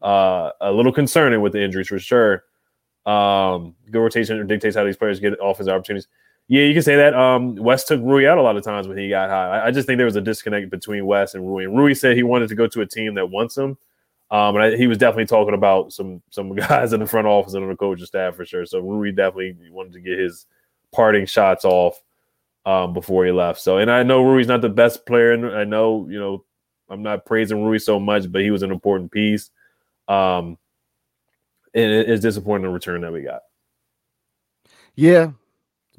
uh, 0.00 0.52
a 0.62 0.72
little 0.72 0.92
concerning 0.92 1.42
with 1.42 1.52
the 1.52 1.62
injuries 1.62 1.88
for 1.88 1.98
sure. 1.98 2.44
Um, 3.04 3.74
good 3.90 4.00
rotation 4.00 4.46
dictates 4.46 4.74
how 4.74 4.84
these 4.84 4.96
players 4.96 5.20
get 5.20 5.34
offensive 5.40 5.74
opportunities. 5.74 6.08
Yeah, 6.50 6.64
you 6.64 6.74
can 6.74 6.82
say 6.82 6.96
that. 6.96 7.14
Um, 7.14 7.54
Wes 7.54 7.84
took 7.84 8.00
Rui 8.00 8.26
out 8.26 8.36
a 8.36 8.42
lot 8.42 8.56
of 8.56 8.64
times 8.64 8.88
when 8.88 8.98
he 8.98 9.08
got 9.08 9.30
high. 9.30 9.64
I, 9.64 9.70
just 9.70 9.86
think 9.86 9.98
there 9.98 10.04
was 10.04 10.16
a 10.16 10.20
disconnect 10.20 10.68
between 10.68 11.06
Wes 11.06 11.36
and 11.36 11.46
Rui. 11.46 11.62
And 11.62 11.78
Rui 11.78 11.94
said 11.94 12.16
he 12.16 12.24
wanted 12.24 12.48
to 12.48 12.56
go 12.56 12.66
to 12.66 12.80
a 12.80 12.86
team 12.86 13.14
that 13.14 13.30
wants 13.30 13.56
him. 13.56 13.78
Um, 14.32 14.56
and 14.56 14.64
I, 14.64 14.76
he 14.76 14.88
was 14.88 14.98
definitely 14.98 15.26
talking 15.26 15.54
about 15.54 15.92
some 15.92 16.20
some 16.30 16.52
guys 16.56 16.92
in 16.92 16.98
the 16.98 17.06
front 17.06 17.28
office 17.28 17.54
and 17.54 17.62
on 17.62 17.70
the 17.70 17.76
coaching 17.76 18.04
staff 18.04 18.34
for 18.34 18.44
sure. 18.44 18.66
So 18.66 18.80
Rui 18.80 19.12
definitely 19.12 19.70
wanted 19.70 19.92
to 19.92 20.00
get 20.00 20.18
his 20.18 20.46
parting 20.90 21.24
shots 21.24 21.64
off 21.64 22.02
um, 22.66 22.94
before 22.94 23.24
he 23.24 23.30
left. 23.30 23.60
So, 23.60 23.78
and 23.78 23.88
I 23.88 24.02
know 24.02 24.20
Rui's 24.20 24.48
not 24.48 24.60
the 24.60 24.68
best 24.68 25.06
player, 25.06 25.30
and 25.30 25.46
I 25.46 25.62
know 25.62 26.08
you 26.10 26.18
know 26.18 26.44
I'm 26.88 27.04
not 27.04 27.26
praising 27.26 27.62
Rui 27.62 27.78
so 27.78 28.00
much, 28.00 28.30
but 28.30 28.42
he 28.42 28.50
was 28.50 28.64
an 28.64 28.72
important 28.72 29.12
piece. 29.12 29.50
Um, 30.08 30.58
and 31.74 31.92
it 31.92 32.10
is 32.10 32.18
disappointing 32.18 32.64
the 32.64 32.70
return 32.70 33.02
that 33.02 33.12
we 33.12 33.22
got. 33.22 33.42
Yeah, 34.96 35.30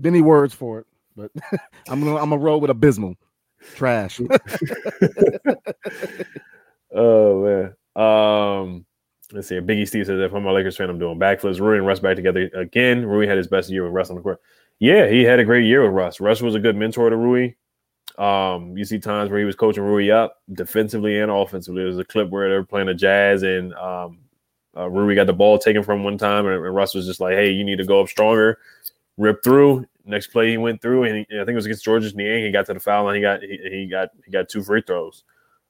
many 0.01 0.21
words 0.21 0.53
for 0.53 0.79
it, 0.79 0.87
but 1.15 1.31
I'm 1.87 1.99
gonna 2.03 2.15
I'm 2.17 2.29
gonna 2.29 2.37
roll 2.37 2.59
with 2.59 2.69
abysmal 2.69 3.15
trash. 3.75 4.19
oh 6.93 7.43
man. 7.43 7.75
Um, 7.93 8.85
let's 9.31 9.47
see. 9.47 9.55
Biggie 9.55 9.87
Steve 9.87 10.05
says, 10.05 10.19
"If 10.19 10.33
I'm 10.33 10.45
a 10.45 10.53
Lakers 10.53 10.77
fan, 10.77 10.89
I'm 10.89 10.99
doing 10.99 11.19
backflips." 11.19 11.59
Rui 11.59 11.77
and 11.77 11.85
Russ 11.85 11.99
back 11.99 12.15
together 12.15 12.49
again. 12.53 13.05
Rui 13.05 13.27
had 13.27 13.37
his 13.37 13.47
best 13.47 13.69
year 13.69 13.83
with 13.83 13.93
Russ 13.93 14.09
on 14.09 14.15
the 14.15 14.21
court. 14.21 14.41
Yeah, 14.79 15.07
he 15.07 15.23
had 15.23 15.39
a 15.39 15.45
great 15.45 15.65
year 15.65 15.83
with 15.83 15.93
Russ. 15.93 16.19
Russ 16.19 16.41
was 16.41 16.55
a 16.55 16.59
good 16.59 16.75
mentor 16.75 17.09
to 17.09 17.15
Rui. 17.15 17.53
Um, 18.17 18.77
you 18.77 18.83
see 18.83 18.99
times 18.99 19.29
where 19.29 19.39
he 19.39 19.45
was 19.45 19.55
coaching 19.55 19.83
Rui 19.83 20.09
up 20.11 20.41
defensively 20.53 21.19
and 21.19 21.31
offensively. 21.31 21.83
There's 21.83 21.97
a 21.97 22.03
clip 22.03 22.29
where 22.29 22.49
they 22.49 22.55
were 22.55 22.65
playing 22.65 22.89
a 22.89 22.93
Jazz 22.93 23.43
and 23.43 23.73
um, 23.75 24.19
uh, 24.75 24.89
Rui 24.89 25.15
got 25.15 25.27
the 25.27 25.33
ball 25.33 25.57
taken 25.57 25.83
from 25.83 26.03
one 26.03 26.17
time, 26.17 26.45
and, 26.45 26.55
and, 26.55 26.75
Russ 26.75 26.93
was 26.93 27.05
just 27.05 27.19
like, 27.19 27.35
"Hey, 27.35 27.51
you 27.51 27.63
need 27.63 27.77
to 27.77 27.85
go 27.85 28.01
up 28.01 28.07
stronger." 28.07 28.59
Rip 29.21 29.43
through. 29.43 29.86
Next 30.03 30.27
play, 30.27 30.49
he 30.49 30.57
went 30.57 30.81
through, 30.81 31.03
and 31.03 31.17
he, 31.17 31.39
I 31.39 31.45
think 31.45 31.49
it 31.49 31.55
was 31.55 31.65
against 31.65 31.86
Georges 31.86 32.15
Niang. 32.15 32.43
He 32.43 32.51
got 32.51 32.65
to 32.65 32.73
the 32.73 32.79
foul 32.79 33.05
line. 33.05 33.15
He 33.15 33.21
got 33.21 33.41
he, 33.41 33.60
he 33.69 33.88
got 33.88 34.10
he 34.25 34.31
got 34.31 34.49
two 34.49 34.63
free 34.63 34.81
throws. 34.81 35.23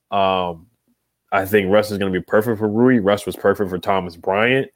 Um, 0.09 0.67
I 1.31 1.45
think 1.45 1.71
Russ 1.71 1.91
is 1.91 1.97
going 1.97 2.11
to 2.11 2.17
be 2.17 2.23
perfect 2.23 2.59
for 2.59 2.67
Rui. 2.67 2.99
Russ 2.99 3.25
was 3.25 3.35
perfect 3.35 3.69
for 3.69 3.77
Thomas 3.77 4.15
Bryant. 4.15 4.69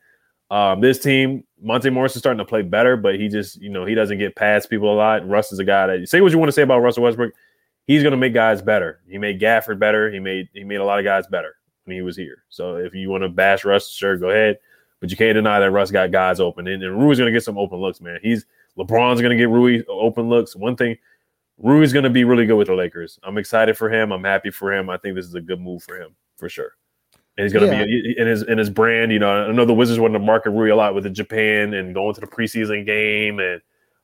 Um, 0.52 0.80
this 0.80 1.00
team, 1.00 1.44
Monte 1.62 1.90
Morris 1.90 2.16
is 2.16 2.20
starting 2.20 2.38
to 2.38 2.46
play 2.46 2.62
better, 2.62 2.96
but 2.96 3.16
he 3.16 3.28
just, 3.28 3.60
you 3.62 3.70
know, 3.70 3.86
he 3.86 3.96
doesn't 3.96 4.20
get 4.20 4.36
past 4.36 4.70
people 4.70 4.94
a 4.94 4.96
lot. 4.96 5.28
Russ 5.28 5.52
is 5.52 5.60
a 5.60 5.64
guy 5.64 5.88
that 5.88 6.08
say 6.08 6.22
what 6.22 6.32
you 6.32 6.38
want 6.38 6.50
to 6.50 6.54
say 6.54 6.62
about 6.62 6.80
Russell 6.80 7.04
Westbrook. 7.04 7.34
He's 7.88 8.04
going 8.04 8.12
to 8.12 8.18
make 8.18 8.34
guys 8.34 8.62
better. 8.62 9.00
He 9.10 9.18
made 9.18 9.40
Gafford 9.40 9.80
better. 9.80 10.12
He 10.12 10.20
made 10.20 10.50
he 10.54 10.64
made 10.64 10.78
a 10.78 10.86
lot 10.86 11.00
of 11.00 11.06
guys 11.06 11.28
better 11.28 11.56
when 11.86 11.96
he 11.96 12.02
was 12.02 12.18
here. 12.18 12.44
So 12.50 12.76
if 12.76 12.94
you 12.94 13.10
want 13.10 13.24
to 13.24 13.30
bash 13.30 13.66
Russ, 13.66 13.90
sure, 13.90 14.18
go 14.18 14.30
ahead. 14.30 14.58
But 15.00 15.12
you 15.12 15.18
can't 15.18 15.36
deny 15.36 15.60
that 15.60 15.72
Russ 15.72 15.92
got 15.92 16.12
guys 16.12 16.40
open, 16.40 16.68
and, 16.68 16.82
and 16.82 17.00
Rui's 17.00 17.18
going 17.18 17.32
to 17.32 17.38
get 17.38 17.44
some 17.44 17.58
open 17.58 17.80
looks, 17.80 18.00
man. 18.00 18.20
He's 18.22 18.46
LeBron's 18.78 19.22
going 19.22 19.32
to 19.32 19.38
get 19.38 19.50
Rui 19.50 19.84
open 19.88 20.30
looks. 20.30 20.56
One 20.56 20.76
thing, 20.76 20.98
Rui's 21.58 21.94
going 21.94 22.04
to 22.04 22.10
be 22.10 22.24
really 22.24 22.46
good 22.46 22.58
with 22.58 22.68
the 22.68 22.76
Lakers. 22.76 23.20
I'm 23.24 23.38
excited 23.38 23.78
for 23.78 23.92
him. 23.92 24.12
I'm 24.12 24.24
happy 24.24 24.52
for 24.52 24.74
him. 24.74 24.90
I 24.90 24.98
think 24.98 25.16
this 25.16 25.26
is 25.26 25.36
a 25.36 25.42
good 25.42 25.62
move 25.62 25.84
for 25.84 25.96
him 25.96 26.16
for 26.38 26.50
sure. 26.50 26.72
And 27.38 27.44
he's 27.44 27.54
going 27.54 27.70
to 27.70 27.76
yeah. 27.76 27.86
be 27.86 28.16
in 28.18 28.28
his 28.28 28.44
in 28.44 28.58
his 28.58 28.70
brand. 28.70 29.12
You 29.12 29.20
know, 29.20 29.48
I 29.48 29.52
know 29.52 29.66
the 29.66 29.74
Wizards 29.74 30.00
wanted 30.00 30.20
to 30.20 30.26
market 30.26 30.52
Rui 30.52 30.70
a 30.70 30.76
lot 30.76 30.96
with 30.96 31.04
the 31.04 31.10
Japan 31.10 31.74
and 31.74 31.94
going 31.94 32.14
to 32.14 32.22
the 32.22 32.28
preseason 32.28 32.86
game 32.86 33.40
and 33.40 33.62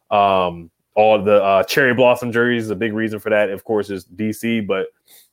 um, 0.09 0.69
all 0.95 1.21
the 1.21 1.41
uh, 1.41 1.63
cherry 1.63 1.93
blossom 1.93 2.31
jerseys. 2.31 2.69
A 2.69 2.75
big 2.75 2.93
reason 2.93 3.19
for 3.19 3.29
that, 3.29 3.49
of 3.49 3.63
course, 3.63 3.89
is 3.89 4.05
DC. 4.05 4.67
But 4.67 4.87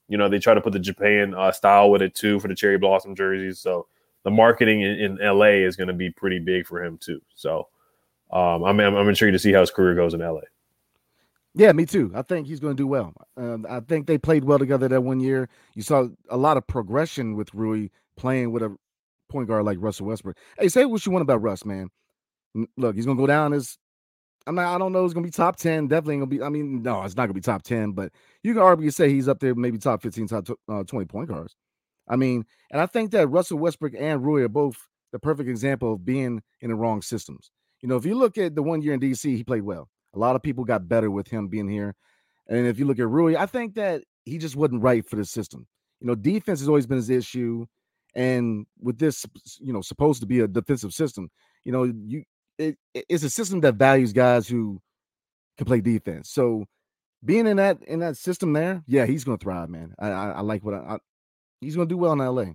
you 0.08 0.16
know, 0.16 0.28
they 0.28 0.38
try 0.38 0.54
to 0.54 0.60
put 0.60 0.72
the 0.72 0.78
Japan 0.78 1.34
uh, 1.34 1.50
style 1.50 1.90
with 1.90 2.02
it 2.02 2.14
too 2.14 2.38
for 2.38 2.46
the 2.46 2.54
cherry 2.54 2.78
blossom 2.78 3.16
jerseys. 3.16 3.58
So 3.58 3.88
the 4.22 4.30
marketing 4.30 4.82
in, 4.82 5.18
in 5.18 5.18
LA 5.20 5.64
is 5.66 5.76
going 5.76 5.88
to 5.88 5.94
be 5.94 6.10
pretty 6.10 6.38
big 6.38 6.66
for 6.66 6.82
him 6.82 6.98
too. 6.98 7.20
So 7.34 7.68
um, 8.30 8.64
I'm, 8.64 8.78
I'm 8.80 9.08
intrigued 9.08 9.34
to 9.34 9.38
see 9.38 9.52
how 9.52 9.60
his 9.60 9.70
career 9.70 9.94
goes 9.94 10.14
in 10.14 10.20
LA. 10.20 10.40
Yeah, 11.54 11.72
me 11.72 11.86
too. 11.86 12.12
I 12.14 12.22
think 12.22 12.46
he's 12.46 12.60
going 12.60 12.76
to 12.76 12.82
do 12.82 12.86
well. 12.86 13.12
Um, 13.36 13.66
I 13.68 13.80
think 13.80 14.06
they 14.06 14.18
played 14.18 14.44
well 14.44 14.58
together 14.58 14.86
that 14.88 15.02
one 15.02 15.18
year. 15.18 15.48
You 15.74 15.82
saw 15.82 16.08
a 16.28 16.36
lot 16.36 16.56
of 16.56 16.66
progression 16.66 17.34
with 17.34 17.52
Rui 17.54 17.88
playing 18.16 18.52
with 18.52 18.62
a 18.62 18.76
point 19.28 19.48
guard 19.48 19.64
like 19.64 19.78
Russell 19.80 20.06
Westbrook. 20.06 20.36
Hey, 20.58 20.68
say 20.68 20.84
what 20.84 21.04
you 21.04 21.12
want 21.12 21.22
about 21.22 21.42
Russ, 21.42 21.64
man. 21.64 21.88
Look, 22.76 22.96
he's 22.96 23.06
going 23.06 23.16
to 23.16 23.22
go 23.22 23.26
down 23.26 23.52
as 23.52 23.78
I'm 24.46 24.54
not. 24.54 24.74
I 24.74 24.78
don't 24.78 24.92
know. 24.92 25.04
It's 25.04 25.14
going 25.14 25.24
to 25.24 25.26
be 25.26 25.32
top 25.32 25.56
ten. 25.56 25.88
Definitely 25.88 26.16
going 26.16 26.30
to 26.30 26.36
be. 26.38 26.42
I 26.42 26.48
mean, 26.48 26.82
no, 26.82 27.02
it's 27.02 27.14
not 27.14 27.26
going 27.26 27.30
to 27.30 27.34
be 27.34 27.40
top 27.40 27.62
ten. 27.62 27.92
But 27.92 28.12
you 28.42 28.54
can 28.54 28.62
argue 28.62 28.90
say 28.90 29.10
he's 29.10 29.28
up 29.28 29.40
there, 29.40 29.54
maybe 29.54 29.78
top 29.78 30.02
fifteen, 30.02 30.26
top 30.26 30.48
uh, 30.68 30.84
twenty 30.84 31.04
point 31.04 31.28
guards. 31.28 31.54
I 32.08 32.16
mean, 32.16 32.46
and 32.70 32.80
I 32.80 32.86
think 32.86 33.10
that 33.10 33.28
Russell 33.28 33.58
Westbrook 33.58 33.92
and 33.98 34.24
Rui 34.24 34.42
are 34.42 34.48
both 34.48 34.88
the 35.12 35.18
perfect 35.18 35.50
example 35.50 35.92
of 35.92 36.04
being 36.04 36.42
in 36.60 36.70
the 36.70 36.76
wrong 36.76 37.02
systems. 37.02 37.50
You 37.80 37.88
know, 37.88 37.96
if 37.96 38.04
you 38.04 38.14
look 38.14 38.38
at 38.38 38.54
the 38.54 38.62
one 38.62 38.82
year 38.82 38.94
in 38.94 39.00
DC, 39.00 39.36
he 39.36 39.44
played 39.44 39.62
well. 39.62 39.88
A 40.14 40.18
lot 40.18 40.36
of 40.36 40.42
people 40.42 40.64
got 40.64 40.88
better 40.88 41.10
with 41.10 41.28
him 41.28 41.48
being 41.48 41.68
here. 41.68 41.94
And 42.48 42.66
if 42.66 42.78
you 42.78 42.86
look 42.86 42.98
at 42.98 43.08
Rui, 43.08 43.36
I 43.36 43.46
think 43.46 43.74
that 43.74 44.02
he 44.24 44.38
just 44.38 44.56
wasn't 44.56 44.82
right 44.82 45.08
for 45.08 45.16
the 45.16 45.24
system. 45.24 45.66
You 46.00 46.06
know, 46.06 46.14
defense 46.14 46.60
has 46.60 46.68
always 46.68 46.86
been 46.86 46.96
his 46.96 47.10
issue. 47.10 47.66
And 48.14 48.66
with 48.80 48.98
this, 48.98 49.26
you 49.60 49.72
know, 49.72 49.80
supposed 49.80 50.20
to 50.20 50.26
be 50.26 50.40
a 50.40 50.48
defensive 50.48 50.92
system, 50.92 51.30
you 51.64 51.72
know, 51.72 51.84
you 51.84 52.24
it, 52.58 52.76
it's 52.94 53.22
a 53.22 53.30
system 53.30 53.60
that 53.60 53.74
values 53.76 54.12
guys 54.12 54.48
who 54.48 54.80
can 55.56 55.66
play 55.66 55.80
defense. 55.80 56.30
So 56.30 56.64
being 57.24 57.46
in 57.46 57.56
that 57.58 57.78
in 57.86 58.00
that 58.00 58.16
system 58.16 58.52
there, 58.52 58.82
yeah, 58.86 59.06
he's 59.06 59.24
gonna 59.24 59.38
thrive, 59.38 59.68
man. 59.68 59.94
I 59.98 60.08
I, 60.08 60.30
I 60.30 60.40
like 60.40 60.64
what 60.64 60.74
I, 60.74 60.78
I 60.78 60.98
he's 61.60 61.76
gonna 61.76 61.88
do 61.88 61.98
well 61.98 62.12
in 62.12 62.18
LA. 62.18 62.52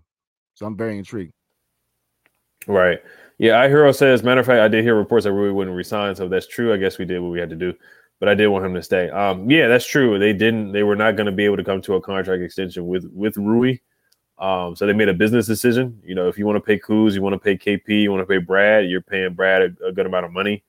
So 0.55 0.65
I'm 0.65 0.77
very 0.77 0.97
intrigued. 0.97 1.33
Right. 2.67 2.99
Yeah, 3.37 3.65
iHero 3.67 3.93
says, 3.95 4.23
matter 4.23 4.41
of 4.41 4.45
fact, 4.45 4.59
I 4.59 4.67
did 4.67 4.83
hear 4.83 4.95
reports 4.95 5.25
that 5.25 5.33
Rui 5.33 5.51
wouldn't 5.51 5.75
resign. 5.75 6.15
So 6.15 6.25
if 6.25 6.29
that's 6.29 6.47
true, 6.47 6.73
I 6.73 6.77
guess 6.77 6.97
we 6.97 7.05
did 7.05 7.19
what 7.19 7.31
we 7.31 7.39
had 7.39 7.49
to 7.49 7.55
do. 7.55 7.73
But 8.19 8.29
I 8.29 8.35
did 8.35 8.47
want 8.47 8.65
him 8.65 8.73
to 8.75 8.83
stay. 8.83 9.09
Um, 9.09 9.49
yeah, 9.49 9.67
that's 9.67 9.85
true. 9.85 10.17
They 10.17 10.33
didn't, 10.33 10.71
they 10.71 10.83
were 10.83 10.95
not 10.95 11.15
going 11.15 11.25
to 11.25 11.31
be 11.31 11.43
able 11.43 11.57
to 11.57 11.63
come 11.63 11.81
to 11.81 11.95
a 11.95 12.01
contract 12.01 12.41
extension 12.41 12.87
with 12.87 13.05
with 13.11 13.35
Rui. 13.37 13.79
Um, 14.37 14.75
so 14.75 14.85
they 14.85 14.93
made 14.93 15.09
a 15.09 15.13
business 15.13 15.45
decision. 15.45 15.99
You 16.05 16.15
know, 16.15 16.27
if 16.27 16.37
you 16.37 16.45
want 16.45 16.55
to 16.55 16.61
pay 16.61 16.79
Kuz, 16.79 17.13
you 17.13 17.21
want 17.21 17.33
to 17.33 17.39
pay 17.39 17.57
KP, 17.57 18.03
you 18.03 18.11
want 18.11 18.21
to 18.21 18.25
pay 18.25 18.37
Brad, 18.37 18.89
you're 18.89 19.01
paying 19.01 19.33
Brad 19.33 19.61
a, 19.61 19.87
a 19.87 19.91
good 19.91 20.05
amount 20.05 20.25
of 20.25 20.31
money. 20.31 20.63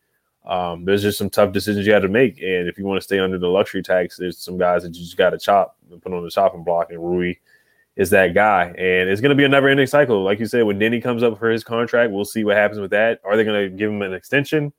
Um, 0.45 0.85
there's 0.85 1.03
just 1.03 1.17
some 1.17 1.31
tough 1.31 1.53
decisions 1.53 1.87
you 1.87 1.93
had 1.93 2.03
to 2.03 2.09
make. 2.09 2.39
And 2.39 2.69
if 2.69 2.77
you 2.77 2.85
want 2.85 3.01
to 3.01 3.05
stay 3.05 3.19
under 3.19 3.39
the 3.39 3.49
luxury 3.49 3.83
tax, 3.83 4.17
there's 4.17 4.39
some 4.39 4.59
guys 4.59 4.83
that 4.83 4.95
you 4.95 5.03
just 5.03 5.17
got 5.17 5.31
to 5.31 5.39
chop 5.39 5.77
and 5.91 6.03
put 6.03 6.13
on 6.13 6.23
the 6.23 6.31
chopping 6.31 6.65
block. 6.65 6.91
And 6.91 6.99
Rui 6.99 7.35
is 7.97 8.11
that 8.11 8.35
guy. 8.35 8.67
And 8.67 9.09
it's 9.09 9.21
going 9.21 9.31
to 9.31 9.37
be 9.37 9.45
a 9.45 9.49
never 9.49 9.69
ending 9.69 9.87
cycle. 9.87 10.23
Like 10.25 10.41
you 10.41 10.47
said, 10.47 10.65
when 10.65 10.79
Deni 10.79 11.03
comes 11.03 11.23
up 11.23 11.39
for 11.39 11.51
his 11.51 11.63
contract, 11.63 12.13
we'll 12.13 12.25
see 12.25 12.45
what 12.45 12.57
happens 12.57 12.81
with 12.81 12.91
that. 12.91 13.21
Are 13.25 13.37
they 13.37 13.45
going 13.45 13.71
to 13.71 13.77
give 13.77 13.91
him 13.91 14.03
an 14.03 14.15
extension 14.15 14.73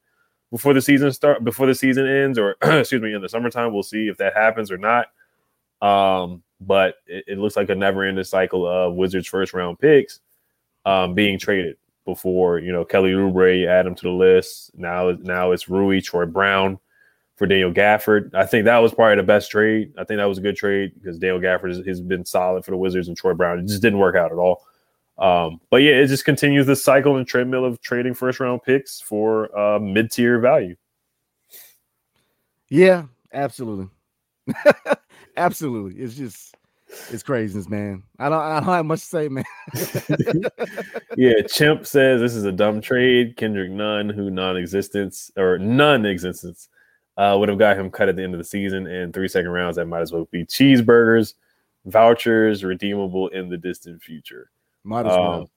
before 0.52 0.74
the 0.74 0.82
season 0.82 1.12
start 1.12 1.44
before 1.44 1.68
the 1.68 1.76
season 1.76 2.08
ends 2.08 2.38
or 2.38 2.56
excuse 2.62 3.02
me 3.02 3.14
in 3.14 3.22
the 3.22 3.30
summertime? 3.30 3.74
We'll 3.74 3.84
see 3.84 4.08
if 4.08 4.18
that 4.18 4.34
happens 4.36 4.72
or 4.72 4.78
not. 4.78 5.08
Um, 5.82 6.44
but 6.62 6.96
it, 7.08 7.26
it 7.28 7.38
looks 7.38 7.56
like 7.56 7.70
a 7.70 7.76
never 7.76 8.04
ending 8.04 8.24
cycle 8.24 8.68
of 8.68 8.96
Wizards 8.96 9.28
first 9.28 9.54
round 9.54 9.80
picks 9.80 10.20
um, 10.86 11.14
being 11.14 11.40
traded 11.40 11.78
before, 12.06 12.60
you 12.60 12.72
know, 12.72 12.86
Kelly 12.86 13.12
Oubre, 13.12 13.68
add 13.68 13.88
him 13.88 13.96
to 13.96 14.04
the 14.04 14.12
list. 14.12 14.72
Now, 14.76 15.12
now 15.22 15.52
it's 15.52 15.68
Rui, 15.68 16.02
Troy 16.02 16.26
Brown 16.26 16.80
for 17.36 17.46
Daniel 17.46 17.72
Gafford. 17.72 18.34
I 18.34 18.46
think 18.46 18.66
that 18.66 18.78
was 18.78 18.94
probably 18.94 19.18
the 19.18 19.24
best 19.24 19.52
trade. 19.52 19.94
I 19.98 20.04
think 20.04 20.18
that 20.18 20.26
was 20.26 20.38
a 20.38 20.42
good 20.42 20.56
trade 20.56 20.94
because 20.96 21.18
Daniel 21.18 21.40
Gafford 21.40 21.70
has, 21.70 21.86
has, 21.86 22.02
been 22.02 22.26
solid 22.26 22.64
for 22.64 22.72
the 22.72 22.78
Wizards 22.78 23.08
and 23.08 23.18
Troy 23.18 23.34
Brown. 23.34 23.60
It 23.60 23.68
just 23.68 23.82
didn't 23.82 24.00
work 24.00 24.16
out 24.16 24.32
at 24.32 24.38
all. 24.38 24.66
Um, 25.18 25.60
but 25.70 25.78
yeah, 25.78 25.94
it 25.94 26.08
just 26.08 26.26
continues 26.26 26.66
the 26.66 26.76
cycle 26.76 27.18
and 27.18 27.28
treadmill 27.28 27.66
of 27.66 27.82
trading 27.82 28.14
first 28.14 28.40
round 28.40 28.64
picks 28.64 29.00
for 29.00 29.58
uh, 29.58 29.80
mid 29.80 30.12
tier 30.12 30.40
value. 30.40 30.76
Yeah, 32.70 33.04
absolutely. 33.34 33.88
absolutely. 35.38 36.02
It's 36.02 36.16
just 36.16 36.56
it's 37.10 37.24
craziness, 37.24 37.70
man. 37.70 38.04
I 38.20 38.30
don't 38.30 38.42
I 38.42 38.60
don't 38.60 38.70
have 38.70 38.86
much 38.86 39.02
to 39.02 39.06
say, 39.06 39.30
man. 39.30 39.46
yeah, 41.18 41.42
Chimp 41.48 41.86
says 41.86 42.20
this 42.20 42.36
is 42.36 42.44
a 42.44 42.52
dumb 42.52 42.82
trade. 42.82 43.38
Kendrick 43.38 43.72
Nunn, 43.72 44.10
who 44.10 44.30
non-existence 44.30 45.32
or 45.38 45.58
non-existence 45.58 46.70
uh, 47.18 47.36
would 47.40 47.50
have 47.50 47.58
got 47.58 47.78
him 47.78 47.90
cut 47.90 48.10
at 48.10 48.16
the 48.16 48.24
end 48.24 48.34
of 48.34 48.38
the 48.38 48.44
season 48.44 48.88
and 48.88 49.14
three 49.14 49.28
second 49.28 49.52
rounds 49.52 49.76
that 49.78 49.86
might 49.86 50.02
as 50.02 50.12
well 50.12 50.28
be 50.32 50.46
cheeseburgers, 50.46 51.34
vouchers, 51.86 52.64
redeemable 52.64 53.30
in 53.30 53.50
the 53.50 53.58
distant 53.58 54.02
future. 54.02 54.52
Might 54.84 55.06
as 55.06 55.18
well. 55.18 55.34
Um, 55.34 55.48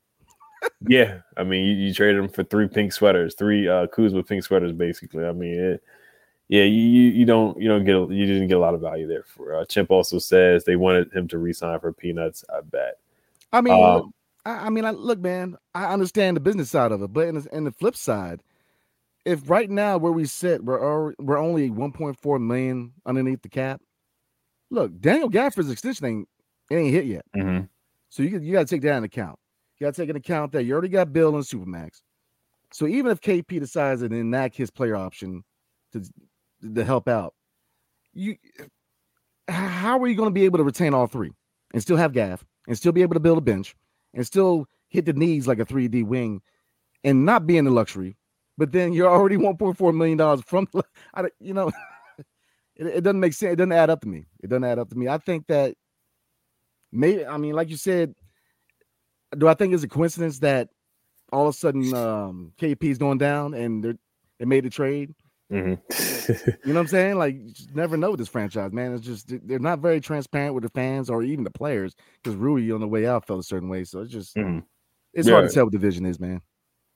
yeah, 0.89 1.21
I 1.37 1.45
mean, 1.45 1.65
you, 1.65 1.75
you, 1.75 1.95
traded 1.95 2.23
him 2.23 2.29
for 2.29 2.45
three 2.45 2.69
pink 2.69 2.93
sweaters, 2.93 3.35
three 3.35 3.69
uh, 3.69 3.87
with 3.97 4.27
pink 4.27 4.43
sweaters, 4.43 4.73
basically. 4.73 5.25
I 5.25 5.33
mean, 5.33 5.55
it, 5.55 5.83
yeah, 6.49 6.65
you 6.65 6.81
you 6.81 7.25
don't 7.27 7.61
you 7.61 7.69
don't 7.69 7.85
get 7.85 8.17
you 8.17 8.27
didn't 8.27 8.49
get 8.49 8.57
a 8.57 8.61
lot 8.61 8.75
of 8.75 8.81
value 8.81 9.07
there. 9.07 9.25
For 9.25 9.55
uh, 9.55 9.65
Chimp 9.67 9.91
also 9.91 10.19
says 10.19 10.65
they 10.65 10.77
wanted 10.77 11.13
him 11.13 11.29
to 11.29 11.39
resign 11.39 11.79
for 11.79 11.93
peanuts. 11.93 12.45
I 12.53 12.63
bet. 12.63 12.99
I 13.53 13.61
mean, 13.61 13.75
um, 13.75 14.13
I, 14.45 14.67
I, 14.67 14.71
mean, 14.71 14.85
I, 14.85 14.91
look, 14.91 15.19
man, 15.19 15.57
I 15.75 15.93
understand 15.93 16.37
the 16.37 16.41
business 16.41 16.71
side 16.71 16.93
of 16.93 17.03
it, 17.03 17.13
but 17.13 17.29
in 17.29 17.35
the, 17.37 17.57
in 17.57 17.65
the 17.65 17.73
flip 17.73 17.97
side, 17.97 18.43
if 19.25 19.49
right 19.49 19.69
now 19.69 19.99
where 19.99 20.13
we 20.13 20.25
sit, 20.25 20.65
we're 20.65 21.13
we're 21.19 21.39
only 21.39 21.71
1.4 21.71 22.41
million 22.41 22.93
underneath 23.07 23.43
the 23.43 23.49
cap. 23.49 23.81
Look, 24.71 24.99
Daniel 25.01 25.31
Gafford's 25.31 25.71
extension 25.71 26.07
ain't 26.07 26.29
it 26.71 26.77
ain't 26.77 26.93
hit 26.93 27.07
yet, 27.07 27.25
mm-hmm. 27.37 27.65
so 28.09 28.23
you 28.23 28.39
you 28.39 28.53
got 28.53 28.67
to 28.67 28.75
take 28.75 28.83
that 28.83 28.97
into 28.97 29.07
account. 29.07 29.39
You 29.79 29.87
got 29.87 29.95
to 29.95 30.03
take 30.03 30.09
into 30.09 30.19
account 30.19 30.53
that 30.53 30.65
you 30.65 30.73
already 30.73 30.89
got 30.89 31.13
Beal 31.13 31.35
and 31.35 31.45
Supermax. 31.45 32.01
So 32.73 32.87
even 32.87 33.11
if 33.11 33.21
KP 33.21 33.61
decides 33.61 34.03
to 34.03 34.07
enact 34.07 34.57
his 34.57 34.71
player 34.71 34.97
option 34.97 35.43
to 35.93 36.05
to 36.75 36.85
help 36.85 37.09
out, 37.09 37.35
you 38.13 38.37
how 39.49 39.99
are 39.99 40.07
you 40.07 40.15
going 40.15 40.29
to 40.29 40.35
be 40.35 40.45
able 40.45 40.59
to 40.59 40.65
retain 40.65 40.93
all 40.95 41.07
three 41.07 41.33
and 41.73 41.83
still 41.83 41.97
have 41.97 42.13
Gaff 42.13 42.45
and 42.67 42.77
still 42.77 42.93
be 42.93 43.03
able 43.03 43.15
to 43.15 43.21
build 43.21 43.39
a 43.39 43.43
bench 43.43 43.75
and 44.15 44.27
still 44.27 44.67
hit 44.89 45.07
the 45.07 45.13
knees 45.13 45.47
like 45.47 45.59
a 45.59 45.65
3D 45.65 46.05
wing 46.05 46.43
and 47.05 47.25
not 47.25 47.47
be 47.47 47.57
in 47.57 47.65
the 47.65 47.71
luxury 47.71 48.17
but 48.59 48.73
then 48.73 48.93
you're 48.93 49.09
already 49.09 49.37
1.4 49.37 49.97
million 49.97 50.19
dollars 50.19 50.43
from 50.43 50.69
I, 51.15 51.29
you 51.41 51.55
know 51.55 51.69
it, 52.77 52.87
it, 52.87 53.01
doesn't 53.03 53.21
make 53.21 53.33
sense 53.33 53.55
it 53.55 53.57
doesn't 53.57 53.73
add 53.73 53.89
up 53.89 54.03
to 54.03 54.09
me 54.09 54.27
it 54.43 54.51
doesn't 54.51 54.65
add 54.65 54.79
up 54.79 54.91
to 54.91 54.97
me 54.97 55.09
i 55.09 55.17
think 55.17 55.47
that 55.47 55.75
maybe 56.93 57.25
i 57.25 57.39
mean 57.39 57.55
like 57.55 57.71
you 57.71 57.77
said 57.77 58.15
do 59.39 59.49
i 59.49 59.55
think 59.55 59.73
it's 59.73 59.85
a 59.85 59.89
coincidence 59.89 60.41
that 60.41 60.69
all 61.33 61.49
of 61.49 61.55
a 61.55 61.57
sudden 61.57 61.95
um 61.95 62.53
kp 62.61 62.83
is 62.83 62.99
going 62.99 63.19
down 63.19 63.55
and 63.55 63.83
they're 63.83 63.95
they 64.39 64.45
made 64.45 64.65
a 64.67 64.71
trade 64.71 65.15
mm-hmm. 65.53 65.71
you 66.65 66.73
know 66.73 66.75
what 66.75 66.81
i'm 66.81 66.87
saying 66.87 67.17
like 67.17 67.35
you 67.35 67.51
just 67.53 67.75
never 67.75 67.97
know 67.97 68.11
with 68.11 68.21
this 68.21 68.29
franchise 68.29 68.73
man 68.73 68.93
it's 68.95 69.05
just 69.05 69.33
they're 69.47 69.59
not 69.59 69.81
very 69.81 70.01
transparent 70.01 70.55
with 70.55 70.63
the 70.63 70.71
fans 70.71 71.11
or 71.11 71.23
even 71.23 71.45
the 71.45 71.51
players 71.51 71.95
because 72.23 72.37
rui 72.37 72.73
on 72.73 72.81
the 72.81 72.89
way 72.89 73.07
out 73.07 73.27
felt 73.27 73.41
a 73.41 73.43
certain 73.45 73.69
way 73.69 73.85
so 73.85 74.01
it's 74.01 74.13
just 74.13 74.37
mm-hmm. 74.37 74.61
it's 75.13 75.29
yeah. 75.29 75.35
hard 75.35 75.49
to 75.49 75.55
tell 75.55 75.65
what 75.65 75.73
the 75.73 75.79
vision 75.79 76.07
is 76.07 76.19
man 76.19 76.41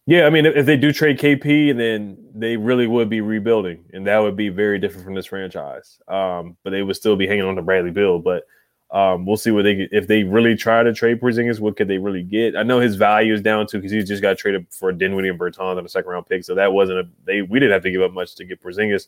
yeah, 0.07 0.27
I 0.27 0.31
mean, 0.31 0.47
if 0.47 0.67
they 0.67 0.77
do 0.77 0.93
trade 0.93 1.19
KP, 1.19 1.77
then 1.77 2.19
they 2.35 2.57
really 2.57 2.88
would 2.88 3.09
be 3.09 3.21
rebuilding, 3.21 3.85
and 3.93 4.07
that 4.07 4.19
would 4.19 4.37
be 4.37 4.49
very 4.49 4.79
different 4.79 5.05
from 5.05 5.15
this 5.15 5.27
franchise. 5.27 6.01
Um, 6.09 6.57
but 6.65 6.71
they 6.71 6.83
would 6.83 6.97
still 6.97 7.15
be 7.15 7.27
hanging 7.27 7.45
on 7.45 7.55
to 7.55 7.62
Bradley 7.62 7.93
Beal. 7.93 8.19
But 8.19 8.45
um, 8.91 9.27
we'll 9.27 9.37
see 9.37 9.53
what 9.53 9.62
they 9.62 9.88
if 9.93 10.09
they 10.09 10.25
really 10.25 10.57
try 10.57 10.83
to 10.83 10.93
trade 10.93 11.21
Porzingis. 11.21 11.61
What 11.61 11.77
could 11.77 11.87
they 11.87 11.99
really 11.99 12.25
get? 12.25 12.57
I 12.57 12.65
know 12.65 12.81
his 12.81 12.97
value 12.97 13.33
is 13.33 13.43
down 13.43 13.69
too 13.69 13.79
because 13.79 13.93
he 13.93 14.03
just 14.03 14.23
got 14.23 14.38
traded 14.38 14.67
for 14.71 14.91
Dinwiddie 14.91 15.29
and 15.29 15.38
Bertans 15.38 15.77
on 15.77 15.85
a 15.85 15.88
second 15.88 16.11
round 16.11 16.27
pick, 16.27 16.43
so 16.43 16.57
that 16.57 16.73
wasn't 16.73 16.99
a 16.99 17.09
they. 17.25 17.43
We 17.43 17.61
didn't 17.61 17.73
have 17.73 17.85
to 17.85 17.91
give 17.93 18.03
up 18.03 18.12
much 18.12 18.35
to 18.35 18.45
get 18.45 18.61
Porzingis. 18.61 19.07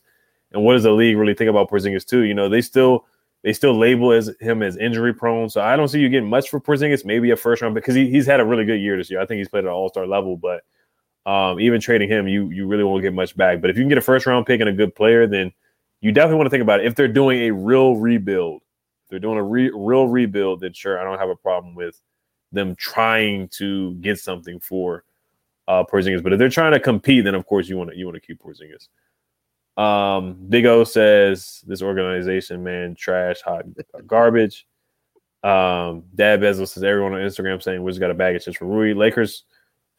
And 0.53 0.63
what 0.63 0.75
does 0.75 0.85
the 0.85 0.93
league 0.93 1.17
really 1.17 1.35
think 1.35 1.51
about 1.51 1.71
Porzingis 1.71 2.07
too? 2.07 2.21
You 2.21 2.35
know, 2.35 2.49
they 2.49 2.61
still 2.61 3.05
they 3.43 3.53
still 3.53 3.77
label 3.77 4.13
as 4.13 4.31
him 4.41 4.63
as 4.63 4.77
injury 4.77 5.13
prone. 5.13 5.51
So 5.51 5.61
I 5.61 5.75
don't 5.75 5.89
see 5.89 5.99
you 5.99 6.09
getting 6.09 6.31
much 6.31 6.51
for 6.51 6.61
Porzingis. 6.61 7.05
Maybe 7.05 7.33
a 7.33 7.37
first 7.37 7.63
round 7.63 7.75
because 7.75 7.97
he, 7.97 8.09
he's 8.09 8.27
had 8.27 8.39
a 8.39 8.45
really 8.45 8.65
good 8.65 8.81
year 8.81 8.97
this 8.97 9.11
year. 9.11 9.21
I 9.21 9.27
think 9.27 9.39
he's 9.39 9.49
played 9.49 9.65
at 9.65 9.69
an 9.69 9.73
all 9.73 9.89
star 9.89 10.07
level, 10.07 10.37
but 10.37 10.63
um, 11.27 11.59
even 11.59 11.81
trading 11.81 12.09
him, 12.09 12.29
you 12.29 12.51
you 12.51 12.67
really 12.67 12.85
won't 12.85 13.03
get 13.03 13.15
much 13.15 13.37
back. 13.37 13.61
But 13.61 13.71
if 13.71 13.77
you 13.77 13.83
can 13.83 13.89
get 13.89 13.99
a 13.99 14.03
first 14.03 14.27
round 14.27 14.47
pick 14.47 14.61
and 14.61 14.69
a 14.69 14.73
good 14.73 14.95
player, 14.95 15.27
then 15.27 15.53
you 16.01 16.13
definitely 16.13 16.37
want 16.37 16.47
to 16.47 16.51
think 16.51 16.63
about 16.63 16.81
it. 16.81 16.87
If 16.87 16.95
they're 16.95 17.09
doing 17.09 17.45
a 17.45 17.51
real 17.51 17.97
rebuild, 17.97 18.63
if 19.05 19.11
they're 19.11 19.19
doing 19.19 19.39
a 19.39 19.43
re- 19.43 19.73
real 19.75 20.07
rebuild, 20.07 20.61
then 20.61 20.73
sure, 20.73 21.01
I 21.01 21.05
don't 21.05 21.19
have 21.19 21.31
a 21.31 21.37
problem 21.37 21.75
with 21.75 22.01
them 22.53 22.75
trying 22.77 23.49
to 23.49 23.95
get 23.95 24.19
something 24.19 24.61
for 24.61 25.05
uh 25.67 25.85
Porzingis. 25.85 26.23
But 26.23 26.35
if 26.35 26.39
they're 26.39 26.49
trying 26.49 26.73
to 26.73 26.81
compete, 26.81 27.25
then 27.25 27.35
of 27.35 27.47
course 27.47 27.69
you 27.69 27.79
want 27.79 27.91
to 27.91 27.97
you 27.97 28.07
want 28.07 28.17
to 28.17 28.27
keep 28.27 28.43
Porzingis. 28.43 28.89
Um, 29.77 30.37
Big 30.49 30.67
O 30.67 30.85
says 30.85 31.65
this 31.67 31.83
organization, 31.83 32.63
man, 32.63 32.95
trash, 32.95 33.41
hot 33.41 33.65
garbage. 34.07 34.67
Um, 35.43 36.05
Dad 36.15 36.41
Bezel 36.41 36.67
says 36.67 36.83
everyone 36.83 37.13
on 37.13 37.21
Instagram 37.21 37.63
saying 37.63 37.83
we 37.83 37.91
just 37.91 38.01
got 38.01 38.11
a 38.11 38.15
bag 38.15 38.37
of 38.37 38.43
chips 38.43 38.57
for 38.57 38.67
Rui. 38.67 38.95
Lakers 38.95 39.45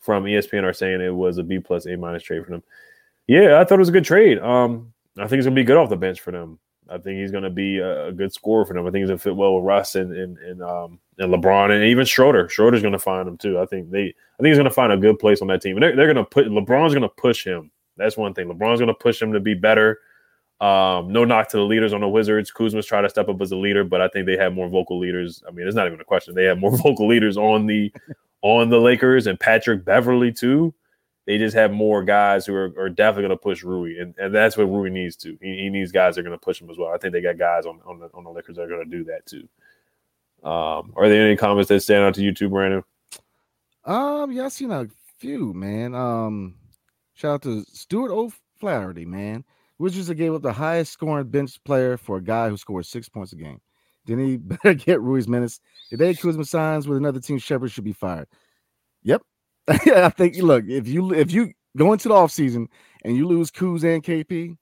from 0.05 0.25
ESPN 0.25 0.63
are 0.63 0.73
saying 0.73 1.01
it 1.01 1.09
was 1.13 1.37
a 1.39 1.43
B 1.43 1.59
plus 1.59 1.87
A 1.87 1.97
minus 1.97 2.23
trade 2.23 2.45
for 2.45 2.51
them. 2.51 2.63
Yeah, 3.27 3.59
I 3.59 3.63
thought 3.65 3.75
it 3.75 3.79
was 3.79 3.89
a 3.89 3.93
good 3.93 4.05
trade. 4.05 4.39
Um, 4.39 4.93
I 5.17 5.27
think 5.27 5.37
he's 5.37 5.45
gonna 5.45 5.55
be 5.55 5.63
good 5.63 5.77
off 5.77 5.89
the 5.89 5.97
bench 5.97 6.21
for 6.21 6.31
them. 6.31 6.59
I 6.87 6.99
think 6.99 7.19
he's 7.19 7.31
gonna 7.31 7.49
be 7.49 7.79
a, 7.79 8.07
a 8.07 8.11
good 8.11 8.31
scorer 8.31 8.65
for 8.65 8.73
them. 8.73 8.85
I 8.85 8.91
think 8.91 9.01
he's 9.01 9.09
gonna 9.09 9.17
fit 9.17 9.35
well 9.35 9.55
with 9.55 9.65
Russ 9.65 9.95
and 9.95 10.15
and 10.15 10.37
and, 10.37 10.61
um, 10.61 10.99
and 11.17 11.33
LeBron 11.33 11.71
and 11.71 11.83
even 11.85 12.05
Schroeder. 12.05 12.47
Schroeder's 12.49 12.83
gonna 12.83 12.99
find 12.99 13.27
him 13.27 13.37
too. 13.37 13.59
I 13.59 13.65
think 13.65 13.89
they 13.89 14.03
I 14.03 14.43
think 14.43 14.49
he's 14.49 14.57
gonna 14.57 14.69
find 14.69 14.93
a 14.93 14.97
good 14.97 15.17
place 15.17 15.41
on 15.41 15.47
that 15.47 15.61
team. 15.61 15.75
And 15.75 15.83
they're, 15.83 15.95
they're 15.95 16.13
gonna 16.13 16.25
put 16.25 16.47
LeBron's 16.47 16.93
gonna 16.93 17.09
push 17.09 17.43
him. 17.43 17.71
That's 17.97 18.17
one 18.17 18.33
thing. 18.33 18.47
LeBron's 18.47 18.79
gonna 18.79 18.93
push 18.93 19.21
him 19.21 19.33
to 19.33 19.39
be 19.39 19.55
better. 19.55 19.99
Um, 20.61 21.11
no 21.11 21.25
knock 21.25 21.49
to 21.49 21.57
the 21.57 21.63
leaders 21.63 21.91
on 21.91 22.01
the 22.01 22.07
Wizards. 22.07 22.51
Kuzma's 22.51 22.85
trying 22.85 23.03
to 23.03 23.09
step 23.09 23.27
up 23.27 23.41
as 23.41 23.51
a 23.51 23.57
leader, 23.57 23.83
but 23.83 23.99
I 23.99 24.07
think 24.07 24.25
they 24.25 24.37
have 24.37 24.53
more 24.53 24.69
vocal 24.69 24.97
leaders. 24.97 25.43
I 25.47 25.51
mean, 25.51 25.67
it's 25.67 25.75
not 25.75 25.87
even 25.87 25.99
a 25.99 26.05
question. 26.05 26.33
They 26.33 26.45
have 26.45 26.59
more 26.59 26.77
vocal 26.77 27.07
leaders 27.07 27.35
on 27.35 27.65
the 27.65 27.91
on 28.45 28.69
the 28.69 28.79
Lakers 28.79 29.25
and 29.25 29.39
Patrick 29.39 29.83
Beverley 29.83 30.31
too. 30.31 30.71
They 31.25 31.39
just 31.39 31.55
have 31.55 31.71
more 31.71 32.03
guys 32.03 32.45
who 32.45 32.53
are, 32.53 32.71
are 32.77 32.89
definitely 32.89 33.23
going 33.23 33.37
to 33.39 33.41
push 33.41 33.63
Rui, 33.63 33.99
and, 33.99 34.13
and 34.19 34.35
that's 34.35 34.55
what 34.55 34.65
Rui 34.65 34.91
needs 34.91 35.15
to. 35.17 35.35
He, 35.41 35.63
he 35.63 35.69
needs 35.69 35.91
guys 35.91 36.13
that 36.13 36.21
are 36.21 36.23
going 36.23 36.37
to 36.37 36.45
push 36.45 36.61
him 36.61 36.69
as 36.69 36.77
well. 36.77 36.93
I 36.93 36.99
think 36.99 37.13
they 37.13 37.21
got 37.21 37.39
guys 37.39 37.65
on 37.65 37.79
on 37.87 37.97
the 37.97 38.09
on 38.13 38.23
the 38.23 38.29
Lakers 38.29 38.57
that 38.57 38.61
are 38.61 38.67
going 38.67 38.87
to 38.87 38.97
do 38.97 39.03
that 39.05 39.25
too. 39.25 39.49
Um, 40.47 40.93
are 40.95 41.09
there 41.09 41.25
any 41.25 41.35
comments 41.35 41.69
that 41.69 41.79
stand 41.79 42.03
out 42.03 42.13
to 42.13 42.21
you 42.21 42.35
too, 42.35 42.49
Brandon? 42.49 42.83
Um, 43.83 44.31
yeah, 44.31 44.45
I 44.45 44.49
seen 44.49 44.69
a 44.69 44.87
few, 45.17 45.51
man. 45.55 45.95
Um, 45.95 46.53
shout 47.15 47.33
out 47.33 47.41
to 47.43 47.65
Stuart 47.73 48.11
O'Flaherty, 48.11 49.05
man. 49.05 49.43
Wizards 49.79 50.11
gave 50.13 50.35
up 50.35 50.43
the 50.43 50.53
highest 50.53 50.93
scoring 50.93 51.27
bench 51.29 51.61
player 51.63 51.97
for 51.97 52.17
a 52.17 52.23
guy 52.23 52.49
who 52.49 52.57
scores 52.57 52.87
six 52.87 53.09
points 53.09 53.33
a 53.33 53.37
game. 53.37 53.59
Didn't 54.05 54.27
he 54.27 54.37
better 54.37 54.73
get 54.73 55.01
Rui's 55.01 55.27
minutes? 55.27 55.59
Today, 55.89 56.13
Kuzma 56.13 56.45
signs 56.45 56.87
with 56.87 56.97
another 56.97 57.19
team. 57.19 57.37
Sheppard 57.37 57.71
should 57.71 57.83
be 57.83 57.93
fired. 57.93 58.27
Yep. 59.03 59.21
I 59.67 60.09
think 60.09 60.37
look, 60.37 60.65
if 60.67 60.87
you 60.87 61.13
if 61.13 61.31
you 61.31 61.51
go 61.75 61.93
into 61.93 62.07
the 62.07 62.13
offseason 62.13 62.67
and 63.03 63.15
you 63.15 63.27
lose 63.27 63.51
Kuz 63.51 63.83
and 63.83 64.03
KP, 64.03 64.55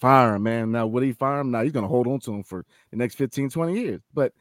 fire 0.00 0.34
him, 0.34 0.42
man. 0.42 0.72
Now, 0.72 0.86
would 0.86 1.02
he 1.02 1.12
fire 1.12 1.40
him? 1.40 1.50
Now 1.50 1.62
he's 1.62 1.72
gonna 1.72 1.88
hold 1.88 2.06
on 2.06 2.20
to 2.20 2.32
him 2.32 2.42
for 2.42 2.64
the 2.90 2.96
next 2.96 3.14
15, 3.14 3.50
20 3.50 3.80
years. 3.80 4.00
But 4.12 4.32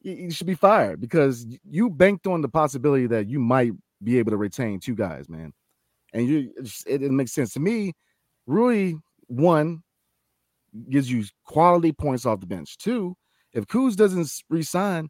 he 0.00 0.30
should 0.30 0.46
be 0.46 0.54
fired 0.54 1.00
because 1.00 1.46
you 1.64 1.88
banked 1.88 2.26
on 2.26 2.42
the 2.42 2.48
possibility 2.48 3.06
that 3.06 3.28
you 3.28 3.40
might 3.40 3.72
be 4.02 4.18
able 4.18 4.30
to 4.32 4.36
retain 4.36 4.78
two 4.78 4.94
guys, 4.94 5.28
man. 5.28 5.52
And 6.12 6.28
you 6.28 6.52
it, 6.86 7.02
it 7.02 7.10
makes 7.10 7.32
sense 7.32 7.52
to 7.54 7.60
me. 7.60 7.94
Rui 8.46 8.94
one 9.26 9.82
gives 10.90 11.10
you 11.10 11.24
quality 11.44 11.92
points 11.92 12.26
off 12.26 12.40
the 12.40 12.46
bench. 12.46 12.76
Two, 12.76 13.16
if 13.54 13.66
Kuz 13.66 13.96
doesn't 13.96 14.30
resign, 14.50 15.08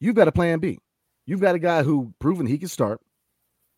you've 0.00 0.16
got 0.16 0.28
a 0.28 0.32
plan 0.32 0.58
B. 0.58 0.78
You've 1.26 1.40
got 1.40 1.54
a 1.54 1.60
guy 1.60 1.82
who 1.82 2.12
proven 2.18 2.46
he 2.46 2.58
can 2.58 2.68
start. 2.68 3.00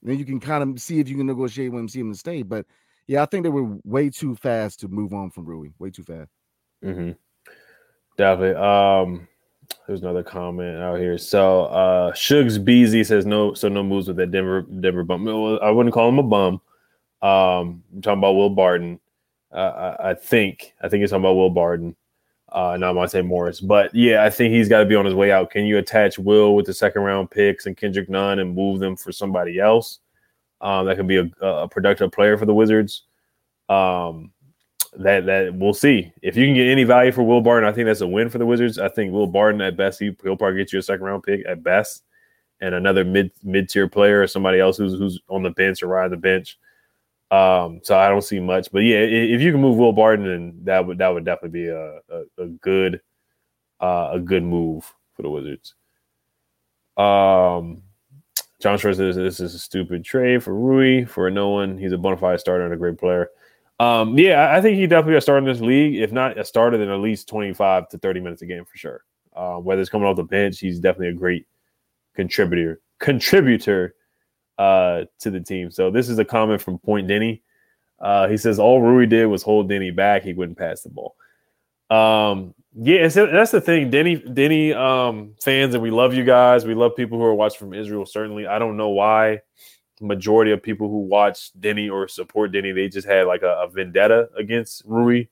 Then 0.02 0.18
you 0.18 0.24
can 0.24 0.40
kind 0.40 0.62
of 0.62 0.80
see 0.80 1.00
if 1.00 1.08
you 1.08 1.16
can 1.16 1.26
negotiate 1.26 1.72
with 1.72 1.80
him, 1.80 1.88
see 1.88 2.00
him 2.00 2.12
to 2.12 2.18
stay. 2.18 2.42
But 2.42 2.66
yeah, 3.06 3.22
I 3.22 3.26
think 3.26 3.42
they 3.42 3.50
were 3.50 3.76
way 3.84 4.08
too 4.08 4.34
fast 4.36 4.80
to 4.80 4.88
move 4.88 5.12
on 5.12 5.30
from 5.30 5.44
Rui. 5.44 5.70
Way 5.78 5.90
too 5.90 6.04
fast. 6.04 6.30
Mm-hmm. 6.82 7.12
Definitely. 8.16 8.56
Um, 8.56 9.28
there's 9.86 10.02
another 10.02 10.22
comment 10.22 10.78
out 10.78 10.98
here. 10.98 11.18
So 11.18 11.64
uh 11.66 12.12
Shugs 12.12 12.62
Beezy 12.62 13.04
says 13.04 13.26
no, 13.26 13.54
so 13.54 13.68
no 13.68 13.82
moves 13.82 14.08
with 14.08 14.16
that 14.18 14.30
Denver 14.30 14.62
Denver 14.62 15.04
bum. 15.04 15.26
I 15.62 15.70
wouldn't 15.70 15.94
call 15.94 16.08
him 16.08 16.18
a 16.18 16.22
bum. 16.22 16.60
Um, 17.22 17.82
I'm 17.94 18.02
talking 18.02 18.18
about 18.18 18.34
Will 18.34 18.50
Barton. 18.50 19.00
Uh, 19.52 19.94
I, 19.98 20.10
I 20.10 20.14
think 20.14 20.74
I 20.82 20.88
think 20.88 21.00
he's 21.00 21.10
talking 21.10 21.22
about 21.22 21.36
Will 21.36 21.50
Barton 21.50 21.96
uh, 22.54 22.76
not 22.76 22.94
Monte 22.94 23.20
Morris. 23.22 23.60
But 23.60 23.94
yeah, 23.94 24.24
I 24.24 24.30
think 24.30 24.54
he's 24.54 24.68
got 24.68 24.78
to 24.78 24.86
be 24.86 24.94
on 24.94 25.04
his 25.04 25.14
way 25.14 25.32
out. 25.32 25.50
Can 25.50 25.64
you 25.64 25.78
attach 25.78 26.18
Will 26.18 26.54
with 26.54 26.66
the 26.66 26.72
second 26.72 27.02
round 27.02 27.30
picks 27.30 27.66
and 27.66 27.76
Kendrick 27.76 28.08
Nunn 28.08 28.38
and 28.38 28.54
move 28.54 28.78
them 28.78 28.96
for 28.96 29.10
somebody 29.12 29.58
else 29.58 29.98
um, 30.60 30.86
that 30.86 30.96
could 30.96 31.08
be 31.08 31.18
a, 31.18 31.30
a, 31.44 31.68
productive 31.68 32.12
player 32.12 32.38
for 32.38 32.46
the 32.46 32.54
Wizards? 32.54 33.02
Um, 33.68 34.30
that 34.96 35.26
that 35.26 35.52
we'll 35.52 35.74
see 35.74 36.12
if 36.22 36.36
you 36.36 36.46
can 36.46 36.54
get 36.54 36.68
any 36.68 36.84
value 36.84 37.10
for 37.10 37.24
Will 37.24 37.40
Barton. 37.40 37.68
I 37.68 37.72
think 37.72 37.86
that's 37.86 38.00
a 38.00 38.06
win 38.06 38.30
for 38.30 38.38
the 38.38 38.46
Wizards. 38.46 38.78
I 38.78 38.88
think 38.88 39.12
Will 39.12 39.26
Barton 39.26 39.60
at 39.60 39.76
best 39.76 39.98
he, 39.98 40.16
will 40.22 40.36
probably 40.36 40.58
get 40.58 40.72
you 40.72 40.78
a 40.78 40.82
second 40.82 41.04
round 41.04 41.24
pick 41.24 41.44
at 41.48 41.64
best, 41.64 42.04
and 42.60 42.76
another 42.76 43.04
mid 43.04 43.32
mid 43.42 43.68
tier 43.68 43.88
player 43.88 44.22
or 44.22 44.28
somebody 44.28 44.60
else 44.60 44.76
who's 44.76 44.96
who's 44.96 45.20
on 45.28 45.42
the 45.42 45.50
bench 45.50 45.82
or 45.82 45.88
riding 45.88 46.12
the 46.12 46.16
bench. 46.16 46.56
Um, 47.30 47.80
so 47.82 47.98
I 47.98 48.08
don't 48.08 48.22
see 48.22 48.38
much, 48.38 48.70
but 48.70 48.80
yeah, 48.80 48.98
if 48.98 49.40
you 49.40 49.50
can 49.50 49.60
move 49.60 49.78
Will 49.78 49.92
Barton, 49.92 50.26
then 50.26 50.60
that 50.64 50.86
would 50.86 50.98
that 50.98 51.08
would 51.08 51.24
definitely 51.24 51.60
be 51.62 51.68
a 51.68 51.98
a, 52.08 52.22
a 52.38 52.46
good 52.46 53.00
uh, 53.80 54.10
a 54.12 54.20
good 54.20 54.42
move 54.42 54.92
for 55.14 55.22
the 55.22 55.30
Wizards. 55.30 55.74
Um, 56.96 57.82
John 58.60 58.78
Short 58.78 58.96
says 58.96 59.16
this 59.16 59.40
is 59.40 59.54
a 59.54 59.58
stupid 59.58 60.04
trade 60.04 60.42
for 60.42 60.54
Rui 60.54 61.04
for 61.06 61.30
no 61.30 61.48
one. 61.48 61.76
He's 61.76 61.92
a 61.92 61.98
bona 61.98 62.16
fide 62.16 62.40
starter 62.40 62.64
and 62.64 62.74
a 62.74 62.76
great 62.76 62.98
player. 62.98 63.30
Um, 63.80 64.16
yeah, 64.16 64.54
I 64.54 64.60
think 64.60 64.76
he 64.78 64.86
definitely 64.86 65.16
a 65.16 65.20
starter 65.20 65.38
in 65.38 65.52
this 65.52 65.60
league. 65.60 65.96
If 65.96 66.12
not 66.12 66.38
a 66.38 66.44
starter, 66.44 66.78
then 66.78 66.88
at 66.88 67.00
least 67.00 67.28
twenty 67.28 67.52
five 67.52 67.88
to 67.88 67.98
thirty 67.98 68.20
minutes 68.20 68.42
a 68.42 68.46
game 68.46 68.64
for 68.64 68.76
sure. 68.78 69.02
Uh, 69.34 69.56
whether 69.56 69.80
it's 69.80 69.90
coming 69.90 70.06
off 70.06 70.16
the 70.16 70.22
bench, 70.22 70.60
he's 70.60 70.78
definitely 70.78 71.08
a 71.08 71.14
great 71.14 71.46
contributor 72.14 72.80
contributor 73.00 73.94
uh, 74.58 75.04
to 75.20 75.30
the 75.30 75.40
team. 75.40 75.70
So 75.70 75.90
this 75.90 76.08
is 76.08 76.18
a 76.18 76.24
comment 76.24 76.60
from 76.60 76.78
Point 76.78 77.08
Denny. 77.08 77.42
Uh, 78.00 78.28
he 78.28 78.36
says 78.36 78.58
all 78.58 78.82
Rui 78.82 79.06
did 79.06 79.26
was 79.26 79.42
hold 79.42 79.70
Deni 79.70 79.94
back. 79.94 80.22
He 80.22 80.32
wouldn't 80.32 80.58
pass 80.58 80.82
the 80.82 80.90
ball. 80.90 81.16
Um, 81.90 82.54
yeah, 82.76 83.06
that's 83.06 83.52
the 83.52 83.60
thing. 83.60 83.90
Deni, 83.90 84.26
Deni 84.26 84.74
um, 84.74 85.34
fans, 85.40 85.74
and 85.74 85.82
we 85.82 85.90
love 85.90 86.12
you 86.12 86.24
guys. 86.24 86.64
We 86.64 86.74
love 86.74 86.96
people 86.96 87.18
who 87.18 87.24
are 87.24 87.34
watching 87.34 87.58
from 87.58 87.74
Israel. 87.74 88.04
Certainly, 88.04 88.46
I 88.46 88.58
don't 88.58 88.76
know 88.76 88.90
why. 88.90 89.40
Majority 90.00 90.50
of 90.50 90.62
people 90.62 90.88
who 90.88 90.98
watch 90.98 91.52
Deni 91.58 91.90
or 91.90 92.08
support 92.08 92.52
Deni, 92.52 92.74
they 92.74 92.88
just 92.88 93.06
had 93.06 93.26
like 93.26 93.42
a, 93.42 93.60
a 93.62 93.68
vendetta 93.68 94.28
against 94.36 94.82
Rui. 94.84 95.26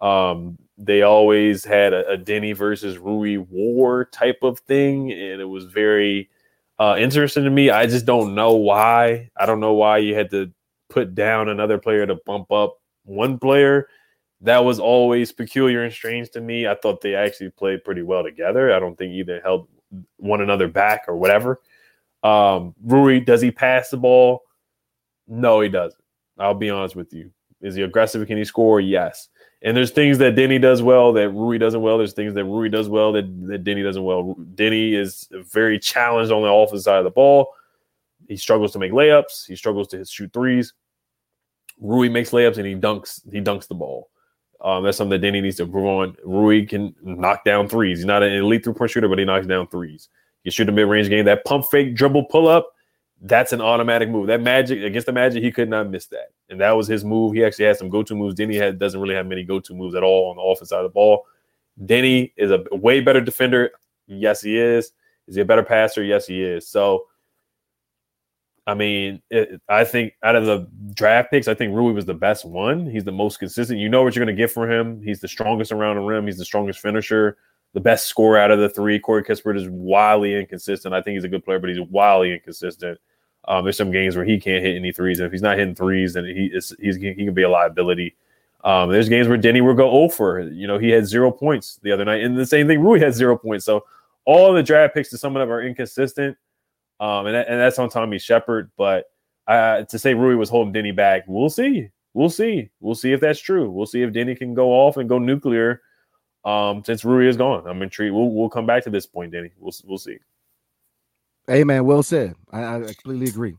Um, 0.00 0.58
they 0.78 1.02
always 1.02 1.64
had 1.64 1.92
a, 1.92 2.12
a 2.12 2.16
Deni 2.16 2.54
versus 2.54 2.98
Rui 2.98 3.36
war 3.36 4.04
type 4.04 4.38
of 4.42 4.60
thing, 4.60 5.10
and 5.10 5.40
it 5.40 5.48
was 5.48 5.64
very 5.64 6.30
uh, 6.78 6.96
interesting 6.98 7.44
to 7.44 7.50
me. 7.50 7.70
I 7.70 7.86
just 7.86 8.06
don't 8.06 8.34
know 8.34 8.52
why. 8.52 9.30
I 9.36 9.46
don't 9.46 9.60
know 9.60 9.74
why 9.74 9.98
you 9.98 10.14
had 10.14 10.30
to 10.30 10.52
put 10.88 11.14
down 11.14 11.48
another 11.48 11.78
player 11.78 12.06
to 12.06 12.16
bump 12.26 12.50
up 12.52 12.78
one 13.04 13.38
player. 13.38 13.88
That 14.42 14.64
was 14.64 14.78
always 14.78 15.32
peculiar 15.32 15.82
and 15.82 15.92
strange 15.92 16.30
to 16.32 16.40
me. 16.40 16.66
I 16.66 16.74
thought 16.74 17.00
they 17.00 17.14
actually 17.14 17.50
played 17.50 17.84
pretty 17.84 18.02
well 18.02 18.22
together. 18.22 18.74
I 18.74 18.78
don't 18.78 18.96
think 18.96 19.14
either 19.14 19.40
held 19.40 19.68
one 20.18 20.42
another 20.42 20.68
back 20.68 21.04
or 21.08 21.16
whatever. 21.16 21.60
Um, 22.22 22.74
Rui, 22.84 23.20
does 23.20 23.40
he 23.40 23.50
pass 23.50 23.88
the 23.88 23.96
ball? 23.96 24.42
No, 25.26 25.60
he 25.60 25.68
doesn't. 25.68 26.02
I'll 26.38 26.54
be 26.54 26.70
honest 26.70 26.96
with 26.96 27.12
you. 27.12 27.30
Is 27.62 27.74
he 27.74 27.82
aggressive? 27.82 28.26
Can 28.26 28.36
he 28.36 28.44
score? 28.44 28.80
Yes. 28.80 29.28
And 29.66 29.76
there's 29.76 29.90
things 29.90 30.18
that 30.18 30.36
Deni 30.36 30.62
does 30.62 30.80
well 30.80 31.12
that 31.14 31.30
Rui 31.30 31.58
doesn't 31.58 31.82
well. 31.82 31.98
There's 31.98 32.12
things 32.12 32.34
that 32.34 32.44
Rui 32.44 32.68
does 32.68 32.88
well 32.88 33.10
that, 33.10 33.24
that 33.48 33.64
Deni 33.64 33.82
doesn't 33.82 34.04
well. 34.04 34.36
Deni 34.54 34.94
is 34.94 35.28
very 35.32 35.80
challenged 35.80 36.30
on 36.30 36.42
the 36.42 36.48
offensive 36.48 36.84
side 36.84 36.98
of 36.98 37.04
the 37.04 37.10
ball. 37.10 37.52
He 38.28 38.36
struggles 38.36 38.72
to 38.74 38.78
make 38.78 38.92
layups. 38.92 39.44
He 39.44 39.56
struggles 39.56 39.88
to 39.88 40.04
shoot 40.04 40.32
threes. 40.32 40.72
Rui 41.80 42.08
makes 42.08 42.30
layups 42.30 42.58
and 42.58 42.66
he 42.66 42.76
dunks. 42.76 43.20
He 43.32 43.40
dunks 43.40 43.66
the 43.66 43.74
ball. 43.74 44.08
Um, 44.60 44.84
that's 44.84 44.98
something 44.98 45.20
that 45.20 45.26
Deni 45.26 45.42
needs 45.42 45.56
to 45.56 45.64
improve 45.64 45.86
on. 45.86 46.16
Rui 46.24 46.64
can 46.64 46.94
knock 47.02 47.44
down 47.44 47.68
threes. 47.68 47.98
He's 47.98 48.06
not 48.06 48.22
an 48.22 48.34
elite 48.34 48.62
three 48.62 48.72
point 48.72 48.92
shooter, 48.92 49.08
but 49.08 49.18
he 49.18 49.24
knocks 49.24 49.48
down 49.48 49.66
threes. 49.66 50.08
He 50.44 50.52
shoot 50.52 50.68
a 50.68 50.72
mid 50.72 50.86
range 50.86 51.08
game. 51.08 51.24
That 51.24 51.44
pump 51.44 51.64
fake 51.72 51.96
dribble 51.96 52.26
pull 52.26 52.46
up 52.46 52.70
that's 53.22 53.52
an 53.52 53.60
automatic 53.60 54.08
move. 54.08 54.26
That 54.26 54.42
Magic 54.42 54.82
against 54.82 55.06
the 55.06 55.12
Magic, 55.12 55.42
he 55.42 55.50
could 55.50 55.68
not 55.70 55.88
miss 55.90 56.06
that, 56.06 56.32
and 56.50 56.60
that 56.60 56.72
was 56.72 56.86
his 56.86 57.04
move. 57.04 57.34
He 57.34 57.44
actually 57.44 57.64
had 57.64 57.76
some 57.76 57.88
go-to 57.88 58.14
moves. 58.14 58.34
Deni 58.34 58.54
had 58.54 58.78
doesn't 58.78 59.00
really 59.00 59.14
have 59.14 59.26
many 59.26 59.42
go-to 59.42 59.74
moves 59.74 59.94
at 59.94 60.02
all 60.02 60.30
on 60.30 60.36
the 60.36 60.42
offense 60.42 60.68
side 60.68 60.78
of 60.78 60.84
the 60.84 60.90
ball. 60.90 61.24
Deni 61.84 62.32
is 62.36 62.50
a 62.50 62.64
way 62.72 63.00
better 63.00 63.20
defender. 63.20 63.70
Yes, 64.06 64.42
he 64.42 64.58
is. 64.58 64.92
Is 65.28 65.34
he 65.34 65.40
a 65.40 65.44
better 65.44 65.62
passer? 65.62 66.02
Yes, 66.02 66.26
he 66.26 66.42
is. 66.42 66.68
So, 66.68 67.06
I 68.66 68.74
mean, 68.74 69.22
it, 69.30 69.60
I 69.68 69.84
think 69.84 70.14
out 70.22 70.36
of 70.36 70.46
the 70.46 70.68
draft 70.94 71.30
picks, 71.30 71.48
I 71.48 71.54
think 71.54 71.74
Rui 71.74 71.92
was 71.92 72.04
the 72.04 72.14
best 72.14 72.44
one. 72.44 72.86
He's 72.86 73.04
the 73.04 73.12
most 73.12 73.38
consistent. 73.38 73.80
You 73.80 73.88
know 73.88 74.02
what 74.02 74.14
you're 74.14 74.24
going 74.24 74.34
to 74.34 74.40
get 74.40 74.50
from 74.52 74.70
him. 74.70 75.02
He's 75.02 75.20
the 75.20 75.28
strongest 75.28 75.72
around 75.72 75.96
the 75.96 76.02
rim. 76.02 76.26
He's 76.26 76.38
the 76.38 76.44
strongest 76.44 76.80
finisher 76.80 77.38
the 77.74 77.80
best 77.80 78.06
scorer 78.06 78.38
out 78.38 78.50
of 78.50 78.58
the 78.58 78.68
three. 78.68 78.98
Corey 78.98 79.22
Kispert 79.22 79.56
is 79.56 79.68
wildly 79.68 80.34
inconsistent. 80.34 80.94
I 80.94 81.02
think 81.02 81.14
he's 81.14 81.24
a 81.24 81.28
good 81.28 81.44
player, 81.44 81.58
but 81.58 81.70
he's 81.70 81.80
wildly 81.80 82.32
inconsistent. 82.32 82.98
Um, 83.48 83.64
there's 83.64 83.76
some 83.76 83.92
games 83.92 84.16
where 84.16 84.24
he 84.24 84.40
can't 84.40 84.64
hit 84.64 84.76
any 84.76 84.92
threes, 84.92 85.20
and 85.20 85.26
if 85.26 85.32
he's 85.32 85.42
not 85.42 85.58
hitting 85.58 85.74
threes, 85.74 86.14
then 86.14 86.24
he 86.24 86.50
is 86.52 86.74
he's 86.80 86.96
he 86.96 87.14
can 87.14 87.34
be 87.34 87.42
a 87.42 87.48
liability. 87.48 88.16
Um, 88.64 88.90
there's 88.90 89.08
games 89.08 89.28
where 89.28 89.38
Deni 89.38 89.60
will 89.60 89.74
go 89.74 89.90
over. 89.90 90.40
You 90.40 90.66
know, 90.66 90.78
he 90.78 90.90
had 90.90 91.06
zero 91.06 91.30
points 91.30 91.78
the 91.82 91.92
other 91.92 92.04
night, 92.04 92.24
and 92.24 92.36
the 92.36 92.46
same 92.46 92.66
thing. 92.66 92.80
Rui 92.80 92.98
had 92.98 93.14
zero 93.14 93.36
points. 93.36 93.64
So 93.64 93.84
all 94.24 94.52
the 94.52 94.62
draft 94.62 94.94
picks 94.94 95.10
to 95.10 95.18
some 95.18 95.36
of 95.36 95.40
them 95.40 95.52
are 95.52 95.62
inconsistent, 95.62 96.36
um, 96.98 97.26
and 97.26 97.36
that, 97.36 97.48
and 97.48 97.60
that's 97.60 97.78
on 97.78 97.88
Tommy 97.88 98.18
Sheppard. 98.18 98.70
But 98.76 99.04
uh, 99.46 99.82
to 99.82 99.98
say 99.98 100.14
Rui 100.14 100.34
was 100.34 100.50
holding 100.50 100.74
Deni 100.74 100.94
back, 100.94 101.24
we'll 101.28 101.50
see. 101.50 101.90
We'll 102.14 102.30
see. 102.30 102.70
We'll 102.80 102.94
see 102.94 103.12
if 103.12 103.20
that's 103.20 103.38
true. 103.38 103.70
We'll 103.70 103.86
see 103.86 104.02
if 104.02 104.12
Deni 104.12 104.36
can 104.36 104.54
go 104.54 104.70
off 104.70 104.96
and 104.96 105.08
go 105.08 105.18
nuclear 105.18 105.82
um, 106.46 106.82
since 106.84 107.04
Rui 107.04 107.28
is 107.28 107.36
gone. 107.36 107.66
I'm 107.66 107.82
intrigued. 107.82 108.14
We'll 108.14 108.30
we'll 108.30 108.48
come 108.48 108.64
back 108.64 108.84
to 108.84 108.90
this 108.90 109.04
point, 109.04 109.32
Danny. 109.32 109.50
We'll 109.58 109.74
we'll 109.84 109.98
see. 109.98 110.18
Hey 111.46 111.64
man, 111.64 111.84
well 111.84 112.02
said. 112.02 112.34
I, 112.52 112.76
I 112.76 112.80
completely 112.80 113.26
agree. 113.26 113.56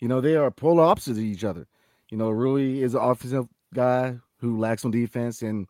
You 0.00 0.08
know, 0.08 0.20
they 0.20 0.36
are 0.36 0.50
polar 0.50 0.84
opposites 0.84 1.18
of 1.18 1.24
each 1.24 1.42
other. 1.42 1.66
You 2.10 2.18
know, 2.18 2.30
Rui 2.30 2.80
is 2.80 2.94
an 2.94 3.00
offensive 3.00 3.48
guy 3.74 4.16
who 4.40 4.58
lacks 4.58 4.84
on 4.84 4.90
defense, 4.90 5.42
and 5.42 5.66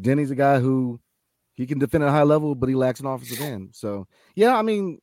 Deni's 0.00 0.30
a 0.30 0.36
guy 0.36 0.60
who 0.60 1.00
he 1.54 1.66
can 1.66 1.78
defend 1.78 2.04
at 2.04 2.08
a 2.08 2.12
high 2.12 2.22
level, 2.22 2.54
but 2.54 2.68
he 2.68 2.74
lacks 2.76 3.00
an 3.00 3.06
offensive 3.06 3.40
end. 3.40 3.70
So 3.72 4.06
yeah, 4.36 4.56
I 4.56 4.62
mean, 4.62 5.00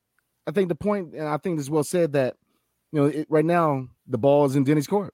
I 0.47 0.51
think 0.51 0.69
the 0.69 0.75
point, 0.75 1.13
and 1.13 1.27
I 1.27 1.37
think 1.37 1.59
it's 1.59 1.69
well 1.69 1.83
said 1.83 2.13
that 2.13 2.37
you 2.93 3.01
know 3.01 3.07
it, 3.07 3.27
right 3.29 3.45
now 3.45 3.87
the 4.07 4.17
ball 4.17 4.45
is 4.45 4.55
in 4.55 4.63
Deni's 4.63 4.87
court. 4.87 5.13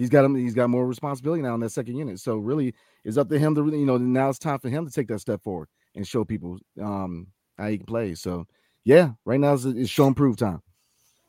He's 0.00 0.08
got 0.08 0.24
him. 0.24 0.34
He's 0.34 0.54
got 0.54 0.70
more 0.70 0.86
responsibility 0.86 1.42
now 1.42 1.52
in 1.52 1.60
that 1.60 1.72
second 1.72 1.94
unit. 1.94 2.18
So 2.20 2.36
really, 2.36 2.74
it's 3.04 3.18
up 3.18 3.28
to 3.28 3.38
him 3.38 3.54
to 3.54 3.66
you 3.66 3.84
know 3.84 3.98
now 3.98 4.30
it's 4.30 4.38
time 4.38 4.58
for 4.58 4.70
him 4.70 4.86
to 4.86 4.90
take 4.90 5.08
that 5.08 5.18
step 5.18 5.42
forward 5.42 5.68
and 5.94 6.08
show 6.08 6.24
people 6.24 6.58
um 6.80 7.26
how 7.58 7.68
he 7.68 7.76
can 7.76 7.84
play. 7.84 8.14
So 8.14 8.46
yeah, 8.82 9.10
right 9.26 9.38
now 9.38 9.52
it's, 9.52 9.66
it's 9.66 9.90
show 9.90 10.06
and 10.06 10.16
prove 10.16 10.38
time. 10.38 10.62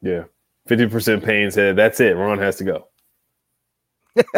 Yeah, 0.01 0.23
fifty 0.69 0.87
percent 0.87 1.21
pain 1.21 1.51
said 1.51 1.75
that's 1.75 1.99
it. 1.99 2.15
Ron 2.15 2.39
has 2.39 2.55
to 2.59 2.63
go. 2.63 2.87
but 4.15 4.31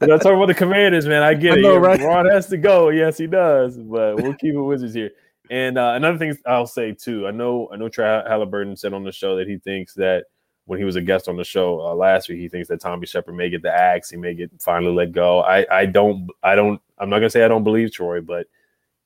I'm 0.00 0.18
talking 0.20 0.36
about 0.36 0.46
the 0.46 0.54
Commanders, 0.56 1.08
man. 1.08 1.24
I 1.24 1.34
get 1.34 1.54
I 1.54 1.58
it. 1.58 1.62
know, 1.62 1.72
Yeah, 1.72 1.78
right? 1.80 2.00
Ron 2.00 2.26
has 2.26 2.46
to 2.50 2.56
go. 2.56 2.90
Yes, 2.90 3.18
he 3.18 3.26
does. 3.26 3.76
But 3.78 4.22
we'll 4.22 4.34
keep 4.34 4.54
it 4.54 4.62
Wizards 4.62 4.94
here. 4.94 5.10
And 5.50 5.76
uh, 5.76 5.94
another 5.96 6.18
thing 6.18 6.36
I'll 6.46 6.68
say 6.68 6.92
too, 6.92 7.26
I 7.26 7.32
know 7.32 7.68
I 7.72 7.76
know 7.76 7.88
Trey 7.88 8.22
Halliburton 8.28 8.76
said 8.76 8.92
on 8.92 9.02
the 9.02 9.10
show 9.10 9.34
that 9.38 9.48
he 9.48 9.58
thinks 9.58 9.94
that 9.94 10.26
when 10.68 10.78
he 10.78 10.84
was 10.84 10.96
a 10.96 11.00
guest 11.00 11.28
on 11.28 11.36
the 11.38 11.44
show 11.44 11.80
uh, 11.80 11.94
last 11.94 12.28
week, 12.28 12.38
he 12.38 12.46
thinks 12.46 12.68
that 12.68 12.78
Tommy 12.78 13.06
Sheppard 13.06 13.34
may 13.34 13.48
get 13.48 13.62
the 13.62 13.74
axe, 13.74 14.10
he 14.10 14.18
may 14.18 14.34
get 14.34 14.50
finally 14.60 14.92
let 14.92 15.12
go. 15.12 15.40
I 15.40 15.66
I 15.70 15.86
don't 15.86 16.28
I 16.42 16.54
don't 16.54 16.78
I'm 16.98 17.08
not 17.08 17.20
gonna 17.20 17.30
say 17.30 17.42
I 17.42 17.48
don't 17.48 17.64
believe 17.64 17.90
Troy, 17.90 18.20
but 18.20 18.46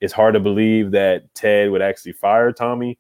it's 0.01 0.13
hard 0.13 0.35
to 0.35 0.41
believe 0.41 0.91
that 0.91 1.33
Ted 1.37 1.71
would 1.71 1.81
actually 1.81 2.13
fire 2.13 2.51
Tommy. 2.51 2.99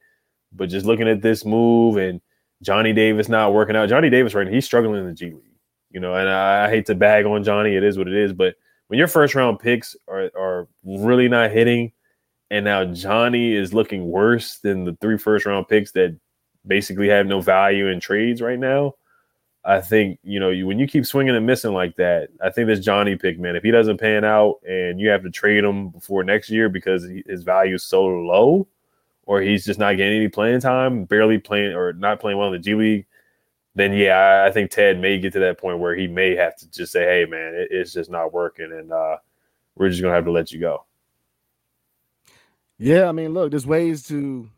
But 0.52 0.68
just 0.68 0.86
looking 0.86 1.08
at 1.08 1.22
this 1.22 1.44
move 1.44 1.96
and 1.96 2.20
Johnny 2.62 2.92
Davis 2.92 3.28
not 3.28 3.52
working 3.52 3.74
out, 3.74 3.88
Johnny 3.88 4.10
Davis 4.10 4.32
right 4.32 4.46
now 4.46 4.52
he's 4.52 4.64
struggling 4.64 5.00
in 5.00 5.06
the 5.08 5.12
G 5.12 5.26
League, 5.26 5.58
you 5.90 5.98
know. 5.98 6.14
And 6.14 6.28
I, 6.28 6.66
I 6.66 6.70
hate 6.70 6.86
to 6.86 6.94
bag 6.94 7.26
on 7.26 7.42
Johnny, 7.42 7.74
it 7.74 7.82
is 7.82 7.98
what 7.98 8.06
it 8.06 8.14
is. 8.14 8.32
But 8.32 8.54
when 8.86 8.98
your 8.98 9.08
first 9.08 9.34
round 9.34 9.58
picks 9.58 9.96
are 10.06 10.30
are 10.38 10.68
really 10.84 11.28
not 11.28 11.50
hitting 11.50 11.90
and 12.52 12.66
now 12.66 12.84
Johnny 12.84 13.54
is 13.54 13.72
looking 13.72 14.04
worse 14.04 14.58
than 14.58 14.84
the 14.84 14.96
three 15.00 15.16
first 15.16 15.46
round 15.46 15.66
picks 15.66 15.90
that 15.92 16.16
basically 16.66 17.08
have 17.08 17.26
no 17.26 17.40
value 17.40 17.88
in 17.88 18.00
trades 18.00 18.40
right 18.40 18.58
now. 18.58 18.94
I 19.64 19.80
think 19.80 20.18
you 20.24 20.40
know 20.40 20.50
you, 20.50 20.66
when 20.66 20.78
you 20.78 20.88
keep 20.88 21.06
swinging 21.06 21.36
and 21.36 21.46
missing 21.46 21.72
like 21.72 21.96
that. 21.96 22.30
I 22.42 22.50
think 22.50 22.66
this 22.66 22.80
Johnny 22.80 23.16
pick, 23.16 23.38
man, 23.38 23.54
if 23.54 23.62
he 23.62 23.70
doesn't 23.70 23.98
pan 23.98 24.24
out 24.24 24.56
and 24.66 24.98
you 24.98 25.08
have 25.10 25.22
to 25.22 25.30
trade 25.30 25.62
him 25.64 25.90
before 25.90 26.24
next 26.24 26.50
year 26.50 26.68
because 26.68 27.04
he, 27.04 27.22
his 27.26 27.44
value 27.44 27.76
is 27.76 27.84
so 27.84 28.04
low, 28.04 28.66
or 29.24 29.40
he's 29.40 29.64
just 29.64 29.78
not 29.78 29.96
getting 29.96 30.16
any 30.16 30.28
playing 30.28 30.60
time, 30.60 31.04
barely 31.04 31.38
playing 31.38 31.74
or 31.74 31.92
not 31.92 32.20
playing 32.20 32.38
well 32.38 32.48
in 32.48 32.54
the 32.54 32.58
G 32.58 32.74
League, 32.74 33.06
then 33.74 33.92
yeah, 33.92 34.16
I, 34.16 34.48
I 34.48 34.50
think 34.50 34.70
Ted 34.70 35.00
may 35.00 35.18
get 35.18 35.32
to 35.34 35.40
that 35.40 35.58
point 35.58 35.78
where 35.78 35.94
he 35.94 36.06
may 36.06 36.34
have 36.36 36.56
to 36.56 36.70
just 36.70 36.92
say, 36.92 37.04
"Hey, 37.04 37.26
man, 37.28 37.54
it, 37.54 37.68
it's 37.70 37.92
just 37.92 38.10
not 38.10 38.32
working, 38.32 38.72
and 38.72 38.92
uh, 38.92 39.18
we're 39.76 39.88
just 39.88 40.02
gonna 40.02 40.14
have 40.14 40.24
to 40.24 40.32
let 40.32 40.52
you 40.52 40.60
go." 40.60 40.84
Yeah, 42.78 43.08
I 43.08 43.12
mean, 43.12 43.32
look, 43.32 43.50
there's 43.50 43.66
ways 43.66 44.06
to 44.08 44.50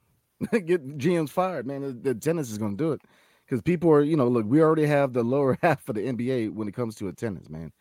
get 0.67 0.99
GMs 0.99 1.31
fired, 1.31 1.67
man. 1.67 2.01
The, 2.03 2.15
tennis 2.15 2.51
is 2.51 2.59
going 2.59 2.77
to 2.77 2.85
do 2.85 2.93
it 2.93 3.03
because 3.45 3.63
people 3.63 3.91
are, 3.91 4.03
you 4.03 4.17
know, 4.17 4.29
look, 4.29 4.47
we 4.47 4.61
already 4.61 4.87
have 4.87 5.13
the 5.13 5.23
lower 5.23 5.59
half 5.63 5.89
of 5.89 5.95
the 5.97 6.03
NBA 6.03 6.53
when 6.53 6.69
it 6.69 6.75
comes 6.75 6.97
to 6.97 7.09
attendance, 7.09 7.49
man. 7.49 7.73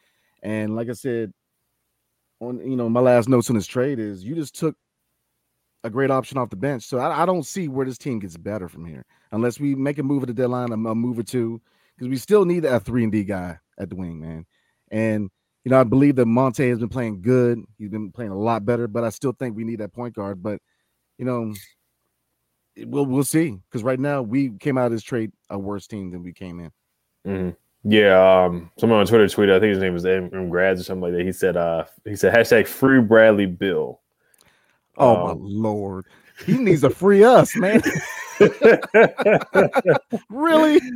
And 0.41 0.75
like 0.75 0.89
I 0.89 0.93
said, 0.93 1.31
on 2.39 2.59
you 2.59 2.75
know, 2.75 2.89
my 2.89 2.99
last 2.99 3.29
notes 3.29 3.49
on 3.49 3.55
this 3.55 3.67
trade 3.67 3.99
is 3.99 4.23
you 4.23 4.35
just 4.35 4.55
took 4.55 4.75
a 5.83 5.89
great 5.89 6.11
option 6.11 6.37
off 6.37 6.49
the 6.49 6.55
bench. 6.55 6.83
So 6.83 6.99
I, 6.99 7.23
I 7.23 7.25
don't 7.25 7.45
see 7.45 7.67
where 7.67 7.85
this 7.85 7.97
team 7.97 8.19
gets 8.19 8.37
better 8.37 8.67
from 8.67 8.85
here 8.85 9.05
unless 9.31 9.59
we 9.59 9.75
make 9.75 9.97
a 9.97 10.03
move 10.03 10.23
at 10.23 10.27
the 10.27 10.33
deadline, 10.33 10.71
a, 10.71 10.73
a 10.73 10.95
move 10.95 11.19
or 11.19 11.23
two, 11.23 11.61
because 11.95 12.09
we 12.09 12.17
still 12.17 12.45
need 12.45 12.65
a 12.65 12.79
three 12.79 13.03
and 13.03 13.11
D 13.11 13.23
guy 13.23 13.57
at 13.77 13.89
the 13.89 13.95
wing, 13.95 14.19
man. 14.19 14.45
And 14.91 15.29
you 15.63 15.71
know, 15.71 15.79
I 15.79 15.83
believe 15.83 16.17
that 16.17 16.25
Monte 16.25 16.67
has 16.67 16.79
been 16.79 16.89
playing 16.89 17.21
good. 17.21 17.63
He's 17.77 17.89
been 17.89 18.11
playing 18.11 18.31
a 18.31 18.37
lot 18.37 18.65
better, 18.65 18.87
but 18.87 19.03
I 19.03 19.09
still 19.09 19.31
think 19.31 19.55
we 19.55 19.63
need 19.63 19.79
that 19.79 19.93
point 19.93 20.13
guard. 20.13 20.43
But 20.43 20.59
you 21.17 21.25
know, 21.25 21.53
we'll 22.77 23.05
we'll 23.05 23.23
see. 23.23 23.57
Because 23.69 23.83
right 23.83 23.99
now 23.99 24.21
we 24.21 24.51
came 24.59 24.77
out 24.77 24.87
of 24.87 24.91
this 24.91 25.03
trade 25.03 25.31
a 25.49 25.57
worse 25.57 25.87
team 25.87 26.11
than 26.11 26.23
we 26.23 26.33
came 26.33 26.59
in. 26.59 26.71
Mhm. 27.25 27.55
Yeah, 27.85 28.45
um, 28.45 28.71
someone 28.77 28.99
on 28.99 29.05
Twitter 29.05 29.25
tweeted. 29.25 29.53
I 29.53 29.59
think 29.59 29.71
his 29.71 29.79
name 29.79 29.93
was 29.93 30.05
M, 30.05 30.29
M. 30.33 30.49
Grads 30.49 30.79
or 30.79 30.83
something 30.85 31.01
like 31.01 31.13
that. 31.13 31.25
He 31.25 31.33
said, 31.33 31.57
"Uh, 31.57 31.83
he 32.05 32.15
said 32.15 32.33
hashtag 32.33 32.65
free 32.65 33.01
Bradley 33.01 33.45
Beal." 33.45 33.99
Oh 34.97 35.25
my 35.25 35.31
Um, 35.31 35.37
lord, 35.41 36.05
he 36.45 36.57
needs 36.57 36.81
to 36.81 36.89
free 36.89 37.23
us, 37.23 37.55
man. 37.55 37.81
really? 40.29 40.79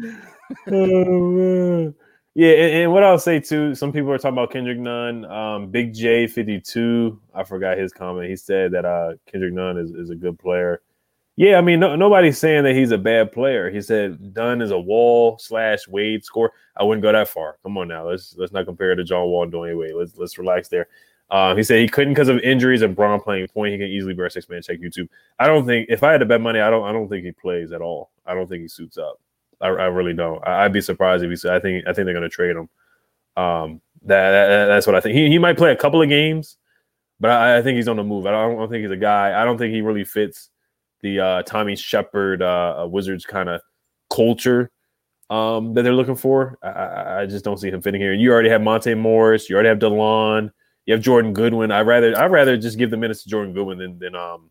Oh. 0.71 1.93
Yeah, 2.33 2.51
and, 2.51 2.73
and 2.83 2.91
what 2.93 3.03
I'll 3.03 3.19
say 3.19 3.39
too, 3.41 3.75
some 3.75 3.91
people 3.91 4.11
are 4.11 4.17
talking 4.17 4.37
about 4.37 4.51
Kendrick 4.51 4.77
Nunn. 4.79 5.25
Um, 5.25 5.67
Big 5.71 5.93
J 5.93 6.25
fifty 6.27 6.61
two, 6.61 7.19
I 7.33 7.43
forgot 7.43 7.77
his 7.77 7.91
comment. 7.91 8.29
He 8.29 8.37
said 8.37 8.71
that 8.71 8.85
uh, 8.85 9.15
Kendrick 9.29 9.53
Nunn 9.53 9.77
is, 9.77 9.91
is 9.91 10.09
a 10.09 10.15
good 10.15 10.39
player. 10.39 10.81
Yeah, 11.37 11.59
I 11.59 11.61
mean, 11.61 11.79
no, 11.79 11.95
nobody's 11.95 12.39
saying 12.39 12.63
that 12.63 12.73
he's 12.75 12.89
a 12.89 12.97
bad 12.97 13.31
player. 13.31 13.69
He 13.69 13.79
said 13.79 14.33
Dunn 14.33 14.59
is 14.59 14.71
a 14.71 14.79
Wall 14.79 15.37
slash 15.39 15.87
Wade 15.87 16.25
score. 16.25 16.51
I 16.75 16.83
wouldn't 16.83 17.03
go 17.03 17.11
that 17.11 17.29
far. 17.29 17.57
Come 17.61 17.77
on 17.77 17.87
now, 17.87 18.09
let's 18.09 18.35
let's 18.37 18.51
not 18.51 18.65
compare 18.65 18.91
it 18.91 18.95
to 18.95 19.03
John 19.03 19.27
Wall 19.27 19.43
and 19.43 19.53
Dwyane 19.53 19.77
Wade. 19.79 19.93
Let's 19.93 20.17
let's 20.17 20.37
relax 20.39 20.67
there. 20.67 20.87
Um, 21.29 21.55
he 21.55 21.63
said 21.63 21.79
he 21.79 21.87
couldn't 21.87 22.13
because 22.13 22.29
of 22.29 22.39
injuries 22.39 22.81
and 22.81 22.95
Braun 22.95 23.19
playing 23.19 23.47
point. 23.49 23.73
He 23.73 23.77
can 23.77 23.87
easily 23.87 24.15
a 24.19 24.29
six 24.31 24.49
man 24.49 24.61
check 24.63 24.79
YouTube. 24.79 25.09
I 25.37 25.45
don't 25.45 25.65
think 25.65 25.87
if 25.89 26.01
I 26.01 26.11
had 26.11 26.19
to 26.19 26.25
bet 26.25 26.41
money, 26.41 26.59
I 26.59 26.71
don't 26.71 26.83
I 26.87 26.91
don't 26.91 27.07
think 27.07 27.23
he 27.23 27.31
plays 27.31 27.71
at 27.71 27.81
all. 27.81 28.09
I 28.25 28.33
don't 28.33 28.47
think 28.47 28.63
he 28.63 28.67
suits 28.67 28.97
up. 28.97 29.19
I, 29.61 29.67
I 29.67 29.85
really 29.85 30.13
don't. 30.13 30.45
I, 30.47 30.65
I'd 30.65 30.73
be 30.73 30.81
surprised 30.81 31.23
if 31.23 31.29
he. 31.29 31.49
I 31.49 31.59
think 31.59 31.85
I 31.87 31.93
think 31.93 32.05
they're 32.05 32.13
going 32.13 32.21
to 32.23 32.29
trade 32.29 32.55
him. 32.55 32.69
Um, 33.35 33.81
that, 34.03 34.31
that- 34.31 34.65
that's 34.67 34.87
what 34.87 34.95
I 34.95 35.01
think. 35.01 35.15
He 35.15 35.27
he 35.27 35.37
might 35.37 35.57
play 35.57 35.71
a 35.71 35.75
couple 35.75 36.01
of 36.01 36.09
games, 36.09 36.57
but 37.19 37.29
I, 37.29 37.57
I 37.57 37.61
think 37.61 37.75
he's 37.75 37.87
on 37.87 37.97
the 37.97 38.03
move. 38.03 38.25
I 38.25 38.31
don't, 38.31 38.53
I 38.53 38.55
don't 38.55 38.69
think 38.69 38.81
he's 38.81 38.91
a 38.91 38.97
guy. 38.97 39.39
I 39.39 39.45
don't 39.45 39.57
think 39.59 39.73
he 39.73 39.81
really 39.81 40.03
fits 40.05 40.49
the 41.01 41.19
uh, 41.19 41.41
Tommy 41.43 41.75
Sheppard 41.75 42.41
uh, 42.41 42.83
uh, 42.83 42.87
Wizards 42.87 43.25
kind 43.25 43.49
of 43.49 43.61
culture 44.11 44.71
um, 45.29 45.73
that 45.73 45.83
they're 45.83 45.93
looking 45.93 46.15
for. 46.15 46.57
I, 46.63 47.21
I, 47.21 47.25
just 47.25 47.43
don't 47.43 47.57
see 47.57 47.69
him 47.69 47.81
fitting 47.81 48.01
here. 48.01 48.13
You 48.13 48.31
already 48.31 48.49
have 48.49 48.61
Monte 48.61 48.93
Morris. 48.95 49.49
You 49.49 49.55
already 49.55 49.69
have 49.69 49.79
DeLon. 49.79 50.51
You 50.85 50.93
have 50.93 51.03
Jordan 51.03 51.33
Goodwin. 51.33 51.71
I 51.71 51.81
rather 51.81 52.17
I 52.17 52.27
rather 52.27 52.55
just 52.55 52.77
give 52.77 52.91
the 52.91 52.97
minutes 52.97 53.23
to 53.23 53.29
Jordan 53.29 53.53
Goodwin 53.53 53.77
than 53.77 53.99
than 53.99 54.15
um 54.15 54.49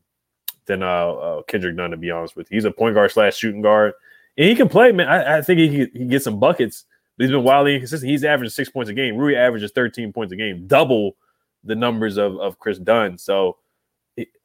than 0.67 0.83
uh, 0.83 0.87
uh 0.87 1.43
Kendrick 1.45 1.75
Nunn. 1.75 1.93
To 1.93 1.97
be 1.97 2.11
honest 2.11 2.37
with 2.37 2.51
you, 2.51 2.57
he's 2.57 2.67
a 2.67 2.71
point 2.71 2.95
guard 2.95 3.11
slash 3.11 3.37
shooting 3.37 3.63
guard, 3.63 3.95
and 4.37 4.49
he 4.49 4.55
can 4.55 4.69
play. 4.69 4.93
Man, 4.93 5.09
I, 5.09 5.39
I 5.39 5.43
think 5.43 5.61
he 5.61 5.69
he 5.69 5.87
can 5.87 6.09
get 6.09 6.23
some 6.23 6.39
buckets. 6.39 6.85
But 7.17 7.25
he's 7.25 7.31
been 7.31 7.45
wildly 7.45 7.75
inconsistent. 7.75 8.11
He's 8.11 8.25
averaging 8.25 8.51
six 8.51 8.69
points 8.69 8.91
a 8.91 8.93
game. 8.93 9.17
Rui 9.17 9.35
averages 9.35 9.73
thirteen 9.73 10.13
points 10.13 10.35
a 10.35 10.37
game, 10.37 10.67
double 10.67 11.17
the 11.65 11.75
numbers 11.75 12.19
of 12.19 12.39
of 12.39 12.59
Chris 12.59 12.79
Dunn. 12.79 13.17
So 13.17 13.57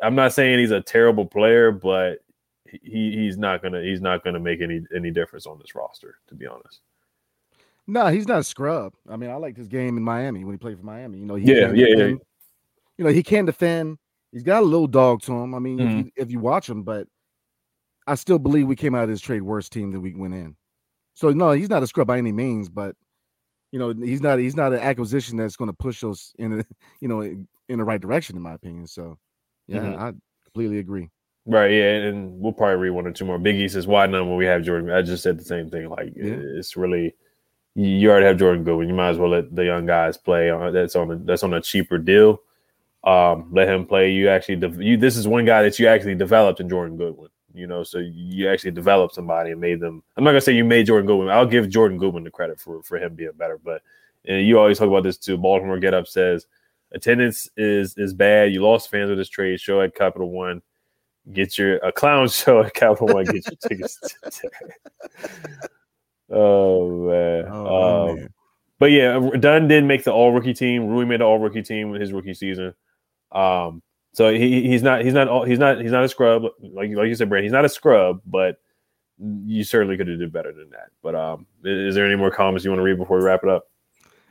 I'm 0.01 0.15
not 0.15 0.33
saying 0.33 0.59
he's 0.59 0.71
a 0.71 0.81
terrible 0.81 1.25
player, 1.25 1.71
but 1.71 2.19
he 2.65 3.11
he's 3.11 3.37
not 3.37 3.61
gonna 3.61 3.81
he's 3.81 4.01
not 4.01 4.23
gonna 4.23 4.39
make 4.39 4.61
any 4.61 4.81
any 4.95 5.11
difference 5.11 5.45
on 5.45 5.59
this 5.59 5.75
roster. 5.75 6.15
To 6.27 6.35
be 6.35 6.47
honest. 6.47 6.81
No, 7.87 8.07
he's 8.07 8.27
not 8.27 8.39
a 8.39 8.43
scrub. 8.43 8.93
I 9.09 9.17
mean, 9.17 9.29
I 9.29 9.35
liked 9.35 9.57
his 9.57 9.67
game 9.67 9.97
in 9.97 10.03
Miami 10.03 10.43
when 10.45 10.53
he 10.53 10.57
played 10.57 10.77
for 10.77 10.85
Miami. 10.85 11.17
You 11.19 11.25
know, 11.25 11.35
he 11.35 11.51
Yeah, 11.51 11.71
yeah, 11.73 11.87
yeah. 11.97 12.05
You 12.97 13.05
know, 13.05 13.09
he 13.09 13.23
can 13.23 13.45
defend. 13.45 13.97
He's 14.31 14.43
got 14.43 14.61
a 14.61 14.65
little 14.65 14.87
dog 14.87 15.21
to 15.23 15.33
him. 15.33 15.53
I 15.55 15.59
mean, 15.59 15.79
Mhm. 15.79 15.99
if, 15.99 16.05
you, 16.05 16.11
if 16.15 16.31
you 16.31 16.39
watch 16.39 16.69
him, 16.69 16.83
but 16.83 17.07
I 18.07 18.15
still 18.15 18.39
believe 18.39 18.67
we 18.67 18.75
came 18.75 18.95
out 18.95 19.03
of 19.03 19.09
this 19.09 19.19
trade 19.19 19.41
worse 19.41 19.67
team 19.67 19.91
than 19.91 20.01
we 20.01 20.13
went 20.13 20.33
in. 20.33 20.55
So 21.15 21.31
no, 21.31 21.51
he's 21.51 21.69
not 21.69 21.83
a 21.83 21.87
scrub 21.87 22.07
by 22.07 22.17
any 22.17 22.31
means, 22.31 22.69
but 22.69 22.95
you 23.71 23.79
know, 23.79 23.93
he's 23.93 24.21
not 24.21 24.39
he's 24.39 24.55
not 24.55 24.73
an 24.73 24.79
acquisition 24.79 25.37
that's 25.37 25.55
going 25.55 25.69
to 25.69 25.73
push 25.75 26.03
us 26.03 26.33
in 26.37 26.59
a, 26.59 26.65
you 27.01 27.07
know 27.07 27.21
in 27.21 27.47
the 27.67 27.83
right 27.83 28.01
direction, 28.01 28.35
in 28.35 28.41
my 28.41 28.53
opinion. 28.53 28.87
So 28.87 29.17
yeah, 29.71 29.79
Mhm. 29.81 29.99
I 29.99 30.13
completely 30.45 30.79
agree. 30.79 31.09
Right, 31.45 31.71
yeah, 31.71 31.93
and 32.07 32.39
we'll 32.39 32.53
probably 32.53 32.75
read 32.75 32.91
one 32.91 33.07
or 33.07 33.11
two 33.11 33.25
more. 33.25 33.39
Biggie 33.39 33.69
says, 33.69 33.87
"Why 33.87 34.05
Nunn 34.05 34.27
when 34.29 34.37
we 34.37 34.45
have 34.45 34.63
Jordan?" 34.63 34.91
I 34.91 35.01
just 35.01 35.23
said 35.23 35.39
the 35.39 35.43
same 35.43 35.69
thing. 35.69 35.89
Like 35.89 36.13
Yeah. 36.15 36.35
it's 36.59 36.77
really 36.77 37.15
you 37.73 37.87
you 37.87 38.11
already 38.11 38.25
have 38.27 38.37
Jordan 38.37 38.63
Goodwin. 38.63 38.87
You 38.89 38.93
might 38.93 39.09
as 39.09 39.17
well 39.17 39.29
let 39.31 39.55
the 39.55 39.65
young 39.65 39.85
guys 39.85 40.17
play. 40.17 40.49
On, 40.51 40.71
that's 40.73 40.95
on 40.95 41.09
a, 41.11 41.15
that's 41.15 41.43
on 41.43 41.53
a 41.53 41.61
cheaper 41.61 41.97
deal. 41.97 42.41
Um, 43.03 43.47
let 43.51 43.67
him 43.67 43.85
play. 43.87 44.11
You 44.11 44.29
actually 44.29 44.57
de- 44.57 44.83
you 44.85 44.97
this 44.97 45.17
is 45.17 45.27
one 45.27 45.45
guy 45.45 45.63
that 45.63 45.79
you 45.79 45.87
actually 45.87 46.15
developed 46.15 46.59
in 46.59 46.69
Jordan 46.69 46.97
Goodwin. 46.97 47.29
You 47.53 47.65
know, 47.67 47.83
so 47.83 47.97
you 47.97 48.47
actually 48.47 48.71
developed 48.71 49.15
somebody 49.15 49.51
and 49.51 49.59
made 49.59 49.79
them. 49.79 50.03
I'm 50.15 50.23
not 50.23 50.31
gonna 50.31 50.41
say 50.41 50.53
you 50.53 50.63
made 50.63 50.85
Jordan 50.85 51.07
Goodwin. 51.07 51.29
I'll 51.29 51.45
give 51.47 51.67
Jordan 51.69 51.97
Goodwin 51.97 52.23
the 52.23 52.29
credit 52.31 52.59
for 52.59 52.83
for 52.83 52.97
him 52.99 53.15
being 53.15 53.31
better. 53.35 53.57
But 53.57 53.81
and 54.25 54.45
you 54.45 54.59
always 54.59 54.77
talk 54.77 54.87
about 54.89 55.03
this 55.03 55.17
too. 55.17 55.37
Baltimore 55.37 55.79
Get 55.79 55.93
Up 55.95 56.07
says 56.07 56.45
attendance 56.93 57.49
is 57.57 57.97
is 57.97 58.13
bad. 58.13 58.51
You 58.53 58.61
lost 58.63 58.89
fans 58.89 59.09
with 59.09 59.17
this 59.17 59.29
trade. 59.29 59.59
Show 59.59 59.81
at 59.81 59.95
Capital 59.95 60.29
One 60.29 60.61
get 61.33 61.57
your 61.57 61.77
a 61.77 61.91
clown 61.91 62.27
show 62.29 62.61
at 62.63 62.73
Capital 62.73 63.07
One. 63.07 63.25
Get 63.25 63.45
your 63.45 63.55
tickets. 63.67 63.99
oh 66.29 66.89
man. 67.09 67.45
Oh, 67.49 68.09
Um, 68.09 68.15
man. 68.17 68.33
But 68.79 68.91
yeah, 68.91 69.19
Dunn 69.39 69.67
did 69.67 69.83
make 69.83 70.03
the 70.03 70.11
All 70.11 70.31
Rookie 70.33 70.55
team. 70.55 70.87
Rui 70.87 71.05
made 71.05 71.19
the 71.19 71.25
All 71.25 71.37
Rookie 71.37 71.61
team 71.61 71.91
with 71.91 72.01
his 72.01 72.11
rookie 72.11 72.33
season. 72.33 72.73
Um, 73.31 73.83
so 74.13 74.33
he, 74.33 74.67
he's 74.67 74.81
not 74.81 75.05
he's 75.05 75.13
not 75.13 75.27
all, 75.27 75.45
he's 75.45 75.59
not 75.59 75.79
he's 75.79 75.91
not 75.91 76.03
a 76.03 76.09
scrub 76.09 76.43
like 76.61 76.89
like 76.91 77.07
you 77.07 77.15
said, 77.15 77.29
Brand. 77.29 77.43
He's 77.43 77.53
not 77.53 77.63
a 77.63 77.69
scrub, 77.69 78.21
but 78.25 78.57
you 79.19 79.63
certainly 79.63 79.97
could 79.97 80.07
have 80.07 80.17
did 80.19 80.33
better 80.33 80.51
than 80.51 80.71
that. 80.71 80.89
But 81.03 81.13
um, 81.15 81.45
is, 81.63 81.89
is 81.89 81.95
there 81.95 82.05
any 82.05 82.15
more 82.15 82.31
comments 82.31 82.65
you 82.65 82.71
want 82.71 82.79
to 82.79 82.83
read 82.83 82.97
before 82.97 83.19
we 83.19 83.23
wrap 83.23 83.43
it 83.43 83.49
up? 83.49 83.69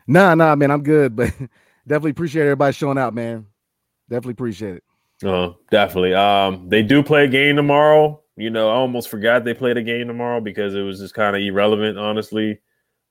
Nah, 0.07 0.35
nah, 0.35 0.57
man, 0.57 0.73
I'm 0.73 0.83
good, 0.83 1.15
but 1.15 1.33
definitely 1.87 2.13
appreciate 2.13 2.43
everybody 2.43 2.73
showing 2.73 2.99
out, 2.99 3.15
man. 3.15 3.47
Definitely 4.09 4.33
appreciate 4.33 4.77
it. 4.77 4.85
Uh, 5.27 5.53
definitely. 5.71 6.15
Um, 6.15 6.69
they 6.69 6.83
do 6.83 7.03
play 7.03 7.25
a 7.25 7.29
game 7.29 7.57
tomorrow. 7.57 8.23
You 8.37 8.51
know, 8.51 8.71
I 8.71 8.75
almost 8.75 9.09
forgot 9.09 9.45
they 9.45 9.55
played 9.55 9.77
a 9.77 9.83
game 9.83 10.07
tomorrow 10.07 10.41
because 10.41 10.75
it 10.75 10.81
was 10.81 10.99
just 10.99 11.15
kind 11.15 11.37
of 11.37 11.43
irrelevant, 11.43 11.99
honestly. 11.99 12.61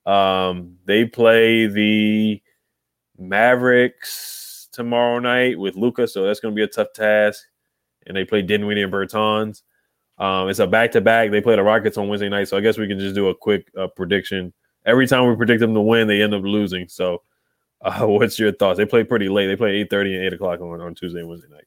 Um, 0.06 0.76
they 0.86 1.04
play 1.04 1.66
the 1.66 2.42
Mavericks 3.16 4.68
tomorrow 4.72 5.18
night 5.20 5.58
with 5.58 5.76
Luka, 5.76 6.08
so 6.08 6.24
that's 6.24 6.40
going 6.40 6.54
to 6.54 6.56
be 6.56 6.64
a 6.64 6.68
tough 6.68 6.92
task. 6.94 7.44
And 8.06 8.16
they 8.16 8.24
play 8.24 8.42
Dinwiddie 8.42 8.82
and 8.82 8.92
Bertans. 8.92 9.62
Um, 10.18 10.48
it's 10.48 10.58
a 10.58 10.66
back 10.66 10.92
to 10.92 11.00
back. 11.00 11.30
They 11.30 11.40
play 11.40 11.56
the 11.56 11.62
Rockets 11.62 11.96
on 11.96 12.08
Wednesday 12.08 12.28
night, 12.28 12.48
so 12.48 12.56
I 12.56 12.60
guess 12.60 12.76
we 12.76 12.88
can 12.88 12.98
just 12.98 13.14
do 13.14 13.28
a 13.28 13.34
quick 13.34 13.70
uh, 13.78 13.86
prediction. 13.88 14.52
every 14.84 15.06
time 15.06 15.28
we 15.28 15.36
predict 15.36 15.60
them 15.60 15.74
to 15.74 15.80
win, 15.80 16.08
they 16.08 16.22
end 16.22 16.34
up 16.34 16.42
losing. 16.42 16.88
So, 16.88 17.22
uh, 17.82 18.00
what's 18.06 18.38
your 18.38 18.52
thoughts? 18.52 18.78
They 18.78 18.86
play 18.86 19.04
pretty 19.04 19.28
late. 19.28 19.46
They 19.46 19.56
play 19.56 19.76
eight 19.76 19.90
thirty 19.90 20.14
and 20.14 20.24
eight 20.24 20.32
o'clock 20.32 20.60
on, 20.60 20.80
on 20.80 20.94
Tuesday 20.94 21.20
and 21.20 21.28
Wednesday 21.28 21.48
night. 21.50 21.64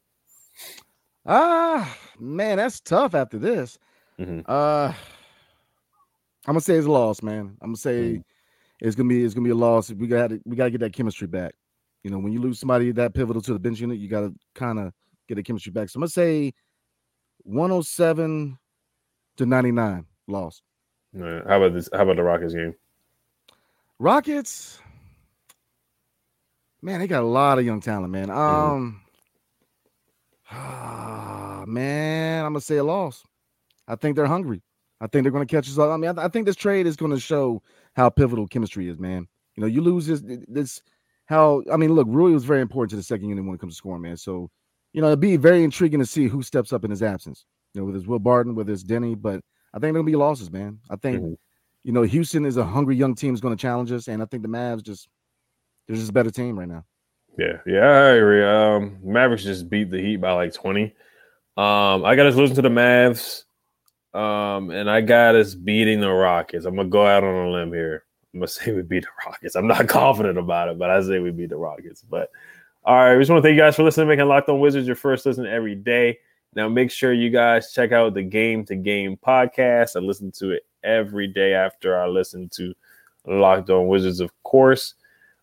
Ah, 1.26 1.98
man, 2.20 2.58
that's 2.58 2.80
tough 2.82 3.16
after 3.16 3.38
this. 3.38 3.78
Mhm. 4.20 4.44
Uh, 4.48 4.94
I'm 6.46 6.54
gonna 6.54 6.62
say 6.62 6.76
it's 6.76 6.88
a 6.88 6.92
loss, 6.92 7.24
man. 7.24 7.58
I'm 7.62 7.70
gonna 7.70 7.78
say 7.78 8.22
it's 8.82 8.96
gonna 8.96 9.10
be 9.10 9.24
it's 9.24 9.34
gonna 9.34 9.46
be 9.46 9.52
a 9.52 9.56
loss. 9.56 9.92
We 9.92 10.08
got 10.08 10.30
to 10.30 10.42
we 10.46 10.56
got 10.56 10.66
to 10.66 10.72
get 10.72 10.82
that 10.82 10.94
chemistry 10.94 11.28
back. 11.28 11.54
You 12.04 12.12
know, 12.12 12.20
when 12.20 12.34
you 12.34 12.42
lose 12.42 12.60
somebody 12.60 12.92
that 12.92 13.14
pivotal 13.14 13.42
to 13.42 13.54
the 13.54 13.60
bench 13.60 13.80
unit, 13.80 13.98
you 13.98 14.10
got 14.10 14.22
to 14.22 14.36
kind 14.56 14.78
of 14.78 14.92
get 15.30 15.36
the 15.36 15.44
chemistry 15.44 15.72
back. 15.72 15.90
So 15.90 15.98
I'm 15.98 16.02
gonna 16.02 16.10
say 16.10 16.54
107 17.44 18.58
to 19.38 19.46
99 19.46 20.06
loss. 20.28 20.62
Uh, 21.18 21.42
how 21.48 21.64
about 21.64 21.74
this? 21.74 21.90
How 21.94 22.02
about 22.02 22.18
the 22.18 22.24
Rockets 22.24 22.54
game? 22.54 22.76
Rockets, 24.00 24.80
man, 26.84 27.00
they 27.00 27.08
got 27.08 27.24
a 27.24 27.26
lot 27.26 27.58
of 27.60 27.66
young 27.66 27.80
talent, 27.82 28.12
man. 28.12 28.30
Um, 28.30 29.02
ah, 30.52 31.64
man, 31.68 32.46
I'm 32.46 32.52
gonna 32.54 32.62
say 32.62 32.78
a 32.78 32.84
loss. 32.84 33.24
I 33.88 33.96
think 33.96 34.16
they're 34.16 34.26
hungry. 34.26 34.62
I 35.02 35.08
think 35.08 35.24
they're 35.24 35.32
gonna 35.32 35.46
catch 35.46 35.68
us. 35.68 35.78
up. 35.78 35.90
I 35.90 35.98
mean, 35.98 36.18
I, 36.18 36.26
I 36.26 36.28
think 36.28 36.46
this 36.46 36.56
trade 36.56 36.86
is 36.88 36.96
gonna 36.96 37.20
show 37.20 37.62
how 37.96 38.10
pivotal 38.10 38.48
chemistry 38.48 38.88
is, 38.90 39.00
man. 39.00 39.28
You 39.56 39.62
know, 39.62 39.68
you 39.68 39.82
lose 39.82 40.08
this, 40.08 40.22
this, 40.48 40.82
how 41.26 41.64
I 41.72 41.78
mean, 41.78 41.94
look, 41.94 42.08
Rui 42.10 42.34
was 42.34 42.44
very 42.46 42.62
important 42.62 42.92
to 42.92 42.96
the 42.96 43.04
second 43.04 43.30
unit 43.30 43.46
when 43.46 43.56
it 43.56 43.60
comes 43.62 43.74
to 43.74 43.78
scoring, 43.78 44.02
man. 44.02 44.18
So, 44.18 44.50
you 44.94 45.02
know, 45.02 45.08
it'd 45.08 45.20
be 45.20 45.38
very 45.38 45.64
intriguing 45.64 46.00
to 46.00 46.06
see 46.06 46.28
who 46.28 46.42
steps 46.42 46.74
up 46.74 46.84
in 46.84 46.92
his 46.92 47.04
absence. 47.04 47.46
You 47.74 47.82
know, 47.82 47.86
whether 47.86 47.98
it's 47.98 48.08
Will 48.08 48.20
Barton, 48.20 48.56
whether 48.56 48.72
it's 48.74 48.84
Deni, 48.84 49.20
but 49.20 49.42
I 49.74 49.80
think 49.80 49.94
there'll 49.94 50.04
be 50.04 50.16
losses, 50.16 50.52
man. 50.52 50.80
I 50.90 50.96
think 50.96 51.22
Mhm. 51.22 51.38
you 51.84 51.92
know, 51.92 52.04
Houston 52.04 52.46
is 52.46 52.58
a 52.58 52.64
hungry 52.66 52.96
young 52.96 53.16
team 53.16 53.34
is 53.34 53.42
going 53.42 53.56
to 53.56 53.62
challenge 53.62 53.92
us, 53.92 54.08
and 54.08 54.22
I 54.22 54.26
think 54.26 54.44
the 54.44 54.50
Mavs 54.50 54.84
just 54.84 55.08
they're 55.88 55.96
just 55.96 56.10
a 56.10 56.14
better 56.14 56.32
team 56.32 56.58
right 56.58 56.68
now. 56.68 56.86
Yeah, 57.38 57.60
yeah, 57.66 57.80
I 57.80 58.10
agree. 58.10 58.44
Um, 58.44 59.00
Mavericks 59.04 59.44
just 59.44 59.70
beat 59.70 59.90
the 59.90 60.00
Heat 60.00 60.18
by 60.18 60.34
like 60.34 60.54
twenty. 60.54 60.94
Um, 61.56 62.06
I 62.06 62.16
got 62.16 62.26
us 62.26 62.36
losing 62.36 62.56
to 62.56 62.62
the 62.62 62.70
Mavs. 62.70 63.44
Um, 64.14 64.70
and 64.70 64.90
I 64.90 65.02
got 65.02 65.36
us 65.36 65.56
beating 65.56 66.00
the 66.00 66.12
Rockets. 66.12 66.66
I'm 66.66 66.76
gonna 66.76 66.90
go 66.90 67.06
out 67.06 67.24
on 67.24 67.48
a 67.48 67.50
limb 67.50 67.74
here. 67.74 68.06
I'm 68.34 68.42
gonna 68.42 68.48
say 68.48 68.72
we 68.72 68.82
beat 68.84 69.04
the 69.04 69.26
Rockets. 69.26 69.56
I'm 69.56 69.68
not 69.68 69.88
confident 69.90 70.38
about 70.38 70.70
it, 70.70 70.78
but 70.78 70.90
I 70.90 71.02
say 71.02 71.20
we 71.20 71.32
beat 71.32 71.50
the 71.50 71.58
Rockets. 71.58 72.04
But 72.04 72.30
all 72.84 72.96
right, 72.96 73.16
we 73.16 73.22
just 73.22 73.32
want 73.32 73.42
to 73.42 73.48
thank 73.48 73.56
you 73.56 73.62
guys 73.62 73.76
for 73.76 73.84
listening, 73.84 74.08
making 74.08 74.28
Locked 74.28 74.50
On 74.50 74.60
Wizards 74.60 74.88
your 74.88 74.96
first 74.96 75.26
listen 75.26 75.46
every 75.46 75.76
day. 75.76 76.20
Now 76.56 76.70
make 76.70 76.92
sure 76.92 77.14
you 77.14 77.32
guys 77.32 77.72
check 77.72 77.92
out 77.92 78.14
the 78.14 78.22
Game 78.22 78.66
to 78.66 78.76
Game 78.76 79.18
podcast. 79.18 79.96
I 79.96 80.00
listen 80.00 80.32
to 80.34 80.52
it 80.52 80.66
every 80.84 81.28
day 81.28 81.54
after 81.54 82.00
I 82.00 82.08
listen 82.08 82.50
to 82.50 82.74
Locked 83.26 83.72
On 83.72 83.88
Wizards, 83.88 84.20
of 84.20 84.32
course. 84.44 84.94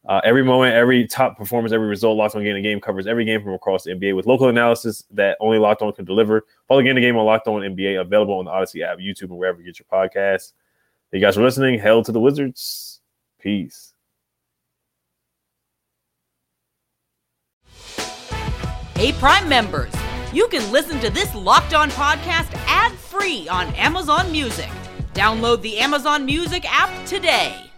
Uh, 0.08 0.20
every 0.24 0.42
moment, 0.42 0.74
every 0.74 1.06
top 1.06 1.36
performance, 1.36 1.72
every 1.72 1.86
result, 1.86 2.16
Locked 2.16 2.34
On 2.34 2.42
Game 2.42 2.54
to 2.54 2.62
Game 2.62 2.80
covers 2.80 3.06
every 3.06 3.24
game 3.24 3.42
from 3.42 3.52
across 3.52 3.84
the 3.84 3.90
NBA 3.90 4.16
with 4.16 4.26
local 4.26 4.48
analysis 4.48 5.04
that 5.10 5.36
only 5.40 5.58
Locked 5.58 5.82
On 5.82 5.92
can 5.92 6.06
deliver. 6.06 6.46
Follow 6.68 6.82
Game 6.82 6.94
to 6.94 7.00
Game 7.00 7.16
on 7.16 7.26
Locked 7.26 7.48
On 7.48 7.60
NBA, 7.60 8.00
available 8.00 8.38
on 8.38 8.46
the 8.46 8.50
Odyssey 8.50 8.82
app, 8.82 8.98
YouTube, 8.98 9.24
and 9.24 9.36
wherever 9.36 9.60
you 9.60 9.66
get 9.66 9.78
your 9.78 9.86
podcasts. 9.92 10.52
Thank 11.10 11.20
you 11.20 11.26
guys 11.26 11.34
for 11.34 11.42
listening. 11.42 11.78
Hell 11.78 12.02
to 12.04 12.12
the 12.12 12.20
Wizards. 12.20 13.00
Peace. 13.40 13.92
Hey, 18.94 19.12
Prime 19.12 19.48
members, 19.48 19.92
you 20.32 20.46
can 20.48 20.70
listen 20.72 21.00
to 21.00 21.10
this 21.10 21.34
Locked 21.34 21.74
On 21.74 21.90
podcast 21.90 22.52
ad 22.66 22.92
free 22.92 23.48
on 23.48 23.66
Amazon 23.74 24.30
Music. 24.30 24.68
Download 25.14 25.60
the 25.62 25.78
Amazon 25.78 26.24
Music 26.24 26.64
app 26.66 27.06
today. 27.06 27.70